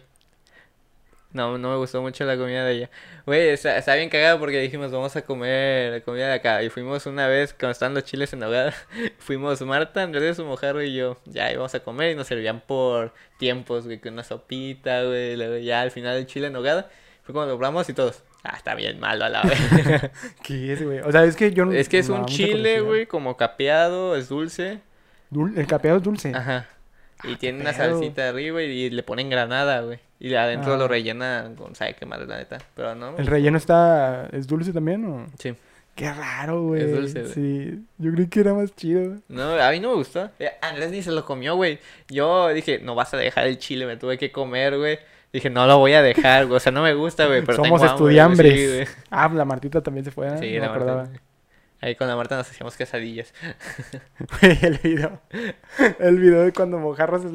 [1.34, 2.90] No, no me gustó mucho la comida de allá.
[3.26, 6.62] Güey, está, está bien cagado porque dijimos, vamos a comer comida de acá.
[6.62, 8.74] Y fuimos una vez, cuando estaban los chiles en nogada,
[9.18, 11.18] fuimos Marta, Andrés, su mojarro y yo.
[11.26, 15.64] Ya íbamos a comer y nos servían por tiempos, güey, con una sopita, güey.
[15.64, 16.90] Ya al final el chile en nogada,
[17.32, 18.24] fue cuando lo probamos y todos.
[18.44, 19.60] Ah, está bien malo a la vez.
[20.44, 21.00] ¿Qué es, güey?
[21.00, 21.72] O sea, es que yo no...
[21.74, 24.80] es que es un chile, güey, como capeado, es dulce.
[25.32, 26.32] Dul- El capeado es dulce.
[26.36, 26.68] Ajá.
[27.24, 27.92] Y Ah, tiene qué una pedo.
[28.00, 30.00] salsita arriba y, y le ponen granada, güey.
[30.20, 30.78] Y adentro Ah.
[30.78, 32.58] lo rellenan con, ¿sabe qué madre, la neta?
[32.76, 33.16] Pero no.
[33.18, 34.28] ¿El relleno está...
[34.32, 35.28] ¿Es dulce también o...?
[35.38, 35.54] Sí.
[35.94, 36.84] Qué raro, güey.
[36.84, 37.34] Es dulce, güey.
[37.34, 37.80] Sí.
[37.98, 39.18] Yo creí que era más chido.
[39.28, 40.32] No, a mí no me gustó.
[40.40, 41.80] Eh, Andrés ni se lo comió, güey.
[42.10, 44.98] Yo dije, no vas a dejar el chile, me tuve que comer, güey.
[45.34, 46.58] Dije, no lo voy a dejar, güey.
[46.58, 47.42] O sea, no me gusta, güey.
[47.42, 48.54] Pero Somos tengo hambre, güey.
[48.54, 48.54] estudiambres.
[48.60, 48.88] Sí, güey.
[49.10, 50.28] Ah, la Martita también se fue.
[50.28, 50.38] ¿eh?
[50.40, 50.76] Sí, no me la Marta.
[50.92, 51.10] acordaba.
[51.84, 53.34] Ahí con la Marta nos hacíamos quesadillas.
[54.42, 55.20] Güey, el video.
[56.00, 57.28] El video de cuando Mojarro se,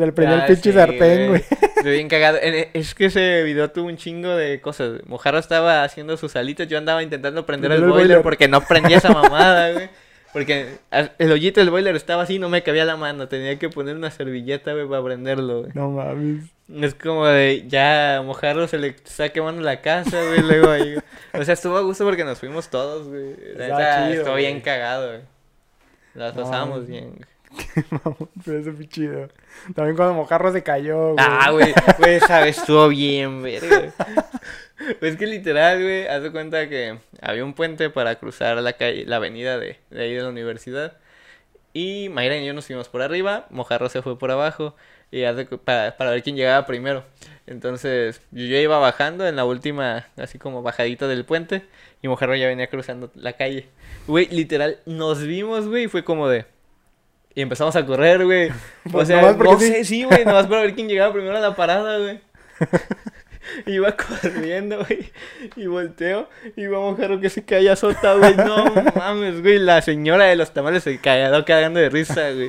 [0.00, 1.44] le- prendió el Ah, pinche sí, sartén, güey.
[1.76, 2.38] Estoy bien cagado.
[2.40, 5.06] En- Es que ese video tuvo un chingo de cosas.
[5.06, 6.66] Mojarro estaba haciendo sus alitas.
[6.68, 8.22] Yo andaba intentando prender el boiler boiler.
[8.22, 9.90] porque no prendía esa mamada, güey.
[10.32, 10.78] Porque
[11.18, 13.28] el hoyito del boiler estaba así, no me cabía la mano.
[13.28, 15.72] Tenía que poner una servilleta, güey, para prenderlo, güey.
[15.74, 16.44] No mames.
[16.72, 20.40] Es como de ya a Mojarro se le está quemando la casa, güey.
[20.42, 20.96] Luego ahí.
[21.32, 23.34] O sea, estuvo a gusto porque nos fuimos todos, güey.
[24.12, 25.20] Estuvo bien cagado, güey.
[26.14, 27.14] Las pasamos bien.
[27.74, 27.84] güey.
[27.90, 29.28] Mamón, Pero eso fue chido.
[29.74, 31.16] También cuando Mojarro se cayó, güey.
[31.18, 33.92] Ah, güey, güey, esa vez estuvo bien, verga.
[34.98, 39.04] Pues que literal, güey, haz de cuenta que había un puente para cruzar la calle,
[39.06, 40.96] la avenida de, de ahí de la universidad.
[41.72, 44.74] Y Mayra y yo nos fuimos por arriba, Mojarro se fue por abajo,
[45.10, 45.24] y
[45.64, 47.04] para, para ver quién llegaba primero.
[47.46, 51.62] Entonces, yo, yo iba bajando en la última, así como bajadita del puente,
[52.00, 53.68] y Mojarro ya venía cruzando la calle.
[54.06, 56.46] Güey, literal, nos vimos, güey, y fue como de...
[57.34, 58.50] Y empezamos a correr, güey.
[58.86, 59.66] O Pues sea, nomás porque no sí.
[59.66, 62.20] sé, sí, güey, nomás para ver quién llegaba primero a la parada, güey.
[63.66, 65.10] Iba corriendo, güey,
[65.56, 70.26] y volteo, y va mojarro que se cae sota, güey, no mames, güey, la señora
[70.26, 72.48] de los tamales se cayó cagando de risa, güey.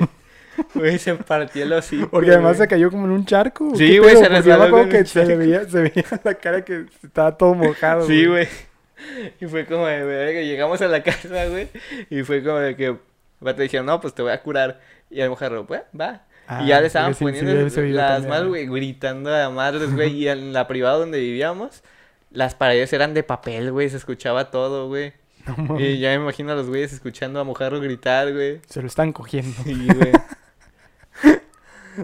[0.74, 3.68] Güey, se partió el hocico, Porque además se cayó como en un charco.
[3.68, 7.36] ¿o Sí, güey, se resbaló que se le veía, se veía la cara que estaba
[7.36, 8.48] todo mojado, Sí, güey.
[9.40, 11.68] Y fue como de verga, llegamos a la casa, güey,
[12.08, 12.96] y fue como de que,
[13.44, 14.80] te dijeron, no, pues te voy a curar.
[15.10, 16.22] Y el mojarro, pues, va.
[16.46, 19.92] Ah, y ya le estaban sí, sí, sí, poniendo las más, güey, gritando a madres,
[19.92, 20.12] güey.
[20.12, 21.82] Y en la privada donde vivíamos,
[22.30, 23.88] las paredes eran de papel, güey.
[23.90, 25.12] Se escuchaba todo, güey.
[25.46, 25.80] No.
[25.80, 28.60] Y ya me imagino a los güeyes escuchando a Mojarro gritar, güey.
[28.68, 29.62] Se lo están cogiendo.
[29.64, 30.12] Sí, güey.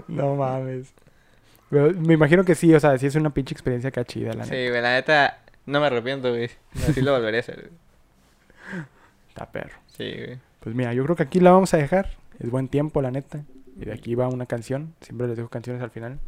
[0.06, 0.92] No mames.
[1.70, 4.44] Pero me imagino que sí, o sea, sí es una pinche experiencia acá chida, la
[4.44, 4.70] Sí, neta.
[4.70, 6.50] güey, la neta, no me arrepiento, güey.
[6.88, 8.82] Así lo volvería a hacer, güey.
[9.28, 9.78] Está perro.
[9.96, 10.38] Sí, güey.
[10.60, 12.10] Pues mira, yo creo que aquí la vamos a dejar.
[12.38, 13.44] Es buen tiempo, la neta.
[13.80, 14.94] Y de aquí va una canción.
[15.00, 16.18] Siempre les dejo canciones al final.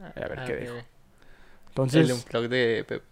[0.00, 0.74] A ver qué ok, dejo.
[1.68, 2.06] Entonces.
[2.08, 3.02] El unplug de, Pe-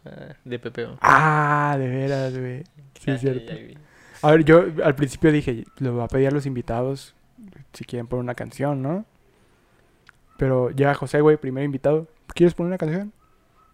[0.45, 0.99] de Pepeo.
[1.01, 2.65] Ah, de veras, güey.
[3.01, 3.53] Sí, es cierto.
[3.55, 3.79] ya.
[4.23, 7.15] A ver, yo al principio dije, lo voy a pedir a los invitados
[7.73, 9.05] si quieren poner una canción, ¿no?
[10.37, 12.07] Pero llega José, güey, primer invitado.
[12.35, 13.13] ¿Quieres poner una canción?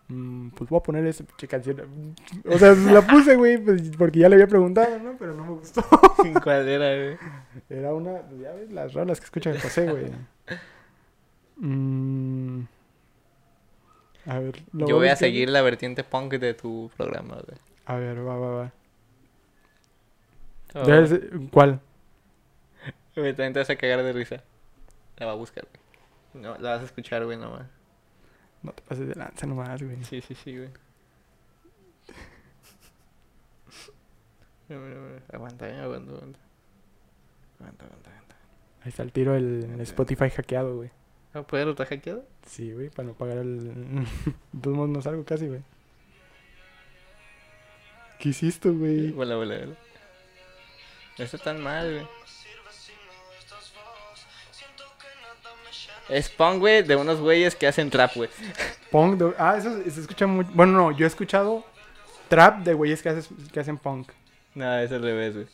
[0.08, 2.14] "Mm, pues voy a poner esa pinche canción.
[2.46, 5.16] O sea, la puse, güey, pues, porque ya le había preguntado, ¿no?
[5.18, 5.82] Pero no me gustó.
[6.44, 7.18] ¿Cuál era, güey?
[7.70, 10.10] Era una, ya ves, las rolas que escucha José, güey.
[11.56, 12.64] Mm.
[14.26, 17.58] A ver, Yo voy a seguir la vertiente punk de tu programa, güey.
[17.86, 18.72] A ver, va, va, va.
[20.74, 21.80] Oh, ¿Cuál?
[23.16, 24.42] Güey, también te vas a cagar de risa.
[25.18, 25.81] La va a buscar, güey.
[26.34, 27.66] No, la vas a escuchar, güey, nomás.
[28.62, 30.02] No te pases de lanza nomás, güey.
[30.04, 30.70] Sí, sí, sí, güey.
[34.68, 35.22] Mira, mira, mira.
[35.32, 36.38] Aguanta, eh, aguanta, aguanta.
[37.58, 38.36] Aguanta, aguanta, aguanta.
[38.82, 40.90] Ahí está el tiro el, el Spotify hackeado, güey.
[41.34, 42.24] ¿No puede estar hackeado?
[42.46, 44.06] Sí, güey, para no pagar el...
[44.52, 45.62] Modos no salgo casi, güey.
[48.18, 49.10] ¿Qué hiciste, güey?
[49.12, 49.76] Vuela, vuela, vuela.
[51.18, 52.06] No está tan mal, güey.
[56.08, 58.28] Es punk, güey, de unos güeyes que hacen trap, güey.
[58.90, 60.44] Punk, de- Ah, eso se escucha muy...
[60.52, 61.64] Bueno, no, yo he escuchado
[62.28, 64.10] trap de güeyes que, haces- que hacen punk.
[64.54, 65.46] No, es al revés, güey.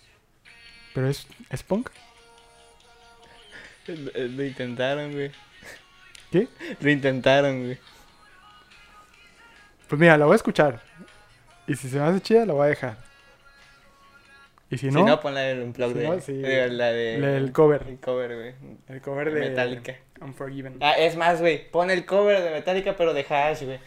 [0.95, 1.91] ¿Pero es, es punk?
[3.87, 3.95] Lo,
[4.29, 5.31] lo intentaron, güey.
[6.31, 6.49] ¿Qué?
[6.81, 7.79] Lo intentaron, güey.
[9.89, 10.83] Pues mira, la voy a escuchar.
[11.67, 12.99] Y si se me hace chida, la voy a dejar.
[14.71, 16.07] Y si Si no, no, ponla en un Si de...
[16.09, 16.33] no, sí.
[16.35, 17.19] de- La de...
[17.19, 17.85] la- el cover.
[17.89, 18.55] El cover, güey.
[18.89, 19.97] el cover de Metallica.
[20.21, 20.77] Unforgiven.
[20.81, 21.71] Ah, es más, güey.
[21.71, 23.79] Pon el cover de Metallica, pero de Hash, güey.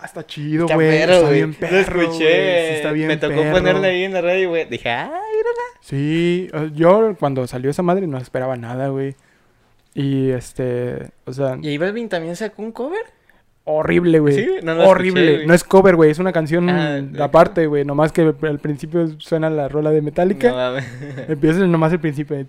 [0.00, 0.88] Ah, está chido, Está güey.
[0.90, 1.34] perro, Está güey.
[1.38, 2.68] bien perro, Lo escuché.
[2.68, 3.52] Sí, está bien Me tocó perro.
[3.52, 4.64] ponerla ahí en la radio, güey.
[4.66, 5.62] Dije, ay, mírala.
[5.80, 9.16] Sí, yo cuando salió esa madre no esperaba nada, güey.
[9.94, 13.00] Y este, o sea, ¿Y Balvin también sacó un cover?
[13.68, 14.34] Horrible, güey.
[14.34, 15.34] Sí, no escuché, horrible.
[15.34, 15.46] güey.
[15.46, 17.84] no es cover, güey, es una canción Ah, aparte, güey.
[17.84, 20.50] Nomás que al principio suena la rola de Metallica.
[20.50, 20.78] No.
[21.28, 22.46] Empieza nomás el principio de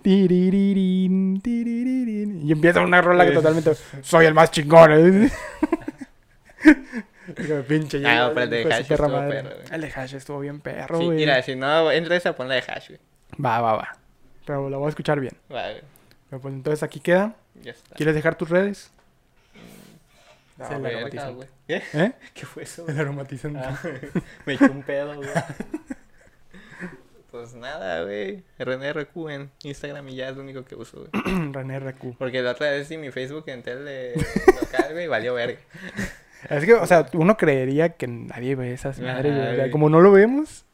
[2.44, 3.36] y empieza una rola que Sí.
[3.36, 4.92] totalmente soy el más chingón.
[4.94, 5.30] ¿eh?
[7.68, 9.44] Pinche Ah, hijo pero el de Hash estuvo madre.
[9.44, 9.76] perro, güey.
[9.76, 11.18] El de Hash estuvo bien perro, Sí, güey.
[11.18, 13.00] mira, si no entra esa, pon la de Hash, güey.
[13.44, 13.98] Va, va, va.
[14.46, 15.34] Pero la voy a escuchar bien.
[15.54, 15.82] Va, güey.
[16.30, 17.36] Pero pues entonces aquí queda.
[17.62, 17.96] Ya está.
[17.96, 18.92] ¿Quieres dejar tus redes?
[20.60, 21.36] Ah, Sí, el verga, aromatizante.
[21.36, 21.48] güey.
[21.68, 21.84] ¿Qué?
[21.94, 22.12] ¿Eh?
[22.34, 22.88] ¿Qué fue eso?
[22.88, 23.60] El aromatizante.
[23.62, 23.80] Ah,
[24.46, 25.30] me echó un pedo, güey.
[27.32, 28.44] Pues nada, güey.
[28.58, 31.52] René RQ en Instagram y ya es lo único que uso, güey.
[31.52, 32.18] René RQ.
[32.18, 34.14] Porque la otra vez sí mi Facebook entré el de
[34.62, 35.60] local, güey, valió verga.
[36.50, 39.52] Es que, o sea, uno creería que nadie ve esas madres, güey.
[39.52, 39.72] O sea, Ay.
[39.72, 40.66] como no lo vemos.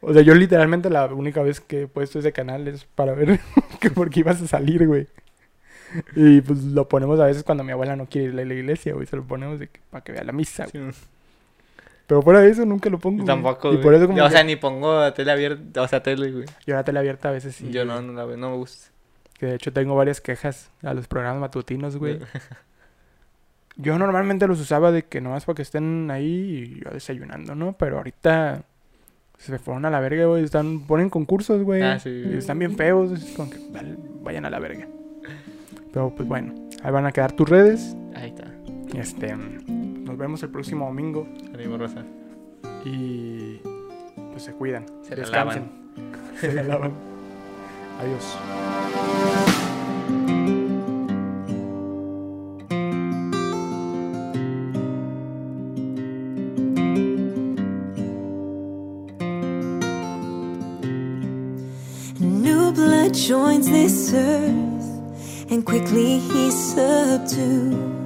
[0.00, 3.40] O sea, yo literalmente la única vez que he puesto ese canal es para ver
[3.80, 5.08] que porque ibas a salir, güey.
[6.16, 8.94] Y pues lo ponemos a veces cuando mi abuela no quiere ir a la iglesia,
[8.94, 9.06] güey.
[9.06, 10.92] Se lo ponemos de que- para que vea la misa, güey.
[10.92, 11.00] Sí.
[12.06, 13.24] Pero fuera de eso nunca lo pongo.
[13.24, 13.82] Tampoco, Y güey.
[13.82, 16.44] por eso como O que sea, ni pongo tele abierta, o sea, tele, güey.
[16.66, 17.70] yo la tele abierta a veces sí.
[17.70, 18.90] Yo no, no la veo, no me gusta.
[19.38, 22.18] Que de hecho tengo varias quejas a los programas matutinos, güey.
[23.78, 26.24] Yo normalmente los usaba de que nomás para que estén ahí
[26.78, 27.74] y yo desayunando, ¿no?
[27.76, 28.62] Pero ahorita
[29.36, 30.44] se fueron a la verga, güey.
[30.44, 31.82] Están, ponen concursos, güey.
[31.82, 32.08] Ah, sí.
[32.08, 33.12] Y están bien feos.
[33.12, 34.88] Es como que vale, vayan a la verga.
[35.96, 36.52] Pero pues bueno,
[36.82, 37.96] ahí van a quedar tus redes.
[38.14, 38.44] Ahí está.
[38.94, 41.26] Este, nos vemos el próximo domingo.
[41.54, 42.04] Ánimo, Rosa.
[42.84, 43.62] Y
[44.30, 44.84] pues se cuidan.
[45.00, 45.70] Se la descansen.
[46.38, 46.92] Se la lavan.
[47.98, 48.38] Adiós.
[62.20, 64.75] New blood joins this earth,
[65.50, 67.96] and quickly he's subdued.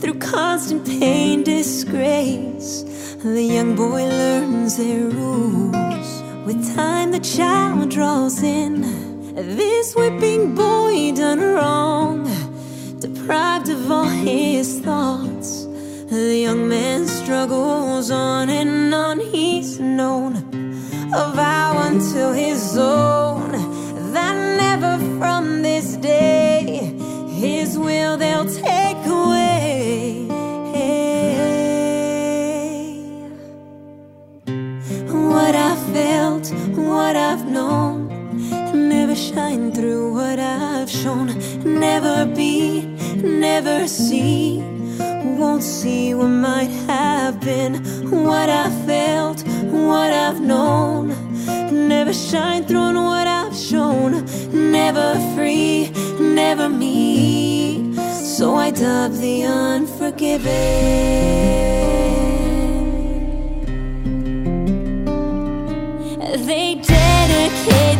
[0.00, 2.82] Through constant pain, disgrace,
[3.22, 6.22] the young boy learns their rules.
[6.46, 8.82] With time, the child draws in.
[9.34, 12.24] This whipping boy done wrong,
[13.00, 15.66] deprived of all his thoughts.
[16.10, 19.20] The young man struggles on and on.
[19.20, 20.36] He's known
[21.12, 23.52] a vow until his own
[24.12, 26.47] that never from this day
[27.38, 30.26] his will they'll take away.
[35.06, 38.08] What I felt, what I've known,
[38.74, 41.26] never shine through what I've shown.
[41.62, 42.82] Never be,
[43.22, 44.60] never see,
[45.38, 47.74] won't see what might have been.
[48.10, 51.14] What I felt, what I've known,
[51.88, 54.26] never shine through what I've shown.
[54.52, 55.92] Never free
[56.38, 57.94] never me.
[58.36, 60.48] So I dub the unforgiven.
[66.48, 67.97] They dedicate